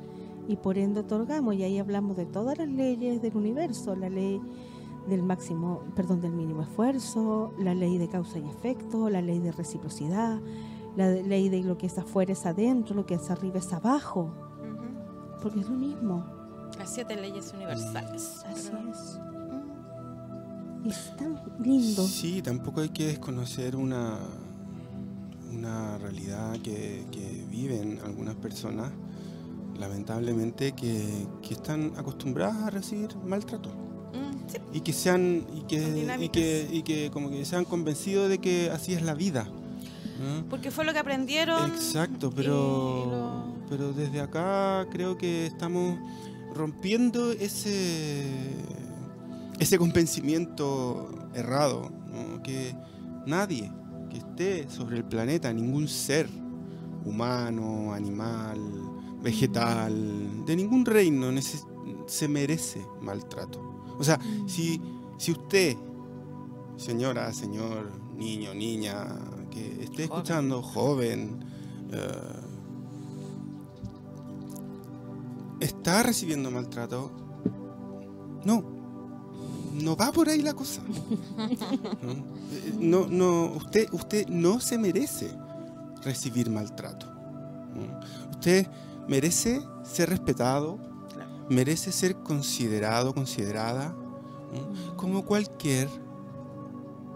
y 0.48 0.56
por 0.56 0.78
ende 0.78 1.00
otorgamos. 1.00 1.54
Y 1.54 1.62
ahí 1.64 1.78
hablamos 1.78 2.16
de 2.16 2.26
todas 2.26 2.58
las 2.58 2.68
leyes 2.68 3.20
del 3.22 3.36
universo, 3.36 3.94
la 3.96 4.08
ley 4.08 4.40
del 5.08 5.22
máximo, 5.22 5.82
perdón, 5.96 6.20
del 6.20 6.32
mínimo 6.32 6.62
esfuerzo, 6.62 7.52
la 7.58 7.74
ley 7.74 7.98
de 7.98 8.08
causa 8.08 8.38
y 8.38 8.48
efecto, 8.48 9.10
la 9.10 9.20
ley 9.20 9.38
de 9.40 9.50
reciprocidad, 9.52 10.40
la 10.96 11.08
de- 11.08 11.22
ley 11.24 11.48
de 11.48 11.62
lo 11.62 11.76
que 11.76 11.86
es 11.86 11.98
afuera 11.98 12.32
es 12.32 12.46
adentro, 12.46 12.94
lo 12.94 13.04
que 13.06 13.14
es 13.14 13.30
arriba 13.30 13.58
es 13.58 13.72
abajo, 13.72 14.30
Ujú. 14.60 15.40
porque 15.42 15.60
es 15.60 15.68
lo 15.68 15.76
mismo. 15.76 16.24
Las 16.78 16.94
siete 16.94 17.16
leyes 17.16 17.52
universales. 17.52 18.44
Así 18.46 18.70
es. 18.90 19.18
Mm. 20.84 20.88
Es 20.88 21.16
tan 21.16 21.40
lindo. 21.62 22.02
Sí, 22.02 22.42
tampoco 22.42 22.80
hay 22.80 22.88
que 22.88 23.06
desconocer 23.06 23.76
una, 23.76 24.18
una 25.52 25.98
realidad 25.98 26.54
que, 26.62 27.06
que 27.10 27.44
viven 27.50 27.98
algunas 28.04 28.34
personas, 28.36 28.90
lamentablemente, 29.82 30.72
que, 30.72 31.26
que 31.42 31.54
están 31.54 31.92
acostumbradas 31.96 32.56
a 32.62 32.70
recibir 32.70 33.14
maltrato. 33.26 33.68
Mm, 34.14 34.48
sí. 34.50 34.58
Y 34.72 34.80
que 34.80 34.92
sean, 34.92 35.44
y 35.54 35.62
que, 35.62 36.16
y 36.20 36.28
que, 36.28 36.68
y 36.72 36.82
que 36.82 37.10
como 37.10 37.28
que 37.30 37.44
se 37.44 37.56
han 37.56 37.64
convencido 37.64 38.28
de 38.28 38.38
que 38.38 38.70
así 38.70 38.94
es 38.94 39.02
la 39.02 39.14
vida. 39.14 39.44
¿no? 39.44 40.44
Porque 40.48 40.70
fue 40.70 40.84
lo 40.84 40.92
que 40.92 41.00
aprendieron. 41.00 41.70
Exacto, 41.72 42.30
pero, 42.30 43.06
lo- 43.10 43.66
pero 43.68 43.92
desde 43.92 44.20
acá 44.20 44.86
creo 44.90 45.18
que 45.18 45.46
estamos 45.46 45.98
rompiendo 46.54 47.32
ese, 47.32 48.22
ese 49.58 49.78
convencimiento 49.78 51.08
errado, 51.34 51.90
¿no? 52.12 52.42
que 52.42 52.74
nadie, 53.26 53.72
que 54.10 54.18
esté 54.18 54.68
sobre 54.70 54.98
el 54.98 55.04
planeta, 55.04 55.52
ningún 55.52 55.88
ser 55.88 56.28
humano, 57.04 57.92
animal, 57.94 58.58
vegetal, 59.22 60.44
de 60.44 60.56
ningún 60.56 60.84
reino 60.84 61.28
se 62.06 62.28
merece 62.28 62.84
maltrato. 63.00 63.60
O 63.98 64.04
sea, 64.04 64.18
si, 64.46 64.80
si 65.18 65.32
usted, 65.32 65.76
señora, 66.76 67.32
señor, 67.32 67.90
niño, 68.16 68.54
niña, 68.54 69.06
que 69.50 69.84
esté 69.84 70.04
escuchando, 70.04 70.62
joven, 70.62 71.44
eh, 71.92 72.40
está 75.60 76.02
recibiendo 76.02 76.50
maltrato, 76.50 77.10
no, 78.44 78.64
no 79.80 79.96
va 79.96 80.10
por 80.12 80.28
ahí 80.28 80.42
la 80.42 80.54
cosa. 80.54 80.82
¿no? 82.02 82.12
Eh, 82.12 82.74
No, 82.78 83.06
no, 83.06 83.52
usted, 83.52 83.88
usted 83.92 84.26
no 84.28 84.60
se 84.60 84.78
merece 84.78 85.30
recibir 86.02 86.50
maltrato. 86.50 87.06
Usted 88.30 88.66
merece 89.08 89.60
ser 89.84 90.08
respetado, 90.10 90.78
merece 91.48 91.92
ser 91.92 92.16
considerado, 92.16 93.14
considerada, 93.14 93.94
¿no? 94.52 94.96
como 94.96 95.24
cualquier 95.24 95.88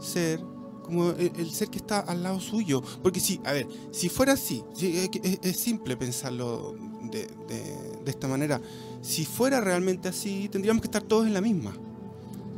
ser, 0.01 0.41
como 0.82 1.11
el, 1.11 1.32
el 1.37 1.51
ser 1.51 1.68
que 1.68 1.78
está 1.78 2.01
al 2.01 2.22
lado 2.22 2.41
suyo. 2.41 2.82
Porque 3.03 3.20
si, 3.20 3.41
a 3.45 3.53
ver, 3.53 3.66
si 3.93 4.09
fuera 4.09 4.32
así, 4.34 4.62
si- 4.74 4.97
es, 4.97 5.09
que 5.11 5.20
es- 5.22 5.39
es 5.43 5.57
simple 5.59 5.97
pensarlo 5.97 6.74
de, 7.11 7.26
de- 7.49 7.99
de 8.05 8.11
esta 8.11 8.28
manera. 8.28 8.61
Si 9.03 9.24
fuera 9.24 9.61
realmente 9.61 10.09
así, 10.09 10.49
tendríamos 10.49 10.80
que 10.82 10.87
estar 10.89 11.03
todos 11.03 11.26
en 11.26 11.34
la 11.34 11.41
misma. 11.41 11.72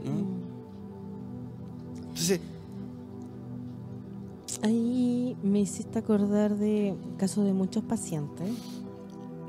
¿no? 0.04 0.38
Entonces, 2.08 2.40
Ahí 4.62 5.36
me 5.42 5.60
hiciste 5.60 6.00
acordar 6.00 6.56
de 6.56 6.96
casos 7.16 7.44
de 7.44 7.52
muchos 7.52 7.84
pacientes 7.84 8.48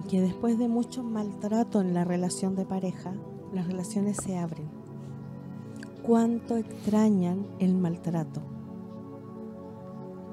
que 0.10 0.22
después 0.22 0.58
de 0.58 0.68
mucho 0.68 1.04
maltrato 1.04 1.82
en 1.82 1.94
la 1.94 2.04
relación 2.04 2.56
de 2.56 2.66
pareja, 2.66 3.14
las 3.54 3.68
relaciones 3.68 4.18
se 4.18 4.38
abren. 4.38 4.68
¿Cuánto 6.02 6.58
extrañan 6.58 7.46
el 7.60 7.76
maltrato? 7.78 8.42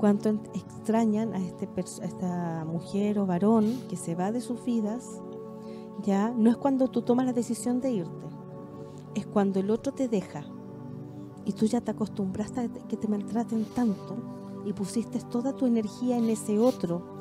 ¿Cuánto 0.01 0.31
extrañan 0.55 1.35
a, 1.35 1.45
este 1.45 1.69
a 1.77 2.05
esta 2.07 2.65
mujer 2.65 3.19
o 3.19 3.27
varón 3.27 3.81
que 3.91 3.97
se 3.97 4.15
va 4.15 4.33
de 4.33 4.41
sus 4.41 4.65
vidas? 4.65 5.21
Ya 6.03 6.31
no 6.31 6.49
es 6.49 6.57
cuando 6.57 6.89
tú 6.89 7.03
tomas 7.03 7.27
la 7.27 7.35
decisión 7.35 7.83
de 7.83 7.91
irte, 7.91 8.27
es 9.15 9.27
cuando 9.27 9.61
el 9.61 9.71
otro 9.71 9.93
te 9.93 10.09
deja 10.09 10.45
y 11.45 11.53
tú 11.53 11.67
ya 11.67 11.83
te 11.83 11.91
acostumbraste 11.91 12.61
a 12.61 12.69
que 12.69 12.97
te 12.97 13.09
maltraten 13.09 13.67
tanto 13.75 14.17
y 14.65 14.73
pusiste 14.73 15.21
toda 15.21 15.55
tu 15.55 15.67
energía 15.67 16.17
en 16.17 16.31
ese 16.31 16.59
otro, 16.59 17.16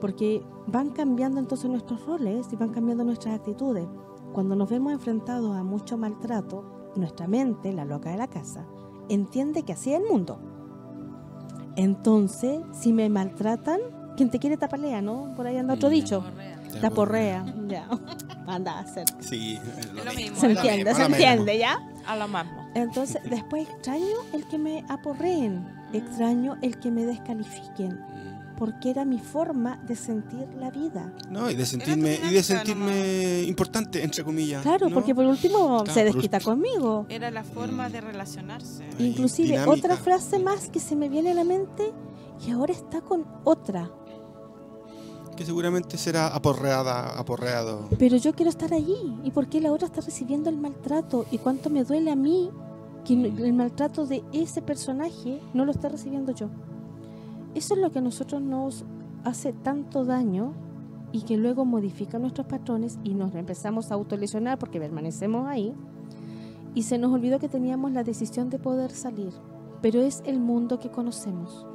porque 0.00 0.42
van 0.66 0.90
cambiando 0.90 1.40
entonces 1.40 1.68
nuestros 1.70 2.04
roles 2.06 2.46
y 2.52 2.56
van 2.56 2.70
cambiando 2.70 3.04
nuestras 3.04 3.34
actitudes. 3.36 3.86
Cuando 4.32 4.54
nos 4.56 4.68
vemos 4.68 4.92
enfrentados 4.92 5.56
a 5.56 5.62
mucho 5.64 5.96
maltrato, 5.96 6.90
nuestra 6.96 7.26
mente, 7.26 7.72
la 7.72 7.84
loca 7.84 8.10
de 8.10 8.16
la 8.18 8.28
casa, 8.28 8.66
entiende 9.08 9.62
que 9.62 9.72
así 9.72 9.92
es 9.92 10.00
el 10.00 10.06
mundo. 10.08 10.38
Entonces, 11.76 12.60
si 12.72 12.92
me 12.92 13.08
maltratan, 13.08 13.78
quien 14.16 14.30
te 14.30 14.38
quiere 14.38 14.56
tapalea, 14.56 15.00
¿no? 15.00 15.32
Por 15.36 15.46
ahí 15.46 15.56
anda 15.56 15.74
otro 15.74 15.88
Mm. 15.88 15.92
dicho. 15.92 16.24
Taporrea, 16.80 17.44
ya. 17.68 17.88
Anda 18.46 18.72
a 18.78 18.80
hacer. 18.80 19.04
Sí, 19.20 19.58
es 19.78 20.04
lo 20.04 20.12
mismo, 20.12 20.36
Se 20.36 20.46
es 20.48 20.54
lo 20.54 20.60
entiende, 20.60 20.84
mismo, 20.90 20.96
se 20.96 21.02
lo 21.02 21.08
mismo. 21.08 21.24
entiende, 21.24 21.58
¿ya? 21.58 21.78
A 22.06 22.16
lo 22.16 22.26
mismo. 22.28 22.50
Entonces, 22.74 23.22
después 23.30 23.68
extraño 23.68 24.04
el 24.32 24.46
que 24.48 24.58
me 24.58 24.84
aporreen, 24.88 25.66
extraño 25.92 26.56
el 26.62 26.78
que 26.78 26.90
me 26.90 27.06
descalifiquen, 27.06 27.98
porque 28.58 28.90
era 28.90 29.04
mi 29.04 29.20
forma 29.20 29.76
de 29.86 29.94
sentir 29.94 30.48
la 30.58 30.70
vida. 30.70 31.14
No, 31.30 31.48
y 31.48 31.54
de 31.54 31.64
sentirme, 31.64 32.18
y 32.28 32.34
de 32.34 32.42
sentirme 32.42 33.42
importante, 33.44 34.02
entre 34.02 34.24
comillas. 34.24 34.62
Claro, 34.62 34.88
¿no? 34.88 34.94
porque 34.94 35.14
por 35.14 35.24
último 35.24 35.84
Claro, 35.84 35.94
se 35.94 36.04
desquita 36.04 36.40
conmigo. 36.40 37.06
Era 37.08 37.30
la 37.30 37.44
forma 37.44 37.88
de 37.88 38.00
relacionarse. 38.00 38.84
Inclusive 38.98 39.50
dinámica. 39.50 39.70
otra 39.70 39.96
frase 39.96 40.40
más 40.40 40.68
que 40.70 40.80
se 40.80 40.96
me 40.96 41.08
viene 41.08 41.30
a 41.30 41.34
la 41.34 41.44
mente 41.44 41.92
y 42.44 42.50
ahora 42.50 42.72
está 42.72 43.00
con 43.00 43.24
otra. 43.44 43.88
Que 45.36 45.44
seguramente 45.44 45.96
será 45.96 46.26
aporreada, 46.26 47.16
aporreado. 47.16 47.88
Pero 47.96 48.16
yo 48.16 48.34
quiero 48.34 48.50
estar 48.50 48.74
allí. 48.74 49.20
¿Y 49.22 49.30
por 49.30 49.48
qué 49.48 49.60
la 49.60 49.70
otra 49.70 49.86
está 49.86 50.00
recibiendo 50.00 50.50
el 50.50 50.56
maltrato? 50.56 51.26
¿Y 51.30 51.38
cuánto 51.38 51.70
me 51.70 51.84
duele 51.84 52.10
a 52.10 52.16
mí 52.16 52.50
que 53.04 53.14
el 53.14 53.52
maltrato 53.52 54.04
de 54.04 54.24
ese 54.32 54.62
personaje 54.62 55.40
no 55.54 55.64
lo 55.64 55.70
está 55.70 55.88
recibiendo 55.88 56.32
yo? 56.32 56.50
Eso 57.58 57.74
es 57.74 57.80
lo 57.80 57.90
que 57.90 57.98
a 57.98 58.02
nosotros 58.02 58.40
nos 58.40 58.84
hace 59.24 59.52
tanto 59.52 60.04
daño 60.04 60.52
y 61.10 61.22
que 61.22 61.36
luego 61.36 61.64
modifica 61.64 62.16
nuestros 62.20 62.46
patrones 62.46 63.00
y 63.02 63.14
nos 63.14 63.34
empezamos 63.34 63.90
a 63.90 63.94
autolesionar 63.94 64.60
porque 64.60 64.78
permanecemos 64.78 65.44
ahí. 65.48 65.74
Y 66.76 66.84
se 66.84 66.98
nos 66.98 67.12
olvidó 67.12 67.40
que 67.40 67.48
teníamos 67.48 67.90
la 67.90 68.04
decisión 68.04 68.48
de 68.48 68.60
poder 68.60 68.92
salir. 68.92 69.32
Pero 69.82 70.00
es 70.00 70.22
el 70.24 70.38
mundo 70.38 70.78
que 70.78 70.92
conocemos. 70.92 71.66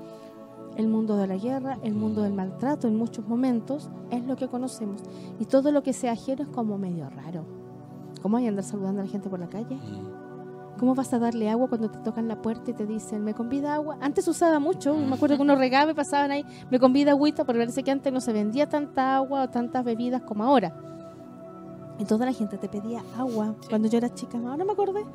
El 0.78 0.88
mundo 0.88 1.18
de 1.18 1.28
la 1.28 1.36
guerra, 1.36 1.78
el 1.84 1.96
mundo 1.96 2.22
del 2.22 2.32
maltrato 2.32 2.88
en 2.88 2.96
muchos 2.96 3.28
momentos 3.28 3.90
es 4.10 4.24
lo 4.24 4.38
que 4.38 4.48
conocemos. 4.48 5.02
Y 5.38 5.44
todo 5.44 5.74
lo 5.74 5.84
que 5.84 5.92
sea 5.92 6.14
ajeno 6.14 6.44
es 6.44 6.48
como 6.48 6.78
medio 6.78 7.10
raro. 7.10 7.44
¿Cómo 8.22 8.38
hay 8.38 8.48
andar 8.48 8.64
saludando 8.64 9.02
a 9.02 9.04
la 9.04 9.12
gente 9.12 9.30
por 9.30 9.42
la 9.42 9.50
calle? 9.50 9.78
¿Cómo 10.84 10.96
vas 10.96 11.14
a 11.14 11.18
darle 11.20 11.50
agua 11.50 11.70
cuando 11.70 11.90
te 11.90 11.98
tocan 12.00 12.28
la 12.28 12.42
puerta 12.42 12.72
y 12.72 12.74
te 12.74 12.86
dicen, 12.86 13.24
me 13.24 13.34
convida 13.34 13.74
agua? 13.74 13.98
Antes 14.02 14.26
se 14.26 14.32
usaba 14.32 14.60
mucho, 14.60 14.94
me 14.98 15.16
acuerdo 15.16 15.38
que 15.38 15.42
unos 15.42 15.58
regaba 15.58 15.92
y 15.92 15.94
pasaban 15.94 16.30
ahí, 16.32 16.44
me 16.70 16.78
convida 16.78 17.12
agüita, 17.12 17.46
pero 17.46 17.58
parece 17.60 17.84
que 17.84 17.92
antes 17.92 18.12
no 18.12 18.20
se 18.20 18.34
vendía 18.34 18.68
tanta 18.68 19.16
agua 19.16 19.44
o 19.44 19.50
tantas 19.50 19.86
bebidas 19.86 20.24
como 20.24 20.44
ahora. 20.44 20.76
Y 22.00 22.04
toda 22.04 22.26
la 22.26 22.34
gente 22.34 22.58
te 22.58 22.68
pedía 22.68 23.02
agua 23.18 23.56
cuando 23.70 23.88
yo 23.88 23.98
era 23.98 24.14
chica, 24.14 24.38
ahora 24.38 24.66
me 24.66 24.74
acordé. 24.74 25.06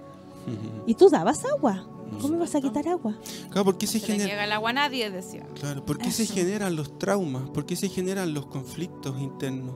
Y 0.87 0.95
tú 0.95 1.11
dabas 1.11 1.45
agua. 1.45 1.85
¿Cómo 2.23 2.39
vas 2.39 2.55
a 2.55 2.63
quitar 2.63 2.89
agua? 2.89 3.19
Claro, 3.51 3.67
¿por 3.67 3.77
qué 3.77 3.87
se 3.87 4.01
Se 4.01 4.07
le 4.07 4.13
genera? 4.15 4.31
llega 4.31 4.45
el 4.47 4.53
agua 4.53 4.71
a 4.71 4.73
nadie, 4.73 5.11
decía. 5.11 5.45
Claro, 5.61 5.85
¿por 5.85 5.99
qué 5.99 6.11
se 6.11 6.25
generan 6.25 6.77
los 6.77 6.99
traumas? 6.99 7.51
¿Por 7.51 7.67
qué 7.67 7.77
se 7.77 7.91
generan 7.91 8.33
los 8.33 8.47
conflictos 8.47 9.21
internos? 9.21 9.75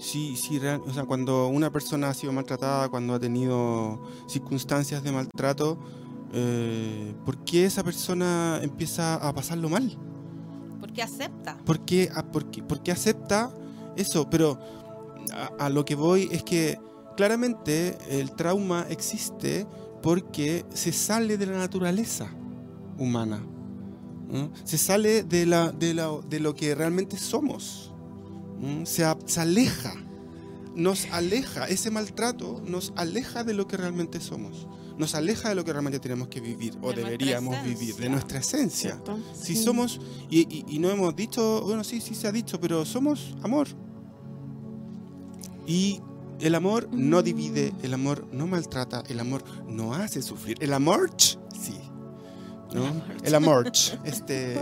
Si, 0.00 0.34
si 0.36 0.58
real- 0.58 0.80
o 0.86 0.92
sea, 0.92 1.04
cuando 1.04 1.48
una 1.48 1.70
persona 1.70 2.08
ha 2.08 2.14
sido 2.14 2.32
maltratada, 2.32 2.88
cuando 2.88 3.14
ha 3.14 3.20
tenido 3.20 4.00
circunstancias 4.26 5.02
de 5.02 5.12
maltrato, 5.12 5.78
eh, 6.32 7.14
¿por 7.24 7.44
qué 7.44 7.66
esa 7.66 7.84
persona 7.84 8.60
empieza 8.62 9.16
a 9.16 9.34
pasarlo 9.34 9.68
mal? 9.68 9.98
Porque 10.80 11.02
acepta. 11.02 11.58
¿Por 11.66 11.80
qué, 11.84 12.08
a- 12.14 12.22
por 12.32 12.50
qué- 12.50 12.62
por 12.62 12.82
qué 12.82 12.92
acepta 12.92 13.52
eso? 13.96 14.30
Pero 14.30 14.58
a, 15.32 15.66
a 15.66 15.68
lo 15.68 15.84
que 15.84 15.94
voy 15.96 16.28
es 16.32 16.42
que 16.42 16.78
claramente 17.16 17.98
el 18.08 18.32
trauma 18.32 18.86
existe 18.88 19.66
porque 20.02 20.64
se 20.72 20.92
sale 20.92 21.36
de 21.36 21.44
la 21.46 21.58
naturaleza 21.58 22.32
humana. 22.98 23.44
¿no? 24.32 24.50
Se 24.64 24.78
sale 24.78 25.24
de, 25.24 25.44
la, 25.44 25.72
de, 25.72 25.92
la- 25.92 26.20
de 26.28 26.40
lo 26.40 26.54
que 26.54 26.74
realmente 26.74 27.18
somos. 27.18 27.89
¿No? 28.60 28.86
Se, 28.86 29.04
aleja. 29.40 29.94
Nos 30.74 31.06
aleja. 31.12 31.66
Ese 31.68 31.90
maltrato 31.90 32.62
nos 32.66 32.92
aleja 32.96 33.42
de 33.44 33.54
lo 33.54 33.66
que 33.66 33.76
realmente 33.76 34.20
somos. 34.20 34.68
Nos 34.98 35.14
aleja 35.14 35.48
de 35.48 35.54
lo 35.54 35.64
que 35.64 35.72
realmente 35.72 35.98
tenemos 35.98 36.28
que 36.28 36.40
vivir 36.40 36.76
o 36.82 36.90
De 36.90 37.02
deberíamos 37.02 37.62
vivir, 37.64 37.94
de 37.96 38.08
nuestra 38.10 38.38
esencia. 38.38 38.90
¿Cierto? 38.92 39.18
Si 39.34 39.56
Sí. 39.56 39.64
somos, 39.64 40.00
y, 40.28 40.40
y- 40.42 40.64
y 40.68 40.78
no 40.78 40.90
hemos 40.90 41.16
dicho, 41.16 41.62
bueno, 41.62 41.82
sí, 41.84 42.00
sí 42.00 42.14
se 42.14 42.28
ha 42.28 42.32
dicho, 42.32 42.60
pero 42.60 42.84
somos 42.84 43.34
amor. 43.42 43.66
Y 45.66 46.00
el 46.40 46.54
amor 46.54 46.88
no 46.92 47.22
divide, 47.22 47.72
el 47.82 47.94
amor 47.94 48.26
no 48.32 48.46
maltrata, 48.46 49.02
el 49.08 49.20
amor 49.20 49.44
no 49.68 49.94
hace 49.94 50.22
sufrir. 50.22 50.56
El 50.60 50.72
amor, 50.72 51.10
sí. 51.18 51.74
¿No? 52.72 52.84
El 53.22 53.34
amor, 53.34 53.70
este, 54.04 54.58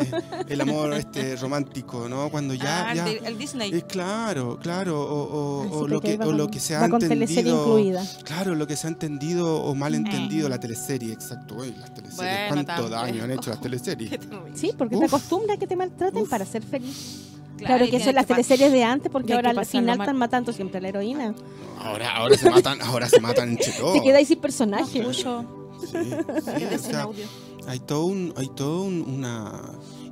el 0.49 0.61
amor 0.61 0.95
este 0.95 1.37
romántico, 1.37 2.09
¿no? 2.09 2.31
Cuando 2.31 2.55
ya, 2.55 2.89
Ah, 2.91 2.95
ya 2.95 3.09
el, 3.09 3.25
el 3.25 3.39
Disney. 3.39 3.73
eh, 3.75 3.83
claro, 3.83 4.59
claro, 4.61 5.01
o, 5.01 5.23
o- 5.25 5.79
o 5.81 5.89
lo 5.89 6.01
que, 6.01 6.17
va 6.17 6.27
o 6.27 6.33
lo 6.33 6.49
que 6.49 6.59
se 6.61 6.75
ha 6.77 6.85
entendido, 6.87 7.63
incluida. 7.67 8.03
claro, 8.25 8.55
lo 8.55 8.67
que 8.67 8.77
se 8.77 8.87
ha 8.87 8.91
entendido 8.91 9.63
o 9.63 9.75
mal 9.75 9.95
entendido 9.95 10.47
Eh. 10.47 10.51
la 10.51 10.59
teleserie, 10.61 11.13
exacto. 11.13 11.57
Uy, 11.57 11.75
las 11.79 11.93
teleseries, 11.95 12.17
Bueno, 12.17 12.49
cuánto 12.65 12.73
también. 12.89 12.91
daño 12.91 13.25
han 13.25 13.31
hecho 13.33 13.51
las 13.51 13.61
teleseries. 13.69 14.19
Sí, 14.55 14.73
porque 14.77 14.97
te 14.97 15.05
Uf. 15.05 15.15
acostumbras 15.15 15.57
a 15.57 15.61
que 15.61 15.67
te 15.67 15.77
maltraten 15.77 16.23
Uf. 16.23 16.29
para 16.31 16.45
ser 16.45 16.63
feliz. 16.63 17.25
Claro, 17.59 17.85
y 17.85 17.91
que 17.91 17.97
eso 17.97 18.11
es 18.11 18.15
las 18.15 18.25
que 18.25 18.35
teleseries 18.35 18.71
de 18.71 18.85
antes, 18.85 19.11
porque 19.11 19.35
ahora 19.35 19.53
que 19.53 19.59
al 19.59 19.67
final 19.67 19.99
están 20.01 20.17
matando 20.17 20.53
siempre 20.53 20.79
a 20.79 20.81
la 20.81 20.89
heroína. 20.91 21.35
Ahora, 21.81 22.17
ahora 22.17 22.37
se 22.37 22.49
matan, 22.49 22.81
ahora 22.83 23.09
se 23.09 23.21
matan 23.21 23.49
entre 23.51 23.73
todos. 23.73 23.93
Te 23.99 24.03
quedáis 24.03 24.29
sin 24.29 24.41
personaje. 24.41 25.01
Escucho. 25.01 25.45
Sí, 25.81 25.87
sí, 25.93 26.65
o 26.65 26.71
sin 26.71 26.79
sea, 26.79 27.03
audio. 27.03 27.25
Hay 27.69 27.81
todo 27.81 28.07
un, 28.07 28.33
hay 28.37 28.49
todo 28.55 28.83
un- 28.83 29.03
una 29.09 29.53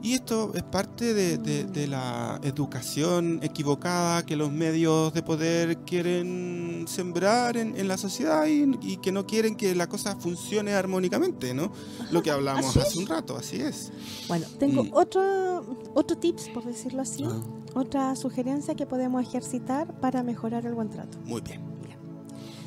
Y 0.03 0.13
esto 0.15 0.53
es 0.55 0.63
parte 0.63 1.15
de, 1.15 1.37
de- 1.39 1.65
de 1.65 1.87
la 1.89 2.39
educación 2.45 3.41
equivocada 3.43 4.25
que 4.25 4.37
los 4.37 4.53
medios 4.53 5.13
de 5.13 5.23
poder 5.23 5.79
quieren 5.79 6.85
sembrar 6.87 7.57
en, 7.57 7.77
en 7.77 7.89
la 7.89 7.97
sociedad 7.97 8.47
y, 8.47 8.71
y 8.83 8.99
que 8.99 9.11
no 9.11 9.27
quieren 9.27 9.57
que 9.57 9.75
la 9.75 9.89
cosa 9.89 10.15
funcione 10.15 10.75
armónicamente, 10.75 11.55
¿no? 11.55 11.73
Lo 12.13 12.23
que 12.23 12.31
hablamos 12.31 12.77
hace 12.77 12.99
un 13.01 13.07
rato, 13.07 13.37
así 13.37 13.57
es. 13.61 13.91
Bueno, 14.29 14.47
tengo 14.61 14.85
Mm. 14.85 14.91
otro, 14.93 15.65
otro 15.95 16.17
tips, 16.19 16.51
por 16.51 16.65
decirlo 16.65 17.03
así, 17.03 17.25
Ah, 17.27 17.43
otra 17.75 18.15
sugerencia 18.15 18.77
que 18.77 18.87
podemos 18.87 19.21
ejercitar 19.27 19.93
para 19.99 20.23
mejorar 20.23 20.67
el 20.67 20.75
buen 20.75 20.89
trato. 20.91 21.19
muy 21.25 21.41
bien. 21.41 21.63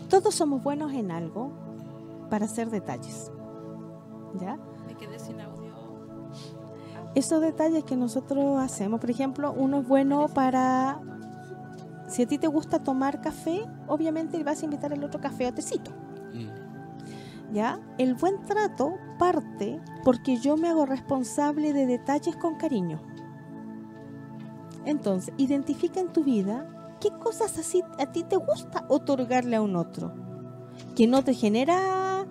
Todos 0.09 0.33
somos 0.35 0.61
buenos 0.63 0.91
en 0.93 1.11
algo 1.11 1.51
para 2.31 2.45
hacer 2.45 2.69
detalles. 2.69 3.31
¿Ya? 4.41 4.57
Esos 7.15 7.41
detalles 7.41 7.83
que 7.83 7.95
nosotros 7.95 8.59
hacemos, 8.59 8.99
por 8.99 9.09
ejemplo, 9.09 9.53
uno 9.53 9.79
es 9.79 9.87
bueno 9.87 10.27
para... 10.27 10.99
Si 12.07 12.23
a 12.23 12.27
ti 12.27 12.37
te 12.37 12.47
gusta 12.47 12.79
tomar 12.79 13.21
café, 13.21 13.65
obviamente 13.87 14.43
vas 14.43 14.61
a 14.61 14.65
invitar 14.65 14.93
al 14.93 15.03
otro 15.03 15.21
café 15.21 15.47
o 15.47 15.53
tecito. 15.53 15.91
Mm, 16.33 17.53
¿Ya? 17.53 17.79
El 17.97 18.15
buen 18.15 18.41
trato 18.45 18.95
parte 19.19 19.79
porque 20.03 20.37
yo 20.37 20.57
me 20.57 20.69
hago 20.69 20.85
responsable 20.85 21.71
de 21.73 21.85
detalles 21.85 22.35
con 22.35 22.55
cariño. 22.55 22.99
Entonces, 24.85 25.33
identifica 25.37 25.99
en 25.99 26.11
tu 26.11 26.23
vida 26.23 26.65
qué 26.99 27.09
cosas 27.11 27.57
así 27.57 27.83
a 27.99 28.11
ti 28.11 28.23
te 28.23 28.37
gusta 28.37 28.85
otorgarle 28.87 29.55
a 29.55 29.61
un 29.61 29.75
otro. 29.75 30.13
Que 30.95 31.05
no 31.05 31.23
te 31.23 31.33
genera 31.33 32.25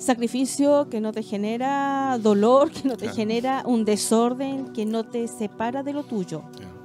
sacrificio, 0.00 0.88
que 0.88 1.00
no 1.00 1.12
te 1.12 1.22
genera 1.22 2.18
dolor, 2.20 2.70
que 2.70 2.88
no 2.88 2.94
te 2.96 3.04
Claro. 3.04 3.16
genera 3.16 3.62
un 3.66 3.84
desorden, 3.84 4.72
que 4.72 4.86
no 4.86 5.04
te 5.04 5.28
separa 5.28 5.82
de 5.82 5.92
lo 5.92 6.02
tuyo. 6.04 6.42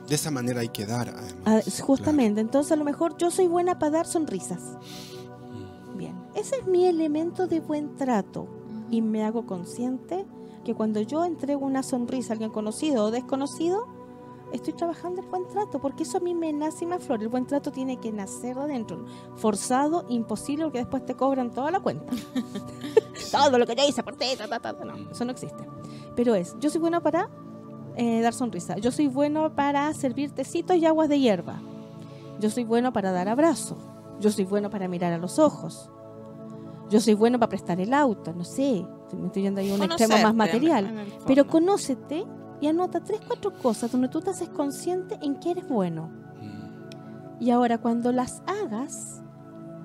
De 0.07 0.15
esa 0.15 0.29
manera 0.29 0.61
hay 0.61 0.69
que 0.69 0.85
dar, 0.85 1.09
además. 1.09 1.35
Ah, 1.45 1.59
justamente, 1.81 2.41
entonces 2.41 2.71
a 2.71 2.75
lo 2.75 2.83
mejor 2.85 3.17
yo 3.17 3.31
soy 3.31 3.47
buena 3.47 3.79
para 3.79 3.91
dar 3.91 4.05
sonrisas. 4.07 4.59
Claro. 4.61 5.97
Bien, 5.97 6.15
ese 6.35 6.57
es 6.57 6.67
mi 6.67 6.85
elemento 6.85 7.47
de 7.47 7.59
buen 7.59 7.95
trato 7.95 8.47
y 8.91 9.01
me 9.01 9.23
hago 9.23 9.45
consciente 9.47 10.25
que 10.63 10.75
cuando 10.75 10.99
yo 11.01 11.25
entrego 11.25 11.65
una 11.65 11.83
sonrisa 11.83 12.29
a 12.29 12.33
alguien 12.33 12.51
conocido 12.51 13.05
o 13.05 13.11
desconocido, 13.11 13.87
estoy 14.51 14.73
trabajando 14.73 15.21
el 15.21 15.27
buen 15.27 15.47
trato, 15.47 15.79
porque 15.79 16.03
eso 16.03 16.17
a 16.17 16.21
mí 16.21 16.33
me 16.33 16.51
nace 16.53 16.85
y 16.85 16.87
me 16.87 16.95
aflora. 16.95 17.23
El 17.23 17.29
buen 17.29 17.45
trato 17.45 17.71
tiene 17.71 17.97
que 17.97 18.11
nacer 18.11 18.55
de 18.55 18.61
adentro. 18.61 19.05
Forzado, 19.35 20.05
imposible, 20.09 20.65
porque 20.65 20.79
después 20.79 21.05
te 21.05 21.15
cobran 21.15 21.51
toda 21.51 21.71
la 21.71 21.79
cuenta. 21.79 22.13
Todo 23.31 23.57
lo 23.57 23.65
que 23.65 23.75
yo 23.75 23.83
hice 23.87 24.03
por 24.03 24.15
ti, 24.15 24.27
ta, 24.37 24.47
ta, 24.47 24.59
ta, 24.59 24.77
ta. 24.77 24.85
no, 24.85 24.95
eso 25.09 25.25
no 25.25 25.31
existe. 25.31 25.67
Pero 26.15 26.35
es, 26.35 26.55
yo 26.59 26.69
soy 26.69 26.79
bueno 26.79 27.01
para 27.01 27.29
eh, 27.95 28.21
dar 28.21 28.33
sonrisa, 28.33 28.77
yo 28.77 28.91
soy 28.91 29.07
bueno 29.07 29.55
para 29.55 29.93
servir 29.93 30.31
tecitos 30.31 30.77
y 30.77 30.85
aguas 30.85 31.09
de 31.09 31.19
hierba, 31.19 31.59
yo 32.39 32.49
soy 32.49 32.63
bueno 32.63 32.93
para 32.93 33.11
dar 33.11 33.27
abrazo, 33.29 33.77
yo 34.19 34.31
soy 34.31 34.45
bueno 34.45 34.69
para 34.69 34.87
mirar 34.87 35.13
a 35.13 35.17
los 35.17 35.39
ojos, 35.39 35.89
yo 36.89 36.99
soy 36.99 37.13
bueno 37.13 37.39
para 37.39 37.49
prestar 37.49 37.79
el 37.79 37.93
auto, 37.93 38.33
no 38.33 38.43
sé, 38.43 38.85
me 39.13 39.27
estoy 39.27 39.43
yendo 39.43 39.61
ahí 39.61 39.71
a 39.71 39.75
un 39.75 39.83
extremo 39.83 40.13
más 40.13 40.21
Conocerte, 40.23 40.37
material. 40.37 41.05
Pero 41.25 41.47
conócete 41.47 42.25
y 42.61 42.67
anota 42.67 43.01
tres, 43.03 43.21
cuatro 43.27 43.53
cosas 43.53 43.91
donde 43.91 44.07
tú 44.07 44.21
te 44.21 44.29
haces 44.31 44.49
consciente 44.49 45.17
en 45.21 45.35
que 45.39 45.51
eres 45.51 45.67
bueno. 45.67 46.09
Mm, 46.41 47.43
Y 47.43 47.51
ahora 47.51 47.77
cuando 47.79 48.11
las 48.11 48.41
hagas, 48.47 49.21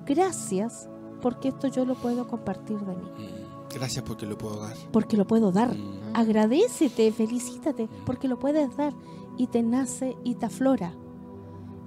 gracias, 0.05 0.89
porque 1.21 1.49
esto 1.49 1.67
yo 1.67 1.85
lo 1.85 1.95
puedo 1.95 2.27
compartir 2.27 2.79
de 2.79 2.95
mí, 2.95 3.03
mm. 3.05 3.51
Gracias 3.73 4.03
porque 4.03 4.25
lo 4.25 4.37
puedo 4.37 4.59
dar. 4.59 4.75
porque 4.91 5.15
lo 5.15 5.25
puedo 5.25 5.51
dar. 5.53 5.73
Mm, 5.73 6.01
Agradecete, 6.15 7.11
felicítate, 7.13 7.87
porque 8.05 8.27
lo 8.27 8.37
puedes 8.37 8.75
dar 8.75 8.93
y 9.37 9.47
te 9.47 9.63
nace 9.63 10.17
y 10.25 10.35
te 10.35 10.45
aflora. 10.47 10.93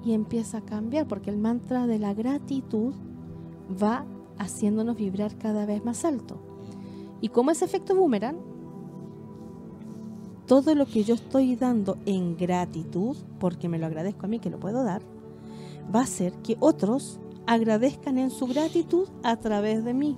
Y 0.02 0.12
empieza 0.14 0.58
a 0.58 0.60
cambiar, 0.64 1.06
porque 1.06 1.30
el 1.30 1.36
mantra 1.38 1.86
de 1.86 1.98
la 1.98 2.14
gratitud 2.14 2.94
va 3.82 4.06
haciéndonos 4.38 4.96
vibrar 4.96 5.36
cada 5.38 5.64
vez 5.66 5.84
más 5.84 6.04
alto. 6.04 6.38
Y 7.20 7.28
como 7.28 7.50
ese 7.50 7.64
efecto 7.66 7.94
boomerang, 7.94 8.36
todo 10.46 10.74
lo 10.74 10.86
que 10.86 11.04
yo 11.04 11.14
estoy 11.14 11.56
dando 11.56 11.96
en 12.06 12.36
gratitud, 12.36 13.16
porque 13.38 13.68
me 13.68 13.78
lo 13.78 13.86
agradezco 13.86 14.26
a 14.26 14.28
mí 14.28 14.38
que 14.38 14.50
lo 14.50 14.60
puedo 14.60 14.84
dar, 14.84 15.02
va 15.94 16.00
a 16.00 16.04
hacer 16.04 16.32
que 16.42 16.56
otros 16.60 17.20
agradezcan 17.46 18.18
en 18.18 18.30
su 18.30 18.46
gratitud 18.46 19.08
a 19.22 19.36
través 19.36 19.84
de 19.84 19.94
mí. 19.94 20.16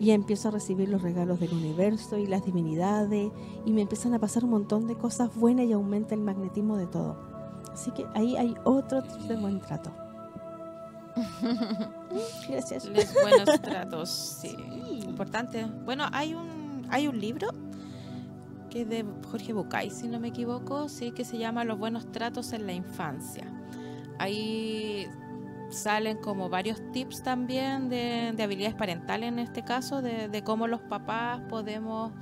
Y 0.00 0.12
empiezo 0.12 0.48
a 0.48 0.50
recibir 0.52 0.88
los 0.88 1.02
regalos 1.02 1.40
del 1.40 1.52
universo 1.52 2.18
y 2.18 2.26
las 2.26 2.44
divinidades 2.44 3.32
y 3.64 3.72
me 3.72 3.82
empiezan 3.82 4.14
a 4.14 4.20
pasar 4.20 4.44
un 4.44 4.50
montón 4.50 4.86
de 4.86 4.94
cosas 4.94 5.34
buenas 5.34 5.66
y 5.66 5.72
aumenta 5.72 6.14
el 6.14 6.20
magnetismo 6.20 6.76
de 6.76 6.86
todo. 6.86 7.16
Así 7.72 7.90
que 7.90 8.06
ahí 8.14 8.36
hay 8.36 8.54
otro 8.64 9.02
tipo 9.02 9.24
de 9.24 9.36
buen 9.36 9.60
trato. 9.60 9.90
Gracias. 12.48 12.84
Los 12.84 13.12
buenos 13.22 13.60
tratos, 13.60 14.08
sí. 14.40 14.54
Importante. 15.04 15.66
Bueno, 15.84 16.04
hay 16.12 16.34
un, 16.34 16.86
hay 16.90 17.08
un 17.08 17.18
libro 17.18 17.48
que 18.68 18.82
es 18.82 18.88
de 18.88 19.04
Jorge 19.30 19.52
Bucay, 19.52 19.90
si 19.90 20.08
no 20.08 20.20
me 20.20 20.28
equivoco, 20.28 20.88
sí, 20.88 21.12
que 21.12 21.24
se 21.24 21.38
llama 21.38 21.64
Los 21.64 21.78
buenos 21.78 22.10
tratos 22.12 22.52
en 22.52 22.66
la 22.66 22.72
infancia. 22.72 23.44
Ahí 24.18 25.06
salen 25.70 26.18
como 26.18 26.48
varios 26.48 26.80
tips 26.92 27.22
también 27.22 27.88
de, 27.88 28.32
de 28.34 28.42
habilidades 28.42 28.74
parentales 28.74 29.28
en 29.28 29.38
este 29.38 29.62
caso, 29.62 30.02
de, 30.02 30.42
cómo 30.44 30.66
los 30.66 30.80
papás 30.80 31.40
podemos 31.48 32.12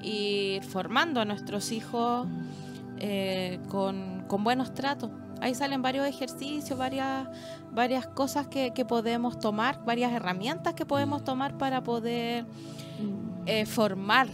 ir 0.00 0.62
formando 0.62 1.20
a 1.20 1.24
nuestros 1.24 1.72
hijos 1.72 2.26
eh, 2.98 3.60
con, 3.68 4.24
buenos 4.42 4.74
tratos. 4.74 5.10
Ahí 5.40 5.54
salen 5.54 5.82
varios 5.82 6.06
ejercicios, 6.06 6.78
varias, 6.78 8.06
cosas 8.14 8.48
que, 8.48 8.72
que 8.72 8.84
podemos 8.84 9.38
tomar, 9.38 9.84
varias 9.84 10.12
herramientas 10.12 10.74
que 10.74 10.86
podemos 10.86 11.22
tomar 11.22 11.56
para 11.56 11.82
poder 11.82 12.46
eh, 13.46 13.66
formar 13.66 14.28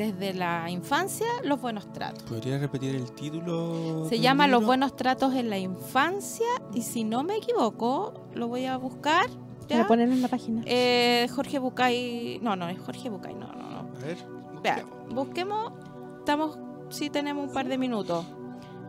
desde 0.00 0.32
la 0.32 0.70
infancia 0.70 1.26
los 1.44 1.60
buenos 1.60 1.92
tratos. 1.92 2.22
¿Podría 2.22 2.58
repetir 2.58 2.94
el 2.94 3.12
título? 3.12 4.06
Se 4.08 4.18
llama 4.18 4.46
Los 4.46 4.64
buenos 4.64 4.96
tratos 4.96 5.34
en 5.34 5.50
la 5.50 5.58
infancia 5.58 6.46
y 6.72 6.80
si 6.80 7.04
no 7.04 7.22
me 7.22 7.36
equivoco, 7.36 8.14
lo 8.34 8.48
voy 8.48 8.64
a 8.64 8.78
buscar. 8.78 9.28
Voy 9.28 9.68
¿ya? 9.68 9.82
a 9.82 9.86
ponerlo 9.86 10.14
en 10.14 10.22
la 10.22 10.28
página. 10.28 10.62
Eh, 10.64 11.28
Jorge 11.34 11.58
Bucay, 11.58 12.38
no, 12.40 12.56
no 12.56 12.70
es 12.70 12.80
Jorge 12.80 13.10
Bucay, 13.10 13.34
no, 13.34 13.52
no, 13.52 13.70
no. 13.70 13.78
A 13.78 14.00
ver. 14.00 14.16
Vea, 14.62 14.86
busquemos, 15.10 15.72
estamos, 16.18 16.58
sí 16.88 17.10
tenemos 17.10 17.46
un 17.46 17.52
par 17.52 17.68
de 17.68 17.76
minutos. 17.76 18.24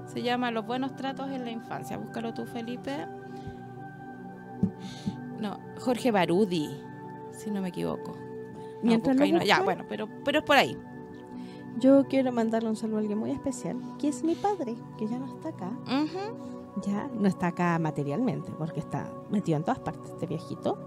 Se 0.05 0.21
llama 0.21 0.49
Los 0.49 0.65
buenos 0.65 0.95
tratos 0.95 1.29
en 1.29 1.43
la 1.43 1.51
infancia. 1.51 1.97
Búscalo 1.97 2.33
tú, 2.33 2.45
Felipe. 2.45 3.05
No, 5.39 5.59
Jorge 5.77 6.11
Barudi, 6.11 6.69
si 7.33 7.51
no 7.51 7.61
me 7.61 7.67
equivoco. 7.67 8.13
No, 8.13 8.87
Mientras 8.87 9.15
no, 9.17 9.43
ya, 9.43 9.61
bueno, 9.61 9.85
pero, 9.89 10.07
pero 10.23 10.39
es 10.39 10.45
por 10.45 10.55
ahí. 10.55 10.77
Yo 11.79 12.05
quiero 12.07 12.31
mandarle 12.31 12.69
un 12.69 12.75
saludo 12.75 12.97
a 12.97 12.99
alguien 13.01 13.17
muy 13.17 13.31
especial, 13.31 13.77
que 13.99 14.09
es 14.09 14.23
mi 14.23 14.35
padre, 14.35 14.75
que 14.97 15.07
ya 15.07 15.17
no 15.17 15.25
está 15.25 15.49
acá. 15.49 15.71
Ujú. 15.85 16.81
Ya 16.85 17.09
no 17.19 17.27
está 17.27 17.47
acá 17.47 17.77
materialmente, 17.79 18.51
porque 18.57 18.79
está 18.79 19.11
metido 19.29 19.57
en 19.57 19.63
todas 19.63 19.79
partes 19.79 20.11
este 20.11 20.27
viejito. 20.27 20.77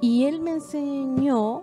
Y 0.00 0.24
él 0.24 0.40
me 0.40 0.52
enseñó, 0.52 1.62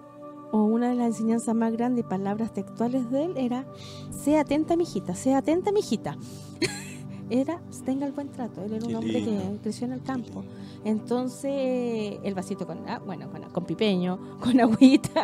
o 0.52 0.64
una 0.64 0.90
de 0.90 0.96
las 0.96 1.08
enseñanzas 1.08 1.54
más 1.56 1.72
grandes 1.74 2.06
y 2.06 2.08
palabras 2.08 2.54
textuales 2.54 3.10
de 3.12 3.26
él 3.26 3.34
era, 3.38 3.66
sea 4.12 4.42
atenta, 4.42 4.76
mijita, 4.76 5.14
sea 5.16 5.40
atenta, 5.40 5.72
mijita. 5.72 6.16
era, 7.30 7.62
tenga 7.86 8.06
el 8.06 8.14
buen 8.14 8.30
trato. 8.30 8.64
Él 8.64 8.74
era 8.74 8.84
un 8.86 8.90
Qué 8.92 8.96
hombre 8.98 9.22
lindo. 9.22 9.52
que 9.54 9.58
creció 9.60 9.86
en 9.88 9.94
el 9.94 10.02
campo. 10.02 10.44
Entonces, 10.86 12.20
el 12.24 12.34
vasito 12.36 12.66
con, 12.66 12.88
ah, 12.88 13.02
bueno, 13.06 13.30
con, 13.32 13.42
con 13.52 13.66
pipeño, 13.66 14.18
con 14.42 14.60
agüita, 14.60 15.24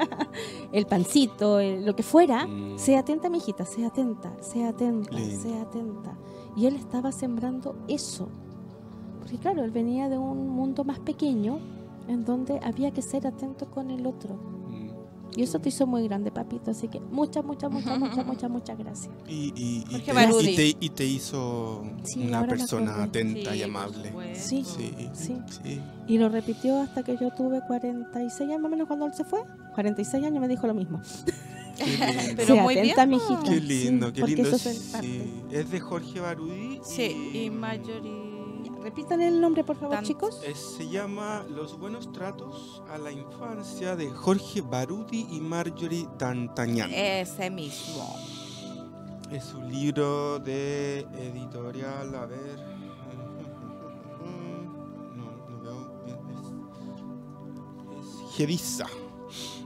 el 0.71 0.85
pancito, 0.85 1.59
el- 1.59 1.85
lo 1.85 1.95
que 1.95 2.03
fuera, 2.03 2.45
Mm. 2.47 2.77
sea 2.77 2.99
atenta, 2.99 3.29
mijita, 3.29 3.65
sea 3.65 3.87
atenta, 3.87 4.31
sea 4.41 4.69
atenta, 4.69 5.11
Lindo. 5.11 5.41
sea 5.41 5.61
atenta. 5.61 6.17
Y 6.55 6.65
él 6.65 6.75
estaba 6.75 7.11
sembrando 7.11 7.75
eso. 7.87 8.27
Porque 9.19 9.37
claro, 9.37 9.63
él 9.63 9.71
venía 9.71 10.09
de 10.09 10.17
un 10.17 10.49
mundo 10.49 10.83
más 10.83 10.99
pequeño 10.99 11.59
en 12.07 12.23
donde 12.25 12.59
había 12.63 12.91
que 12.91 13.01
ser 13.01 13.25
atento 13.25 13.65
con 13.71 13.89
el 13.91 14.05
otro. 14.05 14.35
Y 15.37 15.43
eso 15.43 15.59
te 15.59 15.69
hizo 15.69 15.85
muy 15.85 16.07
grande, 16.07 16.31
papito. 16.31 16.71
Así 16.71 16.87
que 16.87 16.99
muchas, 16.99 17.43
muchas, 17.43 17.69
muchas, 17.71 17.99
muchas, 17.99 18.25
muchas, 18.25 18.49
muchas 18.49 18.77
gracias. 18.77 19.13
Y, 19.27 19.53
y, 19.55 19.83
y 19.89 19.91
Jorge 19.91 20.05
te, 20.05 20.13
Barudi. 20.13 20.49
y, 20.49 20.55
te, 20.55 20.85
y 20.85 20.89
te 20.89 21.05
hizo 21.05 21.83
Sí, 22.03 22.25
una 22.27 22.45
persona 22.47 23.03
atenta 23.03 23.51
Sí, 23.51 23.59
y 23.59 23.63
amable. 23.63 24.13
Sí. 24.35 24.63
Sí, 24.63 24.93
Sí. 25.13 25.37
sí. 25.63 25.81
Y 26.07 26.17
lo 26.17 26.29
repitió 26.29 26.81
hasta 26.81 27.03
que 27.03 27.17
yo 27.19 27.31
tuve 27.31 27.61
46 27.67 28.41
años, 28.49 28.61
más 28.61 28.67
o 28.67 28.71
menos 28.71 28.87
cuando 28.87 29.05
él 29.07 29.13
se 29.13 29.23
fue. 29.25 29.41
46 29.73 30.23
años 30.23 30.39
me 30.39 30.47
dijo 30.47 30.67
lo 30.67 30.73
mismo. 30.73 31.01
Qué 31.77 31.85
lindo. 31.85 32.33
Pero 32.37 32.53
Sea 32.53 32.63
muy 32.63 32.77
atenta, 32.77 33.05
bien. 33.05 33.19
mijita. 33.19 33.43
Qué 33.51 33.59
lindo, 33.61 34.07
Sí, 34.07 34.13
qué 34.13 34.23
lindo. 34.27 34.49
eso 34.49 34.69
es. 34.69 34.95
Sí, 35.01 35.43
Es 35.51 35.69
de 35.71 35.79
Jorge 35.81 36.19
Barudi. 36.21 36.79
Sí, 36.83 37.31
y 37.33 37.49
Marjorie. 37.49 38.24
Repitan 38.85 39.19
el 39.19 39.41
nombre, 39.41 39.63
por 39.63 39.75
favor, 39.77 39.95
Tan- 39.95 40.05
chicos. 40.05 40.39
Es- 40.45 40.59
se 40.77 40.87
llama 40.87 41.43
Los 41.49 41.79
buenos 41.79 42.11
tratos 42.11 42.83
a 42.93 42.99
la 42.99 43.11
infancia 43.11 43.95
de 43.95 44.11
Jorge 44.11 44.61
Barudi 44.61 45.25
y 45.31 45.39
Marjorie 45.39 46.07
D'Antañán. 46.19 46.91
Ese 46.93 47.49
mismo. 47.49 48.15
Es 49.31 49.55
un 49.55 49.71
libro 49.73 50.37
de 50.37 50.99
editorial, 51.17 52.13
a 52.13 52.25
ver. 52.27 52.59
No, 55.15 55.25
no 55.49 55.63
veo 55.63 56.03
bien. 56.05 56.17
Es, 57.99 58.05
es 58.29 58.35
Gediza. 58.37 58.85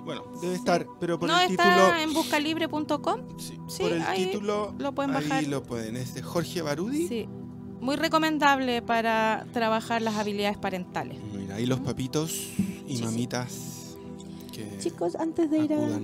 Bueno, 0.06 0.24
debe 0.42 0.56
estar, 0.56 0.88
pero 1.02 1.20
por 1.20 1.28
no 1.28 1.38
el 1.42 1.52
está 1.52 1.64
título. 1.64 1.96
en 1.98 2.14
buscalibre.com. 2.14 3.20
Sí, 3.38 3.60
Sí, 3.68 3.84
por 3.84 3.92
el 3.92 4.02
ahí 4.02 4.28
título. 4.28 4.74
lo 4.78 4.94
pueden 4.94 5.14
ahí 5.14 5.24
bajar. 5.28 5.44
lo 5.48 5.62
pueden. 5.62 5.98
Es 5.98 6.14
de 6.14 6.22
Jorge 6.22 6.62
Barudi. 6.62 7.06
Sí. 7.08 7.28
Muy 7.82 7.96
recomendable 7.96 8.82
para 8.82 9.46
trabajar 9.54 10.02
las 10.02 10.16
habilidades 10.16 10.58
parentales. 10.58 11.18
Mira, 11.34 11.56
ahí 11.56 11.66
los 11.66 11.80
papitos 11.80 12.32
y 12.88 12.92
Sí, 12.92 12.98
sí. 12.98 13.04
mamitas 13.04 13.98
que 14.52 14.78
Chicos, 14.80 15.16
antes 15.16 15.50
de 15.50 15.60
ir 15.60 15.74
a 15.74 16.00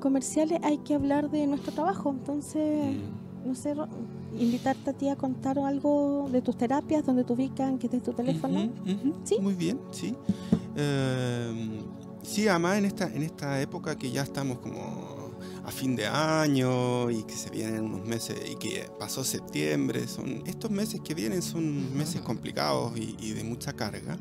comerciales 0.00 0.58
hay 0.62 0.78
que 0.78 0.94
hablar 0.94 1.30
de 1.30 1.46
nuestro 1.46 1.72
trabajo. 1.72 2.10
Entonces, 2.10 2.96
Mm. 2.96 3.48
no 3.48 3.54
sé, 3.54 3.74
invitarte 4.38 4.90
a 4.90 4.92
ti 4.94 5.08
a 5.08 5.16
contar 5.16 5.58
algo 5.58 6.28
de 6.32 6.42
tus 6.42 6.56
terapias, 6.56 7.04
donde 7.04 7.22
te 7.24 7.32
ubican, 7.32 7.78
que 7.78 7.86
es 7.86 8.02
tu 8.02 8.12
teléfono. 8.12 8.68
¿Sí? 9.24 9.36
Muy 9.40 9.54
bien, 9.54 9.78
sí. 9.92 10.14
Eh, 10.76 11.80
sí, 12.22 12.48
además 12.48 12.78
en 12.78 12.84
esta, 12.86 13.12
en 13.12 13.22
esta 13.22 13.60
época 13.60 13.96
que 13.96 14.10
ya 14.10 14.22
estamos 14.22 14.58
como 14.58 15.21
a 15.64 15.70
fin 15.70 15.94
de 15.96 16.06
año 16.06 17.10
y 17.10 17.22
que 17.24 17.34
se 17.36 17.48
vienen 17.50 17.82
unos 17.84 18.04
meses 18.06 18.36
y 18.50 18.56
que 18.56 18.88
pasó 18.98 19.22
septiembre, 19.24 20.08
son 20.08 20.42
estos 20.46 20.70
meses 20.70 21.00
que 21.04 21.14
vienen 21.14 21.40
son 21.42 21.96
meses 21.96 22.20
complicados 22.20 22.96
y, 22.98 23.16
y 23.20 23.32
de 23.32 23.44
mucha 23.44 23.72
carga. 23.72 24.18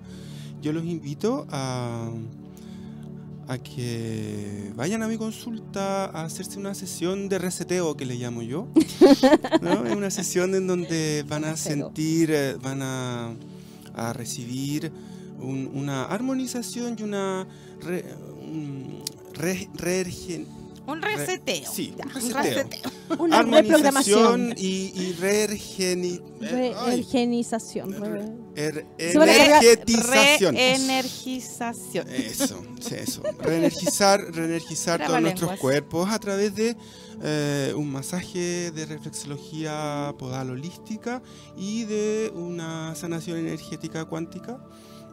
Yo 0.61 0.71
los 0.73 0.85
invito 0.85 1.47
a, 1.49 2.11
a 3.47 3.57
que 3.57 4.71
vayan 4.75 5.01
a 5.01 5.07
mi 5.07 5.17
consulta 5.17 6.05
a 6.05 6.23
hacerse 6.25 6.59
una 6.59 6.75
sesión 6.75 7.27
de 7.27 7.39
reseteo 7.39 7.97
que 7.97 8.05
le 8.05 8.15
llamo 8.15 8.43
yo. 8.43 8.67
¿no? 9.61 9.85
Es 9.85 9.95
una 9.95 10.11
sesión 10.11 10.53
en 10.53 10.67
donde 10.67 11.25
van 11.27 11.45
a 11.45 11.57
sentir, 11.57 12.29
eh, 12.31 12.55
van 12.61 12.81
a, 12.83 13.33
a 13.95 14.13
recibir 14.13 14.91
un- 15.39 15.71
una 15.73 16.03
armonización 16.05 16.95
y 16.99 17.01
una 17.03 17.47
re- 17.81 18.05
un 18.43 19.01
re- 19.33 19.67
reergen- 19.73 20.45
Un 20.87 21.01
reseteo. 21.01 21.71
sí, 21.71 21.93
Ya, 21.97 22.05
un 22.05 22.09
un 22.09 22.15
reseteo. 22.33 22.43
reseteo. 22.63 22.91
Una 23.19 23.39
armonización 23.39 23.81
reprogramación. 23.81 24.53
y, 24.57 24.91
y 24.95 25.15
reergeni- 25.19 26.21
eh, 26.41 26.73
ay, 26.77 26.95
Reergenización. 27.03 27.91
Re- 27.93 28.33
er- 28.55 28.85
Se 28.97 29.17
va 29.17 29.23
a 29.23 29.27
cargar- 29.27 29.63
energetización. 29.63 30.55
Reenergización. 30.55 32.07
Eso, 32.09 32.63
sí, 32.79 32.95
eso. 32.95 33.21
Reenergizar, 33.39 34.19
reenergizar 34.33 34.97
todos 34.99 35.07
Trabalenguas. 35.09 35.21
nuestros 35.41 35.59
cuerpos 35.59 36.09
a 36.09 36.19
través 36.19 36.55
de 36.55 36.75
eh, 37.23 37.73
un 37.75 37.91
masaje 37.91 38.71
de 38.71 38.85
reflexología 38.87 40.13
podal 40.17 40.49
holística 40.49 41.21
y 41.55 41.83
de 41.85 42.31
una 42.35 42.95
sanación 42.95 43.37
energética 43.37 44.05
cuántica, 44.05 44.57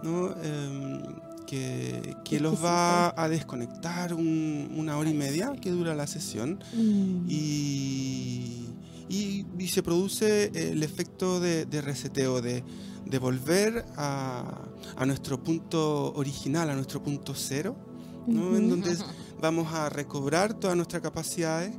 ¿no? 0.02 0.32
Em, 0.42 1.02
que, 1.48 2.14
que 2.26 2.40
los 2.40 2.62
va 2.62 3.14
a 3.16 3.28
desconectar 3.28 4.12
un- 4.12 4.70
una 4.76 4.98
hora 4.98 5.08
y 5.08 5.14
media 5.14 5.52
que 5.60 5.70
dura 5.70 5.94
la 5.94 6.06
sesión 6.06 6.58
Mm. 6.74 7.26
y, 7.28 8.66
y- 9.08 9.46
y 9.58 9.68
se 9.68 9.82
produce 9.82 10.50
el 10.54 10.82
efecto 10.82 11.40
de, 11.40 11.64
de 11.64 11.80
reseteo, 11.80 12.42
de, 12.42 12.62
de 13.06 13.18
volver 13.18 13.84
a, 13.96 14.62
a 14.96 15.06
nuestro 15.06 15.42
punto 15.42 16.12
original, 16.14 16.68
a 16.70 16.74
nuestro 16.74 17.02
punto 17.02 17.34
cero, 17.34 17.74
¿no? 18.26 18.54
en 18.56 18.68
donde 18.68 18.94
vamos 19.40 19.72
a 19.72 19.88
recobrar 19.88 20.52
todas 20.54 20.76
nuestras 20.76 21.00
capacidades, 21.02 21.74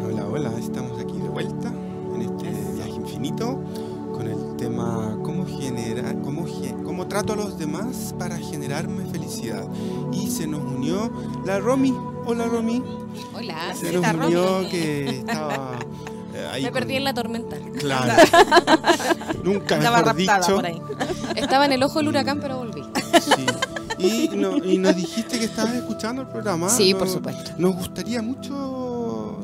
hola, 0.06 0.28
hola. 0.28 0.56
Estamos 0.56 1.00
aquí 1.00 1.18
de 1.18 1.28
vuelta 1.28 1.74
en 2.14 2.22
este 2.22 2.72
viaje 2.74 2.90
infinito 2.92 3.62
con 4.12 4.26
el 4.26 4.56
tema 4.56 5.16
cómo 5.22 5.46
generar, 5.46 6.20
cómo, 6.22 6.44
cómo 6.84 7.06
trato 7.06 7.32
a 7.32 7.36
los 7.36 7.58
demás 7.58 8.14
para 8.18 8.36
generarme 8.38 9.04
felicidad. 9.06 9.64
Y 10.12 10.28
se 10.30 10.46
nos 10.46 10.60
unió 10.60 11.10
la 11.44 11.58
Romy. 11.58 11.94
Hola 12.26 12.46
Romy. 12.46 12.82
Hola, 13.34 13.74
Se 13.74 13.92
nos 13.92 14.04
unió 14.14 14.60
que 14.70 15.20
estaba 15.20 15.78
eh, 16.34 16.46
ahí. 16.52 16.62
me 16.64 16.70
perdí 16.72 16.88
con- 16.88 16.96
en 16.98 17.04
la 17.04 17.14
tormenta. 17.14 17.56
Claro. 17.78 18.12
Nunca 19.44 19.76
Estaba 19.76 19.98
mejor 19.98 20.16
dicho. 20.16 20.54
por 20.56 20.66
ahí. 20.66 20.80
Estaba 21.36 21.64
en 21.64 21.72
el 21.72 21.82
ojo 21.82 21.98
del 21.98 22.08
huracán, 22.08 22.38
pero 22.40 22.58
volví. 22.58 22.82
Sí. 23.20 23.46
Y, 23.98 24.28
no- 24.36 24.56
y 24.58 24.78
nos 24.78 24.96
dijiste 24.96 25.38
que 25.38 25.44
estabas 25.46 25.74
escuchando 25.74 26.22
el 26.22 26.28
programa. 26.28 26.68
Sí, 26.68 26.92
por 26.94 27.04
Nos- 27.04 27.12
supuesto. 27.12 27.50
Nos 27.58 27.76
gustaría 27.76 28.20
mucho 28.22 28.89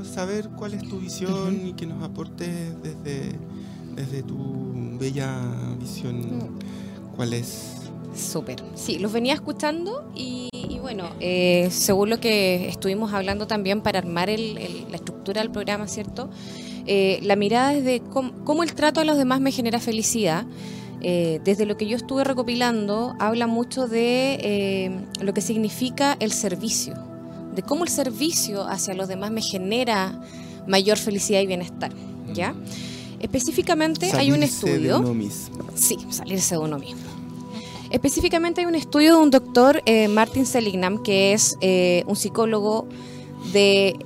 saber 0.07 0.49
cuál 0.57 0.75
es 0.75 0.83
tu 0.89 0.99
visión 0.99 1.67
y 1.67 1.73
que 1.75 1.87
nos 1.87 2.03
aportes 2.03 2.49
desde, 2.83 3.33
desde 3.95 4.23
tu 4.23 4.73
bella 4.99 5.41
visión. 5.79 6.49
¿Cuál 7.17 7.33
es? 7.33 7.73
Súper. 8.15 8.63
Sí, 8.75 8.99
los 8.99 9.13
venía 9.13 9.35
escuchando 9.35 10.11
y, 10.15 10.49
y 10.53 10.79
bueno, 10.79 11.05
eh, 11.21 11.69
según 11.71 12.09
lo 12.11 12.19
que 12.21 12.69
estuvimos 12.69 13.13
hablando 13.13 13.47
también 13.47 13.83
para 13.83 13.99
armar 13.99 14.31
el- 14.31 14.57
el- 14.59 14.87
la 14.91 14.97
estructura 14.97 15.43
del 15.43 15.51
programa, 15.51 15.87
¿cierto? 15.87 16.31
Eh, 16.87 17.19
la 17.23 17.37
mirada 17.37 17.75
es 17.75 17.85
de 17.85 18.01
cómo, 18.01 18.33
cómo 18.45 18.63
el 18.63 18.73
trato 18.75 19.01
a 19.01 19.05
los 19.05 19.19
demás 19.19 19.41
me 19.41 19.51
genera 19.53 19.81
felicidad. 19.81 20.47
Eh, 21.03 21.41
desde 21.45 21.67
lo 21.67 21.77
que 21.77 21.87
yo 21.87 21.97
estuve 21.97 22.25
recopilando, 22.25 23.15
habla 23.19 23.47
mucho 23.47 23.87
de 23.87 24.39
eh, 24.41 24.91
lo 25.21 25.35
que 25.35 25.43
significa 25.43 26.17
el 26.21 26.33
servicio, 26.33 26.95
de 27.57 27.63
cómo 27.63 27.83
el 27.85 27.91
servicio 27.91 28.69
hacia 28.69 28.95
los 28.95 29.09
demás 29.09 29.33
me 29.33 29.43
genera 29.43 30.21
mayor 30.69 30.99
felicidad 30.99 31.41
y 31.41 31.47
bienestar, 31.47 31.91
¿ya? 32.33 32.55
Específicamente 33.19 34.13
hay 34.13 34.31
un 34.31 34.37
Salirse 34.41 34.67
de 34.67 34.73
estudio... 34.75 34.99
uno 35.01 35.15
mismo. 35.15 35.65
Sí, 35.75 35.97
salirse 36.11 36.55
de 36.55 36.61
uno 36.61 36.79
mismo. 36.79 37.01
Específicamente 37.91 38.61
hay 38.61 38.67
un 38.67 38.75
estudio 38.75 39.17
de 39.17 39.23
un 39.23 39.31
doctor, 39.31 39.81
eh, 39.87 40.07
Martin 40.09 40.45
Seligman, 40.45 41.03
que 41.03 41.33
es 41.33 41.57
eh, 41.61 42.05
un 42.07 42.15
psicólogo 42.17 42.87
de, 43.53 43.97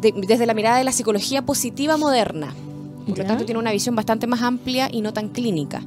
de- 0.00 0.12
desde 0.26 0.46
la 0.46 0.54
mirada 0.54 0.78
de 0.78 0.84
la 0.84 0.92
psicología 0.92 1.42
positiva 1.42 1.96
moderna. 1.96 2.52
Por 3.06 3.16
Ya. 3.16 3.22
lo 3.22 3.28
tanto, 3.28 3.44
tiene 3.44 3.58
una 3.60 3.72
visión 3.72 3.94
bastante 3.94 4.26
más 4.26 4.42
amplia 4.42 4.88
y 4.90 5.00
no 5.00 5.12
tan 5.12 5.28
clínica. 5.28 5.82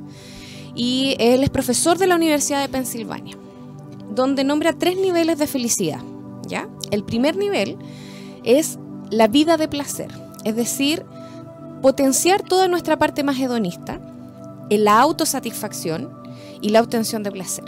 Y 0.75 1.15
él 1.19 1.43
es 1.43 1.49
profesor 1.49 1.97
de 1.97 2.07
la 2.07 2.15
Universidad 2.15 2.61
de 2.61 2.69
Pensilvania, 2.69 3.35
donde 4.15 4.43
nombra 4.43 4.73
tres 4.73 4.95
niveles 4.97 5.37
de 5.37 5.47
felicidad. 5.47 6.01
¿Ya? 6.47 6.69
El 6.91 7.03
primer 7.03 7.35
nivel 7.37 7.77
es 8.43 8.79
la 9.09 9.27
vida 9.27 9.57
de 9.57 9.67
placer, 9.67 10.11
es 10.43 10.55
decir, 10.55 11.05
potenciar 11.81 12.41
toda 12.41 12.67
nuestra 12.67 12.97
parte 12.97 13.23
más 13.23 13.39
hedonista 13.39 13.99
en 14.69 14.83
la 14.85 14.99
autosatisfacción 14.99 16.09
y 16.61 16.69
la 16.69 16.81
obtención 16.81 17.23
de 17.23 17.31
placer, 17.31 17.65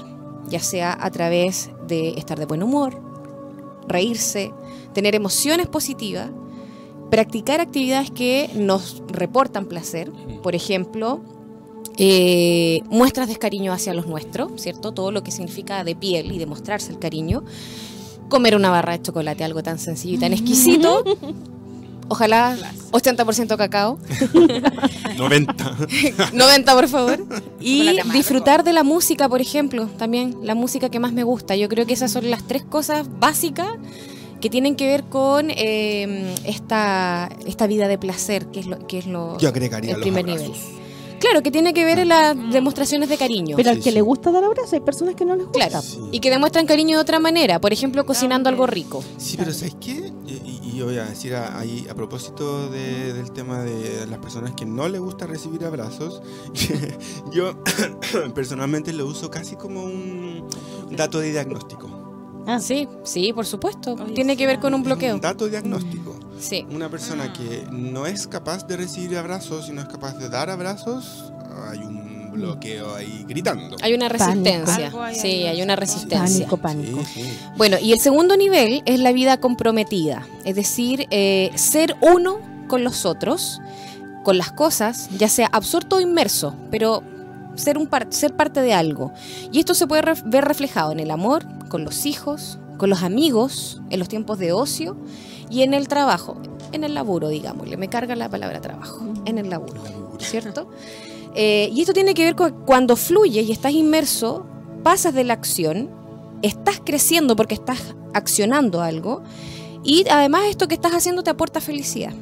ya 0.47 0.59
sea 0.59 0.97
a 0.99 1.11
través 1.11 1.69
de 1.88 2.09
estar 2.17 2.39
de 2.39 2.45
buen 2.45 2.63
humor, 2.63 2.99
reírse, 3.88 4.51
tener 4.93 5.15
emociones 5.15 5.67
positivas, 5.67 6.30
practicar 7.11 7.61
actividades 7.61 8.09
que 8.11 8.49
nos 8.55 9.03
reportan 9.07 9.65
placer, 9.65 10.11
por 10.41 10.55
ejemplo, 10.55 11.21
eh, 11.97 12.82
muestras 12.89 13.28
de 13.28 13.36
cariño 13.38 13.71
hacia 13.71 13.93
los 13.93 14.07
nuestros, 14.07 14.61
¿cierto? 14.61 14.91
Todo 14.91 15.11
lo 15.11 15.23
que 15.23 15.32
significa 15.32 15.84
de 15.84 15.95
piel 15.95 16.32
y 16.32 16.39
demostrarse 16.39 16.91
el 16.91 16.99
cariño, 16.99 17.43
comer 18.30 18.55
una 18.55 18.69
barra 18.69 18.93
de 18.93 19.01
chocolate, 19.01 19.43
algo 19.43 19.63
tan 19.63 19.80
sencillo 19.80 20.15
y 20.15 20.17
tan 20.17 20.34
exquisito, 20.34 21.03
ojalá 22.07 22.55
80% 22.91 23.57
cacao, 23.57 23.99
90. 25.17 25.78
90 26.34 26.73
por 26.76 26.88
favor. 26.88 27.26
Y 27.59 27.99
disfrutar 28.13 28.63
de 28.63 28.73
la 28.73 28.84
música, 28.84 29.28
por 29.28 29.41
ejemplo, 29.41 29.88
también 29.97 30.38
la 30.43 30.55
música 30.55 30.89
que 30.89 30.99
más 30.99 31.13
me 31.13 31.23
gusta. 31.23 31.55
Yo 31.55 31.69
creo 31.69 31.86
que 31.86 31.93
esas 31.93 32.11
son 32.11 32.30
las 32.30 32.43
tres 32.47 32.63
cosas 32.63 33.07
básicas 33.19 33.69
que 34.41 34.49
tienen 34.49 34.76
que 34.76 34.88
ver 34.88 35.03
con 35.05 35.49
eh, 35.49 36.36
esta, 36.45 37.30
esta 37.45 37.67
vida 37.67 37.88
de 37.88 37.97
placer, 37.97 38.47
que 38.47 38.59
es 38.59 38.67
lo, 38.67 38.86
que 38.86 38.99
es 38.99 39.07
lo 39.07 39.38
Yo 39.39 39.49
agregaría 39.49 39.95
el 39.95 40.01
primer 40.01 40.26
nivel. 40.26 40.51
Claro, 41.20 41.41
que 41.41 41.51
tiene 41.51 41.74
que 41.74 41.86
ver 41.86 41.99
en 41.99 42.09
las 42.09 42.36
demostraciones 42.51 43.09
de 43.09 43.18
cariño. 43.18 43.55
Pero 43.55 43.70
al 43.70 43.78
Sí, 43.78 43.84
que 43.84 43.89
sí. 43.89 43.95
le 43.95 44.01
gusta 44.01 44.32
dar 44.32 44.43
abrazos, 44.43 44.74
hay 44.74 44.80
personas 44.82 45.16
que 45.16 45.26
no 45.26 45.36
les 45.36 45.45
gusta. 45.45 45.68
Claro, 45.68 45.82
Sí. 45.82 45.99
y 46.11 46.20
que 46.20 46.30
demuestran 46.30 46.66
cariño 46.68 46.97
de 46.97 47.01
otra 47.01 47.20
manera, 47.20 47.59
por 47.59 47.74
ejemplo, 47.74 48.05
cocinando 48.05 48.49
algo 48.49 48.68
rico. 48.68 49.03
Sí, 49.18 49.36
pero 49.38 49.53
¿sabes 49.53 49.76
qué? 49.80 50.11
Y, 50.28 50.32
y- 50.34 50.72
y 50.76 50.82
voy 50.82 50.97
a 50.97 51.05
decir 51.05 51.34
ahí 51.36 51.88
a 51.89 51.93
propósito 51.95 52.70
de- 52.70 53.13
del 53.13 53.32
tema 53.32 53.59
de 53.63 54.05
las 54.07 54.20
personas 54.20 54.51
que 54.55 54.66
no 54.66 54.88
les 54.89 54.99
gusta 54.99 55.26
recibir 55.26 55.63
abrazos, 55.66 56.22
yo 57.32 57.55
personalmente 58.36 58.93
lo 58.93 59.05
uso 59.05 59.30
casi 59.32 59.55
como 59.55 59.84
un 59.84 60.47
dato 60.91 61.20
de 61.20 61.32
diagnóstico. 61.32 61.89
Ah, 62.47 62.59
Sí, 62.59 62.88
sí, 63.03 63.34
por 63.34 63.45
supuesto. 63.45 63.95
Tiene 64.13 64.38
que 64.38 64.45
ver 64.45 64.59
con 64.59 64.74
un 64.74 64.84
bloqueo. 64.84 65.16
Un 65.16 65.22
dato 65.22 65.47
diagnóstico. 65.47 66.16
Sí. 66.39 66.65
Una 66.69 66.89
persona 66.89 67.25
Ah. 67.29 67.33
que 67.33 67.65
no 67.71 68.05
es 68.05 68.27
capaz 68.27 68.65
de 68.67 68.77
recibir 68.77 69.17
abrazos 69.17 69.69
y 69.69 69.71
no 69.73 69.81
es 69.81 69.88
capaz 69.88 70.17
de 70.17 70.29
dar 70.29 70.49
abrazos, 70.49 71.31
hay 71.69 71.79
un 71.79 72.31
bloqueo 72.33 72.93
ahí 72.95 73.25
gritando. 73.27 73.77
Hay 73.81 73.93
una 73.93 74.09
resistencia. 74.09 74.91
Sí, 75.13 75.43
hay 75.45 75.61
una 75.61 75.75
resistencia. 75.77 76.45
Pánico, 76.47 76.57
pánico. 76.57 76.99
Sí, 77.13 77.21
sí. 77.23 77.38
Bueno, 77.55 77.77
y 77.81 77.93
el 77.93 77.99
segundo 77.99 78.36
nivel 78.36 78.83
es 78.86 78.99
la 78.99 79.13
vida 79.13 79.38
comprometida, 79.38 80.27
es 80.43 80.55
decir, 80.55 81.07
eh, 81.11 81.51
ser 81.55 81.95
uno 82.01 82.39
con 82.67 82.83
los 82.83 83.05
otros, 83.05 83.61
con 84.23 84.38
las 84.38 84.51
cosas, 84.51 85.07
ya 85.17 85.29
sea 85.29 85.47
absorto 85.53 85.95
o 85.97 86.01
inmerso, 86.01 86.53
pero 86.71 87.03
ser, 87.55 87.77
un 87.77 87.88
par- 87.88 88.07
ser 88.09 88.36
parte 88.36 88.61
de 88.61 88.73
algo. 88.73 89.13
Y 89.53 89.59
esto 89.59 89.73
se 89.73 89.88
puede 89.88 90.01
ref- 90.01 90.23
ver 90.25 90.43
reflejado 90.43 90.91
en 90.91 90.99
el 90.99 91.11
amor, 91.11 91.45
con 91.69 91.86
los 91.86 92.05
hijos, 92.05 92.59
con 92.78 92.89
los 92.89 93.03
amigos, 93.03 93.82
en 93.89 93.99
los 93.99 94.07
tiempos 94.07 94.39
de 94.39 94.51
ocio 94.51 94.97
y 95.49 95.61
en 95.61 95.73
el 95.73 95.88
trabajo, 95.88 96.38
en 96.71 96.84
el 96.84 96.93
laburo, 96.93 97.30
digámosle. 97.30 97.78
Me 97.78 97.89
carga 97.89 98.15
la 98.15 98.30
palabra 98.30 98.61
trabajo, 98.61 99.05
en 99.26 99.38
el 99.38 99.49
laburo. 99.49 99.82
¿cierto? 100.19 100.67
Eh, 101.36 101.69
y 101.73 101.82
esto 101.82 101.93
tiene 101.93 102.13
que 102.13 102.23
ver 102.23 102.36
con 102.36 102.51
cuando 102.65 102.95
fluyes 102.95 103.47
y 103.47 103.51
estás 103.51 103.73
inmerso, 103.73 104.45
pasas 104.84 105.13
de 105.13 105.23
la 105.23 105.34
acción, 105.34 105.89
estás 106.41 106.82
creciendo 106.84 107.36
porque 107.36 107.55
estás 107.55 107.95
accionando 108.13 108.82
algo 108.82 109.23
y 109.84 110.07
además 110.09 110.43
esto 110.49 110.67
que 110.67 110.76
estás 110.76 110.93
haciendo 110.93 111.23
te 111.23 111.30
aporta 111.30 111.59
felicidad. 111.59 112.13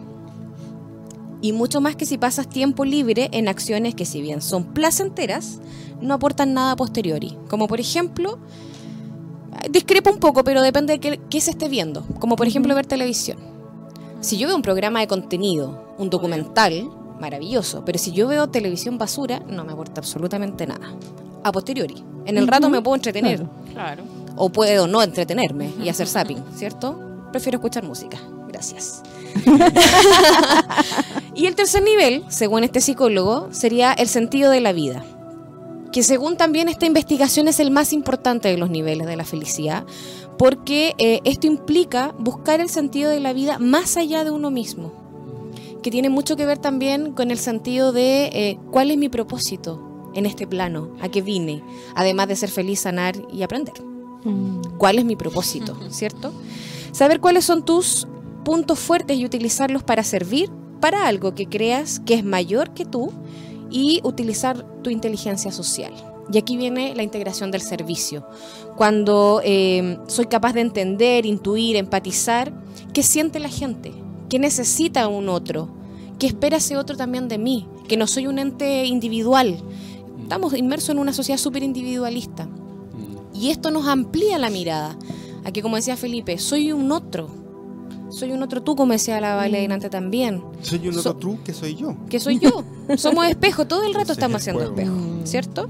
Y 1.41 1.51
mucho 1.51 1.81
más 1.81 1.95
que 1.95 2.05
si 2.05 2.17
pasas 2.17 2.47
tiempo 2.47 2.85
libre 2.85 3.29
en 3.33 3.49
acciones 3.49 3.95
que 3.95 4.05
si 4.05 4.21
bien 4.21 4.41
son 4.41 4.73
placenteras, 4.73 5.59
no 6.01 6.13
aportan 6.13 6.53
nada 6.53 6.71
a 6.71 6.75
posteriori. 6.77 7.37
Como 7.49 7.67
por 7.67 7.81
ejemplo, 7.81 8.39
discrepo 9.69 10.09
un 10.09 10.19
poco, 10.19 10.43
pero 10.43 10.61
depende 10.61 10.93
de 10.93 10.99
qué, 10.99 11.19
qué 11.29 11.41
se 11.41 11.51
esté 11.51 11.69
viendo. 11.69 12.03
Como 12.19 12.35
por 12.35 12.47
ejemplo 12.47 12.75
ver 12.75 12.85
televisión. 12.85 13.37
Si 14.21 14.37
yo 14.37 14.47
veo 14.47 14.55
un 14.55 14.61
programa 14.61 15.01
de 15.01 15.07
contenido, 15.07 15.95
un 15.97 16.09
documental, 16.09 16.89
maravilloso. 17.19 17.83
Pero 17.85 17.99
si 17.99 18.11
yo 18.11 18.27
veo 18.27 18.47
televisión 18.47 18.97
basura, 18.97 19.39
no 19.47 19.63
me 19.63 19.73
aporta 19.73 20.01
absolutamente 20.01 20.67
nada. 20.67 20.93
A 21.43 21.51
posteriori. 21.51 22.03
En 22.25 22.37
el 22.37 22.47
rato 22.47 22.69
me 22.69 22.81
puedo 22.81 22.95
entretener. 22.95 23.37
claro. 23.37 23.49
Claro. 23.73 24.03
O 24.35 24.49
puedo 24.49 24.87
no 24.87 25.03
entretenerme 25.03 25.69
y 25.83 25.89
hacer 25.89 26.07
zapping, 26.07 26.43
¿cierto? 26.55 26.99
Prefiero 27.31 27.57
escuchar 27.57 27.83
música. 27.83 28.17
Gracias. 28.47 29.03
y 31.35 31.45
el 31.45 31.55
tercer 31.55 31.83
nivel, 31.83 32.23
según 32.29 32.63
este 32.63 32.81
psicólogo, 32.81 33.49
sería 33.51 33.93
el 33.93 34.07
sentido 34.07 34.49
de 34.51 34.61
la 34.61 34.71
vida. 34.73 35.03
Que 35.93 36.03
según 36.03 36.35
también 36.35 36.67
esta 36.67 36.85
investigación 36.85 37.47
es 37.47 37.61
el 37.61 37.71
más 37.71 37.93
importante 37.93 38.49
de 38.49 38.57
los 38.57 38.69
niveles 38.69 39.07
de 39.07 39.15
la 39.15 39.23
felicidad, 39.23 39.85
porque 40.37 40.93
eh, 40.97 41.21
esto 41.23 41.47
implica 41.47 42.13
buscar 42.19 42.59
el 42.59 42.67
sentido 42.67 43.09
de 43.09 43.21
la 43.21 43.31
vida 43.31 43.59
más 43.59 43.95
allá 43.95 44.25
de 44.25 44.31
uno 44.31 44.51
mismo, 44.51 44.91
que 45.81 45.91
tiene 45.91 46.09
mucho 46.09 46.35
que 46.35 46.45
ver 46.45 46.57
también 46.57 47.13
con 47.13 47.31
el 47.31 47.37
sentido 47.37 47.93
de 47.93 48.25
eh, 48.33 48.59
cuál 48.71 48.91
es 48.91 48.97
mi 48.97 49.07
propósito 49.07 50.11
en 50.13 50.25
este 50.25 50.47
plano, 50.47 50.89
a 50.99 51.07
qué 51.07 51.21
vine, 51.21 51.63
además 51.95 52.27
de 52.27 52.35
ser 52.35 52.49
feliz, 52.49 52.81
sanar 52.81 53.15
y 53.31 53.43
aprender 53.43 53.93
Mm. 54.25 54.77
cuál 54.77 54.99
es 54.99 55.05
mi 55.05 55.15
propósito, 55.15 55.77
¿cierto? 55.89 56.33
Saber 56.91 57.19
cuáles 57.19 57.45
son 57.45 57.63
tus 57.65 58.07
puntos 58.45 58.79
fuertes 58.79 59.17
y 59.17 59.25
utilizarlos 59.25 59.83
para 59.83 60.03
servir 60.03 60.49
para 60.79 61.07
algo 61.07 61.33
que 61.33 61.47
creas 61.47 62.01
que 62.01 62.13
es 62.13 62.25
mayor 62.25 62.73
que 62.73 62.85
tú 62.85 63.11
y 63.73 63.99
utilizar 64.03 64.63
tu 64.83 64.91
inteligencia 64.91 65.51
social. 65.51 65.91
Y 66.31 66.37
aquí 66.37 66.55
viene 66.55 66.95
la 66.95 67.03
integración 67.03 67.51
del 67.51 67.61
servicio. 67.61 68.25
Cuando 68.77 69.41
eh, 69.43 69.97
soy 70.07 70.27
capaz 70.27 70.53
de 70.53 70.61
entender, 70.61 71.25
intuir, 71.25 71.75
empatizar 71.75 72.53
qué 72.93 73.03
siente 73.03 73.39
la 73.39 73.49
gente, 73.49 73.91
qué 74.29 74.39
necesita 74.39 75.07
un 75.07 75.27
otro, 75.27 75.69
qué 76.19 76.27
espera 76.27 76.57
ese 76.57 76.77
otro 76.77 76.95
también 76.95 77.27
de 77.27 77.39
mí, 77.39 77.67
que 77.87 77.97
no 77.97 78.07
soy 78.07 78.27
un 78.27 78.39
ente 78.39 78.85
individual. 78.85 79.57
Estamos 80.21 80.53
inmersos 80.53 80.91
en 80.91 80.99
una 80.99 81.11
sociedad 81.11 81.39
súper 81.39 81.63
individualista. 81.63 82.47
Y 83.33 83.49
esto 83.49 83.71
nos 83.71 83.87
amplía 83.87 84.37
la 84.37 84.51
mirada. 84.51 84.95
Aquí, 85.43 85.61
como 85.61 85.75
decía 85.75 85.97
Felipe, 85.97 86.37
soy 86.37 86.71
un 86.71 86.91
otro. 86.91 87.42
Soy 88.13 88.31
un 88.31 88.43
otro 88.43 88.61
tú, 88.61 88.75
como 88.75 88.93
decía 88.93 89.19
la 89.19 89.35
Vale 89.35 89.59
delante 89.61 89.89
también. 89.89 90.43
Soy 90.61 90.87
un 90.87 90.93
So- 90.93 90.99
otro 91.11 91.15
tú 91.15 91.37
que 91.43 91.53
soy 91.53 91.75
yo. 91.75 91.95
Que 92.09 92.19
soy 92.19 92.39
yo. 92.39 92.63
Somos 92.97 93.25
espejo, 93.27 93.65
todo 93.65 93.83
el 93.85 93.93
rato 93.93 94.11
estamos 94.13 94.41
haciendo 94.41 94.61
juego. 94.61 94.75
espejo, 94.79 94.95
Mm. 94.95 95.25
¿cierto? 95.25 95.67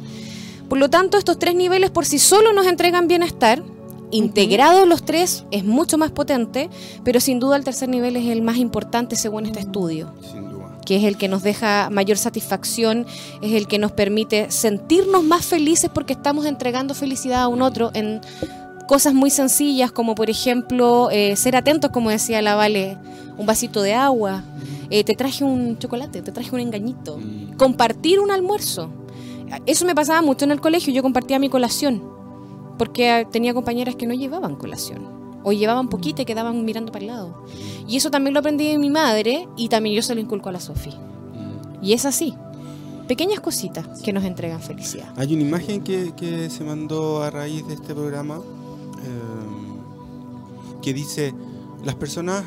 Por 0.70 0.78
lo 0.78 0.90
tanto, 0.90 1.18
estos 1.18 1.40
tres 1.40 1.56
niveles 1.56 1.90
por 1.92 2.06
sí 2.06 2.20
solos 2.20 2.54
nos 2.56 2.68
entregan 2.68 3.08
bienestar. 3.08 3.64
Integrados 4.12 4.88
los 4.88 5.04
tres 5.04 5.44
es 5.52 5.64
mucho 5.64 5.98
más 5.98 6.12
potente, 6.12 6.70
pero 7.04 7.20
sin 7.20 7.40
duda 7.40 7.56
el 7.58 7.64
tercer 7.64 7.90
nivel 7.90 8.16
es 8.16 8.28
el 8.28 8.42
más 8.44 8.58
importante 8.58 9.16
según 9.16 9.46
este 9.48 9.60
estudio 9.62 10.14
Sin 10.32 10.50
duda. 10.52 10.80
que 10.86 10.98
es 10.98 11.04
el 11.06 11.18
que 11.18 11.28
nos 11.28 11.42
deja 11.42 11.90
mayor 11.90 12.18
satisfacción, 12.20 13.08
es 13.42 13.54
el 13.54 13.68
que 13.68 13.80
nos 13.80 13.92
permite 13.92 14.52
sentirnos 14.52 15.24
más 15.24 15.46
felices 15.46 15.90
porque 15.92 16.14
estamos 16.14 16.46
entregando 16.46 16.94
felicidad 16.94 17.42
a 17.42 17.48
un 17.48 17.64
otro 17.64 17.90
en 17.96 18.22
cosas 18.88 19.14
muy 19.14 19.30
sencillas 19.30 19.92
como 19.92 20.16
por 20.16 20.30
ejemplo 20.30 21.10
eh, 21.12 21.36
ser 21.36 21.56
atentos, 21.56 21.92
como 21.92 22.10
decía 22.10 22.42
la 22.42 22.56
Vale, 22.56 22.98
un 23.38 23.46
vasito 23.46 23.82
de 23.82 23.94
agua, 23.94 24.44
eh, 24.90 25.04
te 25.04 25.14
traje 25.16 25.44
un 25.44 25.78
chocolate, 25.80 26.22
te 26.22 26.32
traje 26.32 26.54
un 26.54 26.62
engañito, 26.62 27.18
Mm. 27.18 27.54
compartir 27.58 28.20
un 28.20 28.32
almuerzo. 28.32 28.90
Eso 29.66 29.86
me 29.86 29.94
pasaba 29.96 30.22
mucho 30.22 30.46
en 30.46 30.52
el 30.52 30.62
colegio, 30.62 30.92
yo 30.94 31.04
compartía 31.04 31.38
mi 31.40 31.50
colación, 31.50 32.02
porque 32.78 33.28
tenía 33.32 33.54
compañeras 33.54 33.96
que 33.96 34.08
no 34.08 34.14
llevaban 34.14 34.56
colación. 34.56 35.14
O 35.46 35.52
llevaban 35.52 35.90
poquita 35.90 36.22
y 36.22 36.26
quedaban 36.26 36.64
mirando 36.64 36.92
para 36.94 37.04
el 37.04 37.12
lado. 37.12 37.44
Y 37.86 37.98
eso 37.98 38.10
también 38.10 38.34
lo 38.34 38.40
aprendí 38.40 38.66
de 38.70 38.78
mi 38.78 38.90
madre 38.90 39.48
y 39.58 39.68
también 39.68 39.94
yo 39.94 40.02
se 40.02 40.16
lo 40.16 40.22
inculco 40.22 40.48
a 40.48 40.54
la 40.54 40.60
Sofi. 40.62 40.90
Mm. 40.92 41.84
Y 41.84 41.92
es 41.94 42.06
así. 42.06 42.34
Pequeñas 43.10 43.42
cositas 43.42 44.02
que 44.02 44.14
nos 44.14 44.24
entregan 44.24 44.62
felicidad. 44.62 45.08
Hay 45.18 45.34
una 45.34 45.44
imagen 45.44 45.84
que, 45.84 46.14
que 46.16 46.50
se 46.50 46.64
mandó 46.64 47.22
a 47.22 47.30
raíz 47.30 47.68
de 47.68 47.74
este 47.74 47.94
programa 47.94 48.40
que 50.84 50.94
dice, 50.94 51.34
las 51.84 51.96
personas 51.96 52.44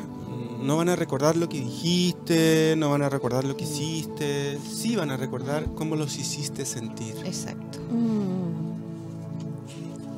no 0.63 0.77
van 0.77 0.89
a 0.89 0.95
recordar 0.95 1.35
lo 1.35 1.49
que 1.49 1.59
dijiste, 1.59 2.75
no 2.77 2.89
van 2.91 3.01
a 3.01 3.09
recordar 3.09 3.43
lo 3.43 3.55
que 3.57 3.63
hiciste, 3.65 4.57
sí 4.59 4.95
van 4.95 5.11
a 5.11 5.17
recordar 5.17 5.65
cómo 5.75 5.95
los 5.95 6.17
hiciste 6.17 6.65
sentir. 6.65 7.15
Exacto. 7.25 7.79
Mm. 7.91 8.47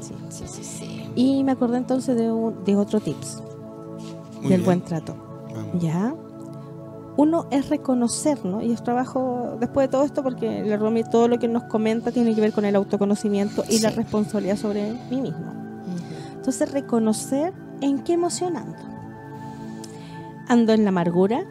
Sí, 0.01 0.13
sí, 0.29 0.43
sí, 0.47 0.63
sí. 0.63 1.09
Y 1.15 1.43
me 1.43 1.51
acordé 1.51 1.77
entonces 1.77 2.15
de, 2.15 2.31
un- 2.31 2.63
de 2.63 2.75
otro 2.75 2.99
tips, 2.99 3.37
Muy 4.35 4.41
del 4.43 4.49
bien, 4.49 4.65
buen 4.65 4.81
trato. 4.81 5.15
vamos. 5.53 5.81
¿Ya? 5.81 6.13
Uno 7.17 7.47
es 7.51 7.67
reconocer, 7.67 8.45
¿no? 8.45 8.61
Y 8.61 8.71
es 8.71 8.81
trabajo 8.81 9.57
después 9.59 9.87
de 9.87 9.91
todo 9.91 10.03
esto 10.05 10.23
porque 10.23 10.63
la 10.63 10.77
Romy 10.77 11.03
todo 11.03 11.27
lo 11.27 11.37
que 11.37 11.49
nos 11.49 11.63
comenta 11.63 12.11
tiene 12.13 12.33
que 12.33 12.39
ver 12.39 12.53
con 12.53 12.63
el 12.63 12.77
autoconocimiento 12.77 13.65
y 13.69 13.79
la 13.79 13.89
Sí. 13.89 13.95
responsabilidad 13.97 14.55
sobre 14.55 14.93
mí 15.11 15.19
mismo. 15.21 15.51
Entonces, 16.37 16.71
reconocer 16.71 17.53
en 17.81 17.99
qué 17.99 18.13
emoción 18.13 18.57
ando. 18.57 18.77
Ando 20.47 20.73
en 20.73 20.83
la 20.83 20.89
amargura, 20.89 21.45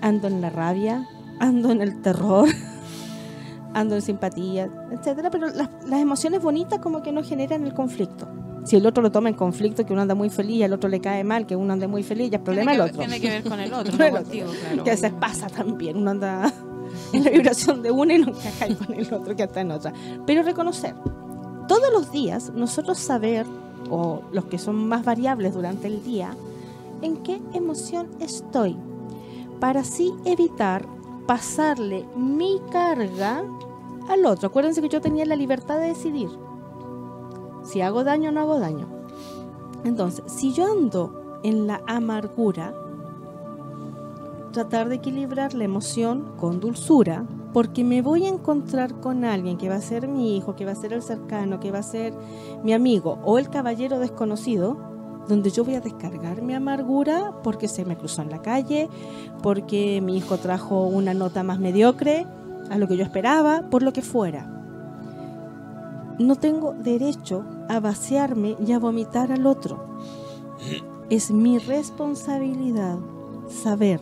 ando 0.00 0.28
en 0.28 0.40
la 0.40 0.50
rabia, 0.50 1.08
ando 1.40 1.70
en 1.70 1.80
el 1.80 2.00
terror, 2.02 2.48
ando 3.74 3.94
en 3.94 4.02
simpatía, 4.02 4.68
etcétera, 4.90 5.30
pero 5.30 5.48
las, 5.48 5.68
las 5.86 6.00
emociones 6.00 6.42
bonitas 6.42 6.78
como 6.78 7.02
que 7.02 7.12
no 7.12 7.22
generan 7.22 7.64
el 7.64 7.74
conflicto. 7.74 8.28
Si 8.64 8.76
el 8.76 8.86
otro 8.86 9.02
lo 9.02 9.12
toma 9.12 9.28
en 9.28 9.34
conflicto, 9.34 9.84
que 9.84 9.92
uno 9.92 10.02
anda 10.02 10.14
muy 10.14 10.30
feliz 10.30 10.56
y 10.56 10.62
al 10.62 10.72
otro 10.72 10.88
le 10.88 11.00
cae 11.00 11.22
mal, 11.22 11.46
que 11.46 11.54
uno 11.54 11.74
ande 11.74 11.86
muy 11.86 12.02
feliz, 12.02 12.30
ya 12.30 12.38
es 12.38 12.42
problema 12.42 12.72
del 12.72 12.80
otro. 12.80 12.98
Tiene 12.98 13.20
que 13.20 13.28
ver 13.28 13.44
con 13.44 13.60
el 13.60 13.72
otro, 13.74 13.96
no 13.96 14.04
el 14.04 14.10
otro. 14.12 14.24
contigo, 14.24 14.50
claro. 14.50 14.84
Que 14.84 14.90
a 14.90 14.94
veces 14.94 15.12
pasa 15.12 15.48
también, 15.48 15.98
uno 15.98 16.12
anda 16.12 16.50
en 17.12 17.24
la 17.24 17.30
vibración 17.30 17.82
de 17.82 17.90
una 17.90 18.14
y 18.14 18.18
no 18.18 18.28
encaja 18.28 18.64
ahí 18.64 18.74
con 18.74 18.94
el 18.94 19.12
otro 19.12 19.36
que 19.36 19.42
está 19.42 19.60
en 19.60 19.70
otra. 19.70 19.92
Pero 20.26 20.42
reconocer, 20.42 20.94
todos 21.68 21.92
los 21.92 22.10
días 22.10 22.52
nosotros 22.54 22.98
saber, 22.98 23.46
o 23.90 24.22
los 24.32 24.46
que 24.46 24.58
son 24.58 24.88
más 24.88 25.04
variables 25.04 25.54
durante 25.54 25.86
el 25.86 26.02
día, 26.02 26.34
en 27.02 27.18
qué 27.18 27.40
emoción 27.52 28.08
estoy, 28.20 28.76
para 29.60 29.80
así 29.80 30.12
evitar 30.24 30.86
pasarle 31.26 32.06
mi 32.16 32.60
carga 32.70 33.44
al 34.08 34.26
otro. 34.26 34.48
Acuérdense 34.48 34.82
que 34.82 34.88
yo 34.88 35.00
tenía 35.00 35.24
la 35.24 35.36
libertad 35.36 35.78
de 35.78 35.88
decidir 35.88 36.28
si 37.64 37.80
hago 37.80 38.04
daño 38.04 38.28
o 38.28 38.32
no 38.32 38.40
hago 38.40 38.58
daño. 38.58 38.86
Entonces, 39.84 40.24
si 40.30 40.52
yo 40.52 40.70
ando 40.70 41.40
en 41.42 41.66
la 41.66 41.82
amargura, 41.86 42.74
tratar 44.52 44.88
de 44.88 44.96
equilibrar 44.96 45.54
la 45.54 45.64
emoción 45.64 46.32
con 46.38 46.60
dulzura, 46.60 47.24
porque 47.54 47.84
me 47.84 48.02
voy 48.02 48.26
a 48.26 48.30
encontrar 48.30 49.00
con 49.00 49.24
alguien 49.24 49.56
que 49.56 49.68
va 49.68 49.76
a 49.76 49.80
ser 49.80 50.08
mi 50.08 50.36
hijo, 50.36 50.56
que 50.56 50.66
va 50.66 50.72
a 50.72 50.74
ser 50.74 50.92
el 50.92 51.02
cercano, 51.02 51.60
que 51.60 51.70
va 51.70 51.78
a 51.78 51.84
ser 51.84 52.12
mi 52.64 52.72
amigo 52.72 53.20
o 53.24 53.38
el 53.38 53.48
caballero 53.48 54.00
desconocido, 54.00 54.76
donde 55.28 55.50
yo 55.50 55.64
voy 55.64 55.76
a 55.76 55.80
descargar 55.80 56.42
mi 56.42 56.52
amargura 56.52 57.32
porque 57.44 57.68
se 57.68 57.84
me 57.84 57.96
cruzó 57.96 58.22
en 58.22 58.30
la 58.30 58.42
calle, 58.42 58.88
porque 59.40 60.00
mi 60.00 60.16
hijo 60.16 60.36
trajo 60.36 60.88
una 60.88 61.14
nota 61.14 61.44
más 61.44 61.60
mediocre 61.60 62.26
a 62.70 62.76
lo 62.76 62.88
que 62.88 62.96
yo 62.96 63.04
esperaba, 63.04 63.62
por 63.70 63.84
lo 63.84 63.92
que 63.92 64.02
fuera. 64.02 64.50
No 66.18 66.34
tengo 66.34 66.72
derecho 66.72 67.44
a 67.68 67.78
vaciarme 67.78 68.56
y 68.66 68.72
a 68.72 68.80
vomitar 68.80 69.30
al 69.30 69.46
otro. 69.46 69.84
Es 71.08 71.30
mi 71.30 71.58
responsabilidad 71.58 72.98
saber. 73.48 74.00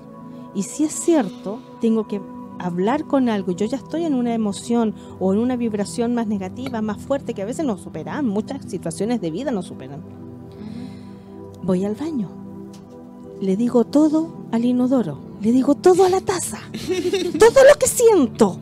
Y 0.54 0.62
si 0.62 0.84
es 0.84 0.92
cierto, 0.92 1.58
tengo 1.80 2.08
que 2.08 2.20
hablar 2.58 3.04
con 3.04 3.28
algo, 3.28 3.52
yo 3.52 3.66
ya 3.66 3.76
estoy 3.76 4.04
en 4.04 4.14
una 4.14 4.34
emoción 4.34 4.94
o 5.20 5.32
en 5.32 5.38
una 5.38 5.56
vibración 5.56 6.14
más 6.14 6.26
negativa, 6.26 6.80
más 6.82 6.98
fuerte, 6.98 7.34
que 7.34 7.42
a 7.42 7.46
veces 7.46 7.64
nos 7.64 7.80
superan, 7.80 8.26
muchas 8.26 8.64
situaciones 8.68 9.20
de 9.20 9.30
vida 9.30 9.50
nos 9.50 9.66
superan. 9.66 10.02
Voy 11.62 11.84
al 11.84 11.94
baño, 11.94 12.28
le 13.40 13.56
digo 13.56 13.84
todo 13.84 14.46
al 14.52 14.64
inodoro, 14.64 15.18
le 15.40 15.52
digo 15.52 15.74
todo 15.74 16.04
a 16.04 16.08
la 16.08 16.20
taza, 16.20 16.58
todo 17.38 17.64
lo 17.68 17.78
que 17.78 17.86
siento. 17.86 18.58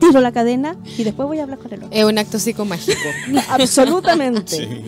Tiro 0.00 0.20
la 0.20 0.32
cadena 0.32 0.76
y 0.98 1.04
después 1.04 1.28
voy 1.28 1.38
a 1.38 1.44
hablar 1.44 1.58
con 1.58 1.72
el 1.72 1.84
otro. 1.84 1.88
Es 1.92 2.04
un 2.04 2.18
acto 2.18 2.38
psicomágico. 2.40 2.98
Absolutamente. 3.48 4.82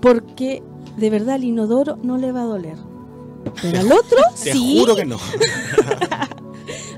Porque 0.00 0.62
de 0.96 1.10
verdad 1.10 1.34
al 1.34 1.44
inodoro 1.44 1.98
no 2.02 2.16
le 2.16 2.30
va 2.30 2.42
a 2.42 2.46
doler. 2.46 2.76
Pero 3.60 3.80
al 3.80 3.90
otro 3.92 4.18
Te 4.42 4.52
sí. 4.52 4.78
juro 4.78 4.94
que 4.94 5.04
no. 5.04 5.16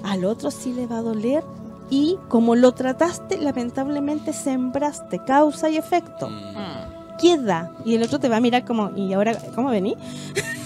al 0.04 0.24
otro 0.24 0.50
sí 0.50 0.72
le 0.72 0.86
va 0.86 0.98
a 0.98 1.02
doler 1.02 1.42
y 1.90 2.16
como 2.28 2.54
lo 2.54 2.72
trataste, 2.72 3.38
lamentablemente 3.38 4.32
sembraste 4.32 5.18
causa 5.24 5.68
y 5.68 5.76
efecto. 5.76 6.28
Mm. 6.28 7.18
Queda. 7.20 7.72
Y 7.84 7.94
el 7.94 8.02
otro 8.02 8.18
te 8.18 8.28
va 8.28 8.36
a 8.36 8.40
mirar 8.40 8.64
como, 8.64 8.90
¿y 8.96 9.12
ahora 9.12 9.36
cómo 9.54 9.70
vení? 9.70 9.96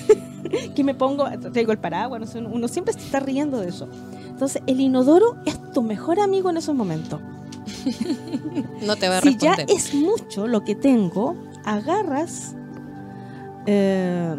que 0.74 0.84
me 0.84 0.94
pongo, 0.94 1.26
traigo 1.52 1.72
el 1.72 1.78
paraguas, 1.78 2.20
no 2.20 2.26
sé, 2.26 2.38
uno, 2.38 2.68
siempre 2.68 2.94
se 2.94 3.00
está 3.00 3.20
riendo 3.20 3.60
de 3.60 3.68
eso. 3.68 3.88
Entonces, 4.28 4.62
el 4.66 4.80
inodoro 4.80 5.36
es 5.44 5.58
tu 5.72 5.82
mejor 5.82 6.20
amigo 6.20 6.50
en 6.50 6.56
esos 6.56 6.74
momentos. 6.74 7.20
No 8.82 8.96
te 8.96 9.08
va 9.08 9.18
a 9.18 9.20
Si 9.20 9.36
ya 9.36 9.54
responder. 9.54 9.76
es 9.76 9.94
mucho 9.94 10.46
lo 10.46 10.64
que 10.64 10.74
tengo, 10.74 11.36
agarras 11.64 12.54
eh, 13.66 14.34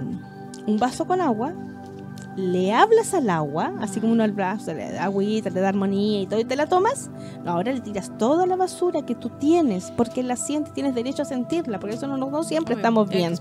un 0.66 0.80
vaso 0.80 1.06
con 1.06 1.22
agua, 1.22 1.54
le 2.40 2.74
hablas 2.74 3.14
al 3.14 3.30
agua, 3.30 3.74
así 3.82 4.00
como 4.00 4.14
uno 4.14 4.24
al 4.24 4.32
brazo, 4.32 4.74
le 4.74 4.92
da 4.92 5.04
agüita, 5.04 5.50
le 5.50 5.60
da 5.60 5.70
armonía 5.70 6.22
y 6.22 6.28
todo, 6.28 6.40
y 6.40 6.46
te 6.46 6.56
la 6.56 6.68
tomas. 6.68 7.10
No, 7.44 7.52
ahora 7.52 7.74
le 7.74 7.82
tiras 7.82 8.18
toda 8.18 8.46
la 8.46 8.56
basura 8.56 9.06
que 9.06 9.14
tú 9.16 9.30
tienes, 9.30 9.92
porque 9.98 10.24
la 10.24 10.36
sientes, 10.36 10.74
tienes 10.74 10.96
derecho 10.96 11.24
a 11.24 11.26
sentirla, 11.26 11.80
porque 11.80 11.96
eso 11.96 12.08
no, 12.08 12.44
siempre 12.44 12.76
Obvio, 12.76 12.80
estamos 12.80 13.10
bien. 13.10 13.36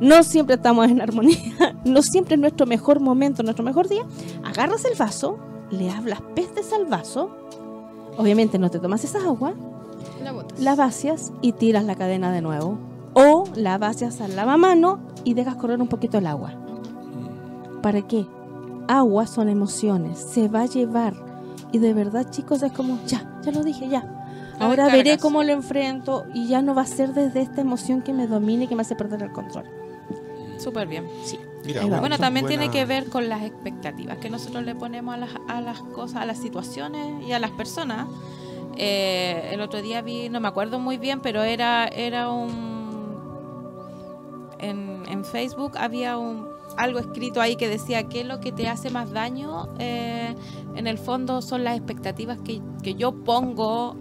No 0.00 0.22
siempre 0.22 0.56
estamos 0.56 0.88
en 0.88 1.00
armonía, 1.00 1.74
no 1.84 2.02
siempre 2.02 2.34
es 2.34 2.40
nuestro 2.40 2.66
mejor 2.66 3.00
momento, 3.00 3.42
nuestro 3.42 3.64
mejor 3.64 3.88
día. 3.88 4.02
Agarras 4.44 4.84
el 4.84 4.96
vaso, 4.96 5.38
le 5.70 5.90
hablas 5.90 6.20
pestes 6.34 6.72
al 6.72 6.84
vaso, 6.86 7.30
obviamente 8.16 8.58
no 8.58 8.70
te 8.70 8.78
tomas 8.78 9.02
esa 9.04 9.18
agua, 9.24 9.54
La 10.22 10.32
botas. 10.32 10.60
la 10.60 10.74
vacias 10.74 11.32
y 11.40 11.52
tiras 11.52 11.84
la 11.84 11.94
cadena 11.94 12.30
de 12.30 12.42
nuevo. 12.42 12.78
O 13.14 13.44
la 13.56 13.78
vacias 13.78 14.20
al 14.20 14.36
lavamano 14.36 15.00
y 15.24 15.34
dejas 15.34 15.56
correr 15.56 15.80
un 15.80 15.88
poquito 15.88 16.18
el 16.18 16.26
agua. 16.26 16.52
¿Para 17.82 18.02
qué? 18.02 18.26
Agua 18.88 19.26
son 19.26 19.48
emociones, 19.48 20.18
se 20.18 20.48
va 20.48 20.62
a 20.62 20.66
llevar. 20.66 21.14
Y 21.72 21.78
de 21.78 21.92
verdad, 21.92 22.30
chicos, 22.30 22.62
es 22.62 22.72
como, 22.72 22.98
ya, 23.06 23.40
ya 23.42 23.52
lo 23.52 23.62
dije, 23.62 23.88
ya. 23.88 24.14
Ahora 24.58 24.88
veré 24.88 25.18
cómo 25.18 25.44
lo 25.44 25.52
enfrento 25.52 26.26
y 26.34 26.48
ya 26.48 26.62
no 26.62 26.74
va 26.74 26.82
a 26.82 26.86
ser 26.86 27.12
desde 27.12 27.40
esta 27.40 27.60
emoción 27.60 28.02
que 28.02 28.12
me 28.12 28.26
domine 28.26 28.64
y 28.64 28.66
que 28.66 28.74
me 28.74 28.82
hace 28.82 28.96
perder 28.96 29.22
el 29.22 29.32
control. 29.32 29.64
Súper 30.58 30.88
bien. 30.88 31.06
Mira, 31.64 31.82
Ahí 31.82 31.90
va. 31.90 32.00
Bueno, 32.00 32.18
también 32.18 32.46
tiene 32.46 32.70
que 32.70 32.84
ver 32.84 33.08
con 33.08 33.28
las 33.28 33.42
expectativas 33.42 34.18
que 34.18 34.30
nosotros 34.30 34.64
le 34.64 34.74
ponemos 34.74 35.14
a 35.14 35.18
las, 35.18 35.30
a 35.46 35.60
las 35.60 35.80
cosas, 35.80 36.22
a 36.22 36.26
las 36.26 36.38
situaciones 36.38 37.24
y 37.24 37.32
a 37.32 37.38
las 37.38 37.52
personas. 37.52 38.08
Eh, 38.76 39.50
el 39.52 39.60
otro 39.60 39.82
día 39.82 40.02
vi, 40.02 40.28
no 40.28 40.40
me 40.40 40.48
acuerdo 40.48 40.78
muy 40.78 40.98
bien, 40.98 41.20
pero 41.20 41.42
era, 41.42 41.86
era 41.86 42.30
un... 42.30 42.78
En, 44.58 45.02
en 45.08 45.24
Facebook 45.24 45.72
había 45.78 46.18
un, 46.18 46.48
algo 46.78 46.98
escrito 47.00 47.40
ahí 47.40 47.56
que 47.56 47.68
decía 47.68 48.04
que 48.04 48.24
lo 48.24 48.40
que 48.40 48.52
te 48.52 48.68
hace 48.68 48.88
más 48.90 49.10
daño 49.12 49.68
eh, 49.78 50.34
en 50.76 50.86
el 50.86 50.96
fondo 50.98 51.42
son 51.42 51.64
las 51.64 51.76
expectativas 51.76 52.38
que, 52.44 52.60
que 52.82 52.94
yo 52.94 53.12
pongo 53.24 53.96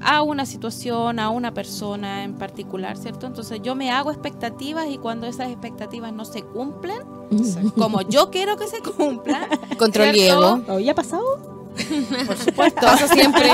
a 0.00 0.22
una 0.22 0.46
situación, 0.46 1.18
a 1.18 1.30
una 1.30 1.52
persona 1.54 2.22
en 2.24 2.34
particular, 2.34 2.96
¿cierto? 2.96 3.26
Entonces 3.26 3.60
yo 3.62 3.74
me 3.74 3.90
hago 3.90 4.10
expectativas 4.12 4.86
y 4.88 4.98
cuando 4.98 5.26
esas 5.26 5.48
expectativas 5.50 6.12
no 6.12 6.24
se 6.24 6.42
cumplen, 6.42 6.98
como 7.76 8.02
yo 8.02 8.30
quiero 8.30 8.56
que 8.56 8.68
se 8.68 8.80
cumplan, 8.80 9.46
Control 9.78 10.14
y 10.14 10.20
¿cierto? 10.20 10.56
ego. 10.66 10.74
¿O 10.74 10.78
ya 10.78 10.92
ha 10.92 10.94
pasado? 10.94 11.56
por 12.26 12.36
supuesto. 12.36 12.80
Pasa 12.80 13.06
siempre. 13.14 13.48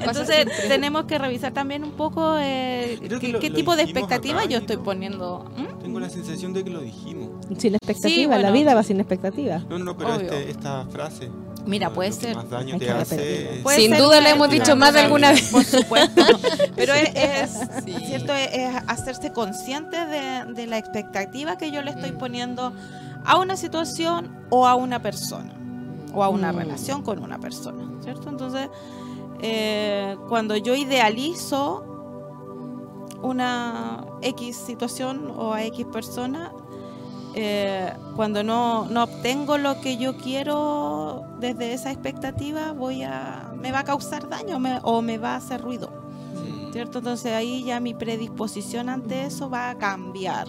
Entonces 0.00 0.46
tenemos 0.68 1.04
que 1.04 1.18
revisar 1.18 1.52
también 1.52 1.84
un 1.84 1.92
poco 1.92 2.36
eh, 2.38 2.98
qué, 3.20 3.28
lo- 3.28 3.40
qué 3.40 3.50
lo 3.50 3.56
tipo 3.56 3.76
de 3.76 3.82
acá, 3.82 4.44
yo 4.46 4.58
estoy 4.58 4.76
poniendo. 4.78 5.44
¿Mm? 5.56 5.71
Tengo 5.92 6.00
la 6.00 6.10
sensación 6.10 6.52
de 6.52 6.64
que 6.64 6.70
lo 6.70 6.80
dijimos. 6.80 7.30
Sin 7.58 7.74
expectativa, 7.74 8.34
bueno. 8.34 8.42
la 8.42 8.50
vida 8.50 8.74
va 8.74 8.82
sin 8.82 8.98
expectativa. 9.00 9.58
No, 9.68 9.78
no, 9.78 9.96
pero 9.96 10.14
este- 10.14 10.50
esta 10.50 10.86
frase. 10.86 11.30
Mira, 11.66 11.88
lo- 11.88 11.94
puede 11.94 12.10
lo 12.10 12.16
que 12.16 12.22
ser. 12.22 12.34
más 12.36 12.50
daño 12.50 12.74
Hay 12.74 12.78
te 12.80 12.86
que 12.86 12.90
hace. 12.90 13.16
repetirlo. 13.16 13.50
es- 13.52 13.62
Puede 13.62 13.76
Sin 13.76 13.90
ser 13.90 14.00
duda 14.02 14.20
lo 14.20 14.28
hemos 14.28 14.50
dicho 14.50 14.74
más 14.76 14.94
de 14.94 15.00
alguna 15.00 15.30
vez. 15.32 15.50
Por 15.52 15.64
supuesto. 15.64 16.22
Pero 16.76 16.94
es, 16.94 17.10
es- 17.14 17.84
Sí. 17.84 17.94
cierto, 18.06 18.32
es, 18.34 18.48
es 18.52 18.74
hacerse 18.88 19.32
consciente 19.32 19.96
de, 20.06 20.52
de 20.54 20.66
la 20.66 20.78
expectativa 20.78 21.56
que 21.58 21.70
yo 21.70 21.82
le 21.82 21.90
estoy 21.90 22.12
Mm. 22.12 22.18
poniendo 22.18 22.72
a 23.24 23.38
una 23.38 23.56
situación 23.56 24.30
o 24.50 24.66
a 24.66 24.74
una 24.74 25.02
persona. 25.02 25.52
O 26.14 26.24
a 26.24 26.28
una 26.30 26.52
Mm. 26.52 26.56
relación 26.56 27.02
con 27.02 27.22
una 27.22 27.38
persona. 27.38 27.88
¿Cierto? 28.02 28.28
Entonces, 28.30 28.68
eh, 29.42 30.16
cuando 30.28 30.56
yo 30.56 30.74
idealizo 30.74 31.91
una 33.22 34.04
X 34.22 34.56
situación 34.56 35.32
o 35.36 35.52
a 35.52 35.62
X 35.64 35.86
persona, 35.86 36.52
eh, 37.34 37.92
cuando 38.14 38.42
no, 38.44 38.86
no 38.86 39.04
obtengo 39.04 39.56
lo 39.58 39.80
que 39.80 39.96
yo 39.96 40.16
quiero 40.18 41.22
desde 41.40 41.72
esa 41.72 41.90
expectativa, 41.90 42.72
voy 42.72 43.02
a, 43.04 43.52
me 43.56 43.72
va 43.72 43.80
a 43.80 43.84
causar 43.84 44.28
daño 44.28 44.58
me- 44.58 44.80
o 44.82 45.00
me 45.02 45.18
va 45.18 45.34
a 45.34 45.36
hacer 45.36 45.60
ruido. 45.62 45.90
¿Cierto? 46.72 46.98
Entonces 46.98 47.32
ahí 47.34 47.64
ya 47.64 47.80
mi 47.80 47.92
predisposición 47.94 48.88
ante 48.88 49.24
eso 49.26 49.50
va 49.50 49.68
a 49.70 49.76
cambiar. 49.78 50.46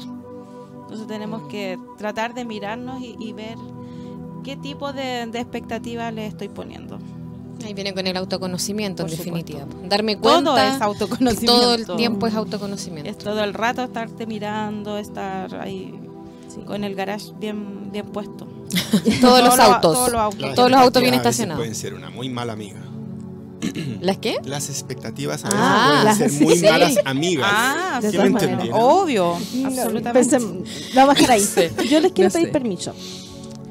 Entonces 0.83 1.05
tenemos 1.07 1.43
que 1.49 1.77
tratar 1.97 2.33
de 2.33 2.45
mirarnos 2.45 3.01
y, 3.01 3.15
y 3.19 3.33
ver 3.33 3.57
qué 4.43 4.55
tipo 4.55 4.93
de, 4.93 5.25
de 5.27 5.39
expectativa 5.39 6.11
le 6.11 6.27
estoy 6.27 6.47
poniendo. 6.49 6.97
Ahí 7.65 7.73
viene 7.73 7.93
con 7.93 8.05
el 8.07 8.17
autoconocimiento, 8.17 9.03
Por 9.03 9.11
en 9.11 9.17
supuesto. 9.17 9.35
definitiva. 9.53 9.87
Darme 9.87 10.15
Todo 10.17 10.31
cuenta 10.43 10.67
es 10.73 10.77
que 10.77 10.83
autoconocimiento. 10.83 11.61
todo 11.61 11.73
el 11.75 11.85
tiempo 11.97 12.27
es 12.27 12.33
autoconocimiento. 12.35 13.09
Es 13.09 13.17
todo 13.17 13.43
el 13.43 13.53
rato 13.53 13.83
estarte 13.83 14.25
mirando, 14.25 14.97
estar 14.97 15.55
ahí 15.61 15.93
Sí. 16.53 16.59
con 16.65 16.83
el 16.83 16.93
garage 16.95 17.27
bien, 17.39 17.91
bien 17.91 18.05
puesto. 18.07 18.47
Todos 19.21 19.41
los 19.43 19.55
Todo 19.55 19.57
lo- 19.57 19.63
autos. 19.63 19.93
todos 19.93 20.11
los 20.11 20.21
autos. 20.21 20.55
Todos 20.55 20.71
los 20.71 20.79
autos 20.79 21.01
bien 21.01 21.13
estacionados. 21.13 21.59
Pueden 21.59 21.75
ser 21.75 21.93
una 21.93 22.09
muy 22.09 22.29
mala 22.29 22.53
amiga. 22.53 22.81
¿Las 24.01 24.17
qué? 24.17 24.35
Las 24.43 24.69
expectativas 24.69 25.45
a 25.45 25.49
Ah, 25.53 26.03
veces 26.05 26.17
pueden 26.17 26.37
ser 26.37 26.41
muy 26.47 26.55
sí. 26.57 26.65
malas 26.65 26.95
amigas. 27.05 27.47
Ah, 27.49 27.99
¿Sí 28.01 28.17
me 28.17 28.69
obvio, 28.73 29.37
No, 29.53 29.67
absolutamente. 29.67 30.37
pensé- 30.37 30.93
la 30.93 31.05
bajar 31.05 31.31
ahí. 31.31 31.41
Yo 31.89 31.99
les 32.01 32.11
quiero 32.11 32.29
no 32.29 32.33
pedir 32.33 32.47
sé. 32.47 32.51
permiso. 32.51 32.93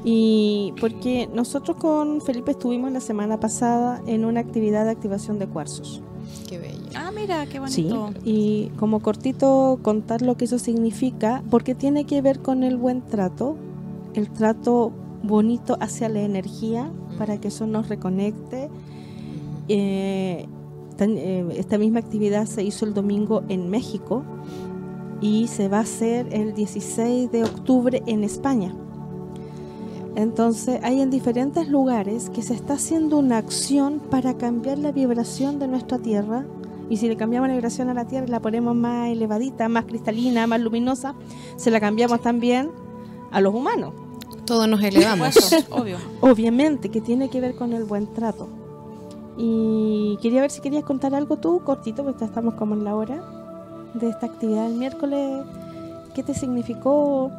Y 0.03 0.73
porque 0.81 1.29
nosotros 1.33 1.77
con 1.77 2.21
Felipe 2.21 2.51
estuvimos 2.51 2.91
la 2.91 2.99
semana 2.99 3.39
pasada 3.39 4.01
en 4.05 4.25
una 4.25 4.41
actividad 4.41 4.83
de 4.85 4.91
activación 4.91 5.39
de 5.39 5.47
cuarzos. 5.47 6.01
Qué 6.47 6.57
bello. 6.57 6.77
Ah, 6.95 7.11
mira, 7.15 7.45
qué 7.45 7.61
Sí, 7.67 7.83
bonito. 7.83 8.19
y 8.25 8.69
como 8.77 8.99
cortito 9.01 9.79
contar 9.81 10.21
lo 10.21 10.35
que 10.35 10.45
eso 10.45 10.59
significa, 10.59 11.41
porque 11.49 11.73
tiene 11.73 12.05
que 12.05 12.21
ver 12.21 12.39
con 12.39 12.63
el 12.63 12.75
buen 12.77 13.01
trato, 13.01 13.55
el 14.13 14.29
trato 14.29 14.91
bonito 15.23 15.77
hacia 15.79 16.09
la 16.09 16.21
energía, 16.21 16.91
para 17.17 17.39
que 17.39 17.47
eso 17.47 17.65
nos 17.65 17.87
reconecte. 17.87 18.69
Eh, 19.69 20.47
eh, 20.99 21.45
esta 21.57 21.77
misma 21.77 21.99
actividad 21.99 22.45
se 22.45 22.63
hizo 22.63 22.85
el 22.85 22.93
domingo 22.93 23.43
en 23.47 23.69
México 23.69 24.23
y 25.21 25.47
se 25.47 25.69
va 25.69 25.77
a 25.77 25.81
hacer 25.81 26.27
el 26.31 26.53
16 26.53 27.31
de 27.31 27.43
octubre 27.43 28.03
en 28.05 28.23
España. 28.23 28.75
Entonces 30.15 30.79
hay 30.83 31.01
en 31.01 31.09
diferentes 31.09 31.67
lugares 31.67 32.29
que 32.29 32.41
se 32.41 32.53
está 32.53 32.73
haciendo 32.73 33.17
una 33.17 33.37
acción 33.37 33.99
para 33.99 34.35
cambiar 34.35 34.77
la 34.77 34.91
vibración 34.91 35.59
de 35.59 35.67
nuestra 35.67 35.97
tierra 35.97 36.45
y 36.89 36.97
si 36.97 37.07
le 37.07 37.15
cambiamos 37.15 37.47
la 37.47 37.55
vibración 37.55 37.89
a 37.89 37.93
la 37.93 38.05
tierra 38.05 38.27
y 38.27 38.29
la 38.29 38.39
ponemos 38.39 38.75
más 38.75 39.09
elevadita, 39.09 39.67
más 39.69 39.85
cristalina, 39.85 40.45
más 40.45 40.59
luminosa, 40.59 41.15
se 41.55 41.71
la 41.71 41.79
cambiamos 41.79 42.21
también 42.21 42.69
a 43.31 43.41
los 43.41 43.53
humanos. 43.53 43.93
Todos 44.45 44.67
nos 44.67 44.83
elevamos. 44.83 45.35
Obvio. 45.71 45.97
Obviamente 46.21 46.89
que 46.89 47.01
tiene 47.01 47.29
que 47.29 47.41
ver 47.41 47.55
con 47.55 47.73
el 47.73 47.85
buen 47.85 48.13
trato. 48.13 48.47
Y 49.37 50.19
quería 50.21 50.41
ver 50.41 50.51
si 50.51 50.61
querías 50.61 50.83
contar 50.83 51.15
algo 51.15 51.37
tú, 51.37 51.61
cortito, 51.63 52.03
porque 52.03 52.19
ya 52.19 52.25
estamos 52.27 52.53
como 52.55 52.75
en 52.75 52.83
la 52.83 52.95
hora 52.95 53.23
de 53.95 54.09
esta 54.09 54.27
actividad 54.27 54.67
del 54.67 54.77
miércoles. 54.77 55.43
¿Qué 56.13 56.21
te 56.21 56.35
significó? 56.35 57.31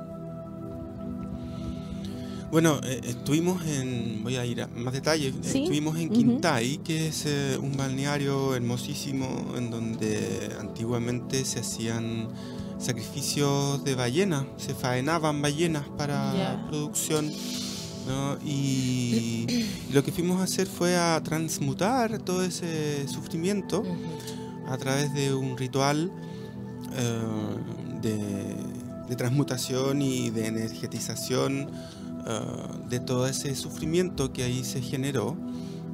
Bueno, 2.50 2.78
eh, 2.84 3.00
estuvimos 3.04 3.64
en, 3.66 4.22
voy 4.22 4.36
a 4.36 4.46
ir 4.46 4.62
a 4.62 4.68
más 4.68 4.92
detalles, 4.92 5.34
Sí. 5.42 5.62
estuvimos 5.62 5.98
en. 5.98 6.10
Quintay, 6.10 6.78
que 6.78 7.08
es 7.08 7.24
eh, 7.26 7.58
un 7.60 7.76
balneario 7.76 8.54
hermosísimo 8.54 9.54
en 9.56 9.70
donde 9.70 10.50
antiguamente 10.60 11.44
se 11.44 11.60
hacían 11.60 12.28
sacrificios 12.78 13.82
de 13.84 13.94
ballenas, 13.94 14.44
se 14.56 14.74
faenaban 14.74 15.42
ballenas 15.42 15.84
para 15.96 16.64
producción. 16.68 17.30
¿no? 18.06 18.36
Y 18.44 19.46
lo 19.92 20.04
que 20.04 20.12
fuimos 20.12 20.40
a 20.40 20.44
hacer 20.44 20.66
fue 20.68 20.96
a 20.96 21.20
transmutar 21.24 22.18
todo 22.18 22.44
ese 22.44 23.08
sufrimiento 23.08 23.82
a 24.68 24.76
través 24.76 25.12
de 25.14 25.34
un 25.34 25.56
ritual 25.56 26.10
eh, 26.96 27.20
de, 28.02 28.54
de 29.08 29.16
transmutación 29.16 30.02
y 30.02 30.30
de 30.30 30.46
energetización 30.46 31.70
eh, 32.26 32.40
de 32.88 33.00
todo 33.00 33.26
ese 33.26 33.54
sufrimiento 33.54 34.32
que 34.32 34.42
ahí 34.44 34.64
se 34.64 34.80
generó. 34.80 35.36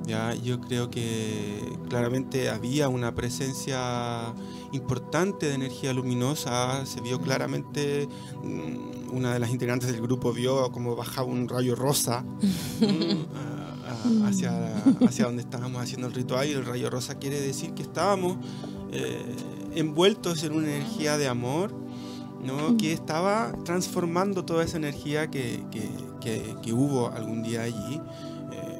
Ya, 0.06 0.34
yo 0.34 0.60
creo 0.60 0.90
que 0.90 1.60
claramente 1.88 2.48
había 2.50 2.88
una 2.88 3.14
presencia 3.14 4.32
importante 4.72 5.46
de 5.46 5.54
energía 5.54 5.92
luminosa, 5.92 6.84
se 6.86 7.00
vio 7.00 7.20
claramente, 7.20 8.08
mm, 8.42 9.14
una 9.16 9.32
de 9.34 9.38
las 9.40 9.50
integrantes 9.50 9.92
del 9.92 10.00
grupo 10.00 10.32
vio 10.32 10.72
como 10.72 10.96
bajaba 10.96 11.28
un 11.28 11.48
rayo 11.48 11.74
rosa 11.76 12.22
mm, 12.80 13.36
a- 13.36 14.24
a- 14.24 14.28
hacia, 14.28 14.82
hacia 15.06 15.24
donde 15.26 15.42
estábamos 15.42 15.82
haciendo 15.82 16.06
el 16.06 16.14
ritual 16.14 16.48
y 16.48 16.52
el 16.52 16.64
rayo 16.64 16.88
rosa 16.90 17.18
quiere 17.18 17.40
decir 17.40 17.74
que 17.74 17.82
estábamos 17.82 18.38
eh, 18.92 19.22
envueltos 19.74 20.42
en 20.44 20.52
una 20.54 20.68
energía 20.74 21.18
de 21.18 21.28
amor, 21.28 21.72
¿no? 22.44 22.76
que 22.76 22.92
estaba 22.92 23.52
transformando 23.64 24.44
toda 24.44 24.64
esa 24.64 24.78
energía 24.78 25.30
que, 25.30 25.62
que- 25.70 25.88
que- 26.20 26.54
hubo 26.72 27.08
algún 27.08 27.42
día 27.42 27.62
allí, 27.62 28.00
eh, 28.52 28.78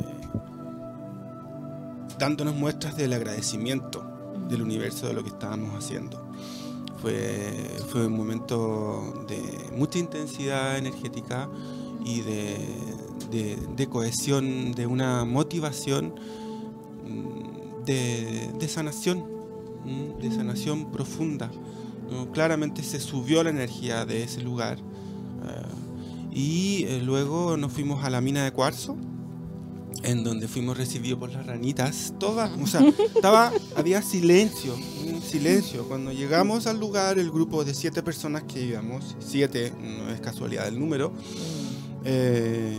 dándonos 2.18 2.54
muestras 2.54 2.96
del 2.96 3.12
agradecimiento 3.12 4.04
del 4.48 4.62
universo 4.62 5.06
de 5.06 5.14
lo 5.14 5.22
que 5.22 5.30
estábamos 5.30 5.74
haciendo. 5.76 6.30
Fue, 7.00 7.50
fue 7.88 8.06
un 8.06 8.12
momento 8.16 9.24
de 9.26 9.40
mucha 9.76 9.98
intensidad 9.98 10.76
energética 10.76 11.48
y 12.04 12.20
de, 12.20 12.58
de- 13.30 13.86
cohesión, 13.88 14.72
de 14.72 14.86
una 14.86 15.24
motivación 15.24 16.14
mm, 17.06 17.84
de, 17.86 18.50
de 18.58 18.68
sanación, 18.68 19.24
mm, 19.84 20.20
de 20.20 20.30
sanación 20.30 20.90
profunda. 20.90 21.50
Claramente 22.32 22.82
se 22.82 22.98
subió 22.98 23.42
la 23.44 23.50
energía 23.50 24.04
de 24.04 24.24
ese 24.24 24.40
lugar 24.42 24.78
eh, 24.78 25.62
y 26.32 26.84
eh, 26.84 27.00
luego 27.02 27.56
nos 27.56 27.72
fuimos 27.72 28.04
a 28.04 28.10
la 28.10 28.20
mina 28.20 28.44
de 28.44 28.52
cuarzo 28.52 28.96
en 30.02 30.24
donde 30.24 30.48
fuimos 30.48 30.76
recibidos 30.76 31.18
por 31.18 31.30
las 31.30 31.46
ranitas, 31.46 32.14
todas, 32.18 32.50
o 32.58 32.66
sea, 32.66 32.80
estaba, 33.14 33.52
había 33.76 34.02
silencio, 34.02 34.74
un 35.06 35.20
silencio. 35.20 35.86
Cuando 35.88 36.12
llegamos 36.12 36.66
al 36.66 36.80
lugar, 36.80 37.18
el 37.18 37.30
grupo 37.30 37.64
de 37.64 37.74
siete 37.74 38.02
personas 38.02 38.44
que 38.44 38.62
íbamos, 38.62 39.16
siete, 39.18 39.72
no 39.78 40.10
es 40.10 40.20
casualidad 40.20 40.68
el 40.68 40.78
número, 40.78 41.12
eh, 42.04 42.78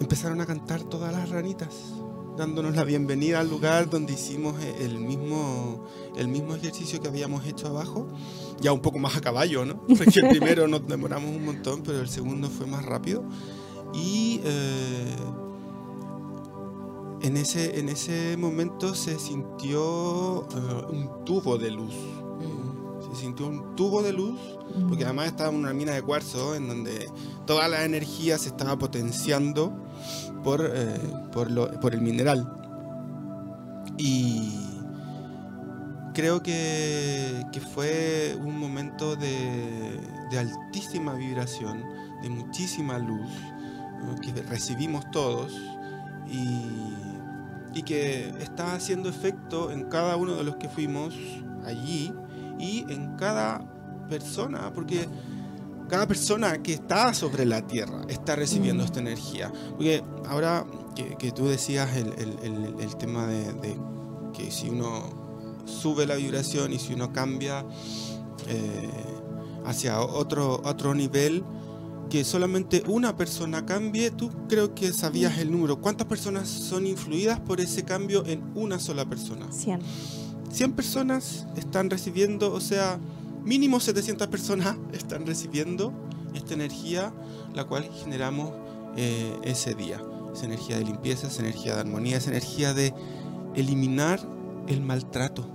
empezaron 0.00 0.40
a 0.40 0.46
cantar 0.46 0.82
todas 0.82 1.12
las 1.12 1.30
ranitas, 1.30 1.74
dándonos 2.36 2.74
la 2.74 2.84
bienvenida 2.84 3.40
al 3.40 3.48
lugar 3.48 3.88
donde 3.88 4.12
hicimos 4.12 4.60
e- 4.62 4.84
el 4.84 4.98
mismo, 4.98 5.84
el 6.16 6.28
mismo 6.28 6.54
ejercicio 6.54 7.00
que 7.00 7.08
habíamos 7.08 7.46
hecho 7.46 7.68
abajo, 7.68 8.08
ya 8.60 8.72
un 8.72 8.80
poco 8.80 8.98
más 8.98 9.16
a 9.16 9.20
caballo, 9.20 9.64
¿no? 9.64 9.80
Porque 9.86 10.20
el 10.20 10.28
primero 10.28 10.66
nos 10.66 10.86
demoramos 10.86 11.30
un 11.30 11.44
montón, 11.44 11.82
pero 11.82 12.00
el 12.00 12.08
segundo 12.08 12.48
fue 12.48 12.66
más 12.66 12.84
rápido. 12.84 13.24
Y 13.92 14.40
eh, 14.44 15.16
en, 17.22 17.36
ese, 17.36 17.78
en 17.78 17.88
ese 17.88 18.36
momento 18.36 18.94
se 18.94 19.18
sintió 19.18 20.48
eh, 20.48 20.84
un 20.90 21.24
tubo 21.24 21.56
de 21.58 21.70
luz. 21.70 21.94
Se 23.10 23.20
sintió 23.20 23.46
un 23.46 23.76
tubo 23.76 24.02
de 24.02 24.12
luz, 24.12 24.40
porque 24.88 25.04
además 25.04 25.26
estaba 25.26 25.50
en 25.50 25.56
una 25.56 25.72
mina 25.72 25.92
de 25.92 26.02
cuarzo 26.02 26.56
en 26.56 26.66
donde 26.66 27.08
toda 27.46 27.68
la 27.68 27.84
energía 27.84 28.38
se 28.38 28.48
estaba 28.48 28.76
potenciando 28.76 29.72
por, 30.44 30.60
eh, 30.72 30.94
por, 31.32 31.50
lo- 31.50 31.70
por 31.80 31.94
el 31.94 32.00
mineral. 32.02 32.46
Y 33.98 34.52
creo 36.12 36.42
que, 36.42 37.44
fue 37.74 38.36
un 38.40 38.58
momento 38.58 39.16
de, 39.16 40.00
altísima 40.38 41.14
vibración, 41.14 41.82
de 42.22 42.28
muchísima 42.28 42.98
luz, 42.98 43.30
que 44.20 44.32
recibimos 44.42 45.10
todos 45.10 45.52
y, 46.26 46.58
y 47.78 47.82
que 47.82 48.28
está 48.40 48.74
haciendo 48.74 49.08
efecto 49.08 49.70
en 49.70 49.84
cada 49.84 50.16
uno 50.16 50.34
de 50.34 50.44
los 50.44 50.56
que 50.56 50.68
fuimos 50.68 51.14
allí 51.64 52.12
y 52.58 52.84
en 52.92 53.16
cada 53.16 53.64
persona, 54.08 54.72
porque 54.74 55.08
cada 55.88 56.06
persona 56.08 56.62
que 56.62 56.72
está 56.74 57.12
sobre 57.14 57.44
la 57.44 57.66
tierra 57.66 58.02
está 58.08 58.36
recibiendo 58.36 58.82
Mm. 58.82 58.86
esta 58.86 59.00
energía. 59.00 59.52
Porque 59.76 60.02
ahora 60.28 60.64
que, 60.94 61.16
que 61.18 61.32
tú 61.32 61.46
decías 61.46 61.96
el, 61.96 62.08
el- 62.18 62.38
el- 62.42 62.74
el 62.80 62.96
tema 62.96 63.26
de, 63.26 63.52
de 63.54 63.76
que 64.32 64.50
si 64.50 64.68
uno 64.70 65.22
sube 65.64 66.06
la 66.06 66.14
vibración 66.16 66.72
y 66.72 66.78
si 66.78 66.94
uno 66.94 67.12
cambia 67.12 67.64
eh, 68.48 68.90
hacia 69.64 70.00
otro, 70.00 70.60
otro 70.64 70.94
nivel, 70.94 71.42
que 72.10 72.22
solamente 72.24 72.82
una 72.86 73.16
persona 73.16 73.64
cambie, 73.64 74.10
tú 74.10 74.30
creo 74.48 74.74
que 74.74 74.92
sabías 74.92 75.38
el 75.38 75.50
número. 75.50 75.80
¿Cuántas 75.80 76.06
personas 76.06 76.48
son 76.48 76.86
influidas 76.86 77.40
por 77.40 77.60
ese 77.60 77.82
cambio 77.84 78.24
en 78.26 78.42
una 78.54 78.78
sola 78.78 79.04
persona? 79.06 79.50
100. 79.50 79.80
100 80.52 80.72
personas 80.72 81.46
están 81.56 81.88
recibiendo, 81.90 82.52
o 82.52 82.60
sea, 82.60 82.98
mínimo 83.44 83.80
700 83.80 84.28
personas 84.28 84.76
están 84.92 85.26
recibiendo 85.26 85.92
esta 86.34 86.54
energía, 86.54 87.12
la 87.54 87.64
cual 87.64 87.88
generamos 88.02 88.52
eh, 88.96 89.36
ese 89.44 89.74
día. 89.74 90.02
Esa 90.32 90.46
energía 90.46 90.78
de 90.78 90.84
limpieza, 90.84 91.28
esa 91.28 91.42
energía 91.42 91.74
de 91.74 91.80
armonía, 91.80 92.16
esa 92.16 92.30
energía 92.30 92.74
de 92.74 92.92
eliminar 93.54 94.20
el 94.66 94.80
maltrato. 94.80 95.46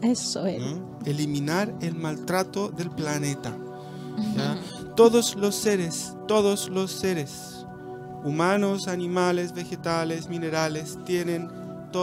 Eso 0.00 0.46
es. 0.46 0.60
¿no? 0.60 1.00
Eliminar 1.04 1.74
el 1.80 1.96
maltrato 1.96 2.68
del 2.68 2.90
planeta. 2.90 3.56
¿ya? 4.36 4.60
Todos 4.94 5.34
los 5.34 5.56
seres, 5.56 6.14
todos 6.28 6.68
los 6.68 6.92
seres, 6.92 7.66
humanos, 8.22 8.86
animales, 8.86 9.52
vegetales, 9.52 10.28
minerales, 10.28 10.98
tienen 11.04 11.50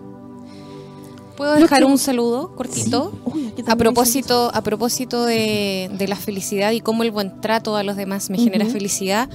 ¿Puedo 1.36 1.54
dejar 1.54 1.84
un 1.84 1.98
saludo 1.98 2.56
cortito? 2.56 3.12
Uy, 3.24 3.54
A 3.68 3.76
propósito, 3.76 4.50
a 4.52 4.60
propósito 4.62 5.24
de, 5.24 5.88
de 5.92 6.08
la 6.08 6.16
felicidad 6.16 6.72
y 6.72 6.80
cómo 6.80 7.04
el 7.04 7.12
buen 7.12 7.40
trato 7.40 7.76
a 7.76 7.84
los 7.84 7.94
demás 7.94 8.28
me 8.28 8.38
genera 8.38 8.66
felicidad, 8.66 9.30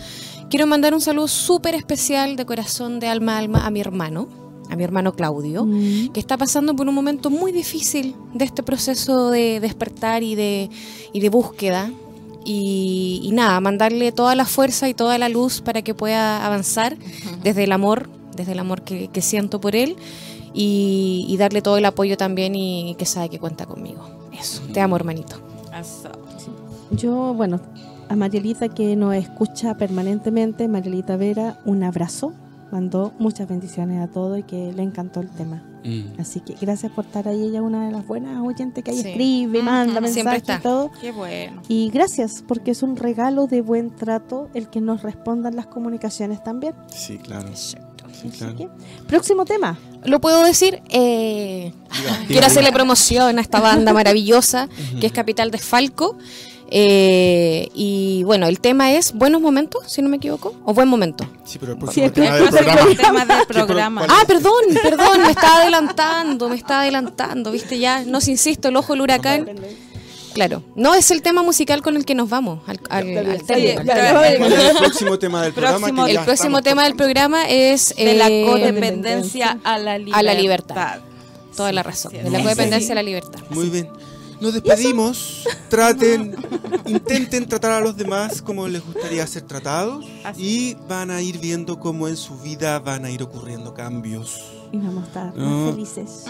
quiero 0.50 0.68
mandar 0.68 0.94
un 0.94 1.00
saludo 1.00 1.30
súper 1.30 1.76
especial 1.76 2.36
de 2.36 2.46
corazón, 2.46 3.00
de 3.00 3.08
alma 3.08 3.36
a 3.36 3.38
alma, 3.38 3.66
a 3.66 3.72
mi 3.72 3.80
hermano, 3.80 4.28
a 4.74 4.76
mi 4.76 4.84
hermano 4.84 5.14
Claudio, 5.14 5.66
Mm. 5.66 6.10
que 6.14 6.20
está 6.20 6.38
pasando 6.38 6.76
por 6.76 6.88
un 6.88 6.96
momento 6.96 7.30
muy 7.30 7.52
difícil 7.52 8.16
de 8.34 8.46
este 8.46 8.64
proceso 8.64 9.30
de 9.32 9.60
despertar 9.60 10.24
y 10.24 10.36
de, 10.36 10.70
y 11.14 11.20
de 11.20 11.30
búsqueda. 11.30 11.92
Y, 12.46 13.22
y 13.24 13.32
nada, 13.32 13.60
mandarle 13.62 14.12
toda 14.12 14.36
la 14.36 14.46
fuerza 14.46 14.90
y 14.90 14.94
toda 14.94 15.18
la 15.18 15.30
luz 15.30 15.62
para 15.62 15.82
que 15.82 15.94
pueda 15.94 16.46
avanzar 16.46 16.98
desde 17.42 17.64
el 17.64 17.72
amor, 17.72 18.10
desde 18.36 18.52
el 18.52 18.60
amor 18.60 18.82
que, 18.82 19.08
que 19.08 19.22
siento 19.22 19.62
por 19.62 19.78
él 19.78 19.96
y, 20.54 21.26
y 21.30 21.38
darle 21.38 21.62
todo 21.62 21.78
el 21.78 21.86
apoyo 21.86 22.18
también 22.18 22.54
y 22.56 22.96
que 22.96 23.06
sabe 23.06 23.30
que 23.30 23.40
cuenta 23.40 23.66
conmigo. 23.66 24.02
Eso, 24.38 24.62
te 24.74 24.82
amo 24.82 24.98
hermanito. 24.98 25.38
Yo, 26.92 27.34
bueno, 27.34 27.62
a 28.10 28.16
Marielita 28.16 28.68
que 28.70 28.96
nos 28.98 29.16
escucha 29.16 29.76
permanentemente, 29.78 30.68
Marielita 30.68 31.16
Vera, 31.16 31.60
un 31.66 31.84
abrazo. 31.84 32.34
Mandó 32.74 33.14
muchas 33.20 33.48
bendiciones 33.48 34.02
a 34.04 34.08
todos 34.12 34.40
y 34.40 34.42
que 34.42 34.74
le 34.74 34.82
encantó 34.82 35.20
el 35.20 35.30
tema. 35.30 35.62
Mm. 35.84 36.20
Así 36.20 36.40
que 36.40 36.56
gracias 36.60 36.92
por 36.92 37.06
estar 37.06 37.28
ahí. 37.28 37.44
Ella 37.44 37.60
es 37.60 37.64
una 37.64 37.86
de 37.86 37.92
las 37.92 38.08
buenas 38.08 38.42
oyentes 38.44 38.84
que 38.84 38.90
ahí 38.90 38.98
Sí. 38.98 39.10
escribe, 39.10 39.62
manda 39.62 40.02
mensajes 40.02 40.42
y 40.58 40.62
todo. 40.64 40.90
Qué 41.00 41.12
bueno. 41.12 41.62
Y 41.68 41.92
gracias, 41.92 42.44
porque 42.48 42.72
es 42.72 42.82
un 42.82 42.96
regalo 42.96 43.46
de 43.46 43.62
buen 43.62 43.92
trato 43.96 44.50
el 44.56 44.70
que 44.72 44.82
nos 44.82 45.04
respondan 45.04 45.56
las 45.56 45.68
comunicaciones 45.68 46.44
también. 46.44 46.74
Sí, 46.92 47.20
claro. 47.20 47.48
Sí, 47.54 47.78
Así 48.12 48.30
claro. 48.30 48.56
que, 48.56 48.68
próximo 49.08 49.46
tema. 49.46 49.78
¿Lo 50.06 50.20
puedo 50.20 50.44
decir? 50.44 50.82
Eh, 50.90 51.74
Diga, 51.96 52.18
quiero 52.28 52.48
hacerle 52.48 52.70
diga. 52.70 52.76
promoción 52.80 53.38
a 53.38 53.42
esta 53.42 53.60
banda 53.60 53.94
maravillosa 53.94 54.68
que 55.00 55.06
es 55.06 55.12
Capital 55.12 55.52
de 55.52 55.60
Falco. 55.60 56.18
Eh, 56.76 57.70
y 57.76 58.24
bueno, 58.24 58.48
el 58.48 58.60
tema 58.60 58.92
es 58.94 59.14
Buenos 59.14 59.40
Momentos, 59.42 59.84
si 59.92 60.02
no 60.02 60.10
me 60.10 60.18
equivoco, 60.18 60.56
o 60.66 60.74
Buen 60.74 60.88
Momento. 60.88 61.24
Sí, 61.46 61.60
pero 61.60 61.74
el 61.74 61.78
Sí, 61.78 62.02
próximo 62.02 62.06
el 62.08 62.12
tema 62.14 62.36
del 62.36 62.50
programa. 62.50 62.82
El 62.90 62.98
tema 62.98 63.26
del 63.26 63.38
pro- 63.48 63.66
programa. 63.68 64.06
Ah, 64.10 64.24
perdón, 64.26 64.54
perdón, 64.82 65.22
me 65.22 65.30
está 65.30 65.58
adelantando, 65.62 66.50
me 66.50 66.56
está 66.56 66.82
adelantando, 66.82 67.52
viste 67.52 67.78
ya, 67.78 68.04
no 68.06 68.20
se 68.22 68.32
insisto, 68.32 68.70
el 68.70 68.76
ojo 68.76 68.94
del 68.94 69.02
huracán. 69.02 69.48
Claro, 70.34 70.64
no 70.76 70.96
es 70.96 71.12
el 71.12 71.22
tema 71.22 71.44
musical 71.44 71.84
con 71.84 71.96
el 71.96 72.06
que 72.06 72.16
nos 72.16 72.28
vamos 72.28 72.62
al, 72.66 72.80
al, 72.90 73.18
al 73.20 73.28
Está 73.36 73.54
tema. 73.54 73.60
bien, 73.60 73.84
ya, 73.86 73.96
ya, 73.96 74.38
¿Cuál 74.40 74.52
es 74.54 74.70
el 74.72 74.78
próximo 74.78 75.20
tema 75.20 75.44
del 75.44 75.54
programa? 75.54 75.78
Próximo- 75.78 76.08
El 76.08 76.20
próximo 76.22 76.62
tema 76.64 76.84
del 76.86 76.96
programa 76.96 77.48
es 77.48 77.94
de 77.96 78.16
la 78.16 78.30
eh, 78.30 78.46
codependencia 78.48 79.60
a 79.64 79.78
la 79.78 80.00
libertad. 80.00 80.20
a 80.20 80.24
la 80.24 80.34
libertad. 80.34 81.00
toda 81.56 81.72
la 81.72 81.84
razón, 81.84 82.14
Sí, 82.14 82.18
de 82.18 82.32
la 82.32 82.40
sí. 82.40 82.44
codependencia 82.46 82.94
a 82.94 82.96
la 82.96 83.04
libertad. 83.04 83.42
Muy 83.52 83.70
bien. 83.70 83.88
Nos 84.44 84.54
despedimos. 84.54 85.44
Traten, 85.70 86.36
intenten 86.86 87.48
tratar 87.48 87.72
a 87.72 87.80
los 87.82 87.96
demás 87.98 88.42
como 88.42 88.68
les 88.68 88.86
gustaría 88.86 89.26
ser 89.26 89.44
tratados 89.44 90.06
Así. 90.24 90.42
y 90.76 90.78
van 90.88 91.10
a 91.12 91.22
ir 91.22 91.40
viendo 91.40 91.80
cómo 91.80 92.08
en 92.08 92.18
su 92.18 92.38
vida 92.40 92.78
van 92.80 93.06
a 93.06 93.10
ir 93.10 93.24
ocurriendo 93.24 93.74
cambios. 93.74 94.40
Y 94.72 94.78
vamos 94.78 95.04
a 95.06 95.08
estar 95.08 95.36
No. 95.36 95.46
más 95.68 95.72
felices. 95.76 96.26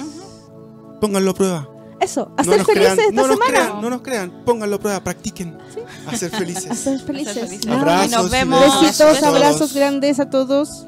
Pónganlo 1.02 1.32
a 1.32 1.34
prueba. 1.34 1.70
Eso, 2.00 2.32
a 2.38 2.44
No 2.44 2.52
ser 2.54 2.66
felices 2.66 2.74
crean, 2.76 3.00
esta 3.00 3.12
no 3.14 3.28
nos 3.28 3.38
semana. 3.38 3.52
crean, 3.66 3.82
no 3.82 3.90
nos 3.90 4.02
crean. 4.02 4.44
Pónganlo 4.46 4.76
a 4.76 4.80
prueba, 4.80 5.04
practiquen 5.04 5.58
a 6.06 6.16
ser 6.18 6.34
A 6.36 6.38
felices. 6.38 6.78
ser 6.80 7.00
felices. 7.00 7.34
felices. 7.34 7.62
Ya. 7.62 7.74
Abrazos 7.80 8.08
Y 8.08 8.12
nos 8.16 8.28
y 8.28 8.30
vemos. 8.30 8.60
besos 8.62 8.76
a 9.02 9.06
Besitos, 9.06 9.20
todos. 9.20 9.24
abrazos 9.36 9.74
grandes 9.74 10.20
a 10.20 10.30
todos. 10.30 10.86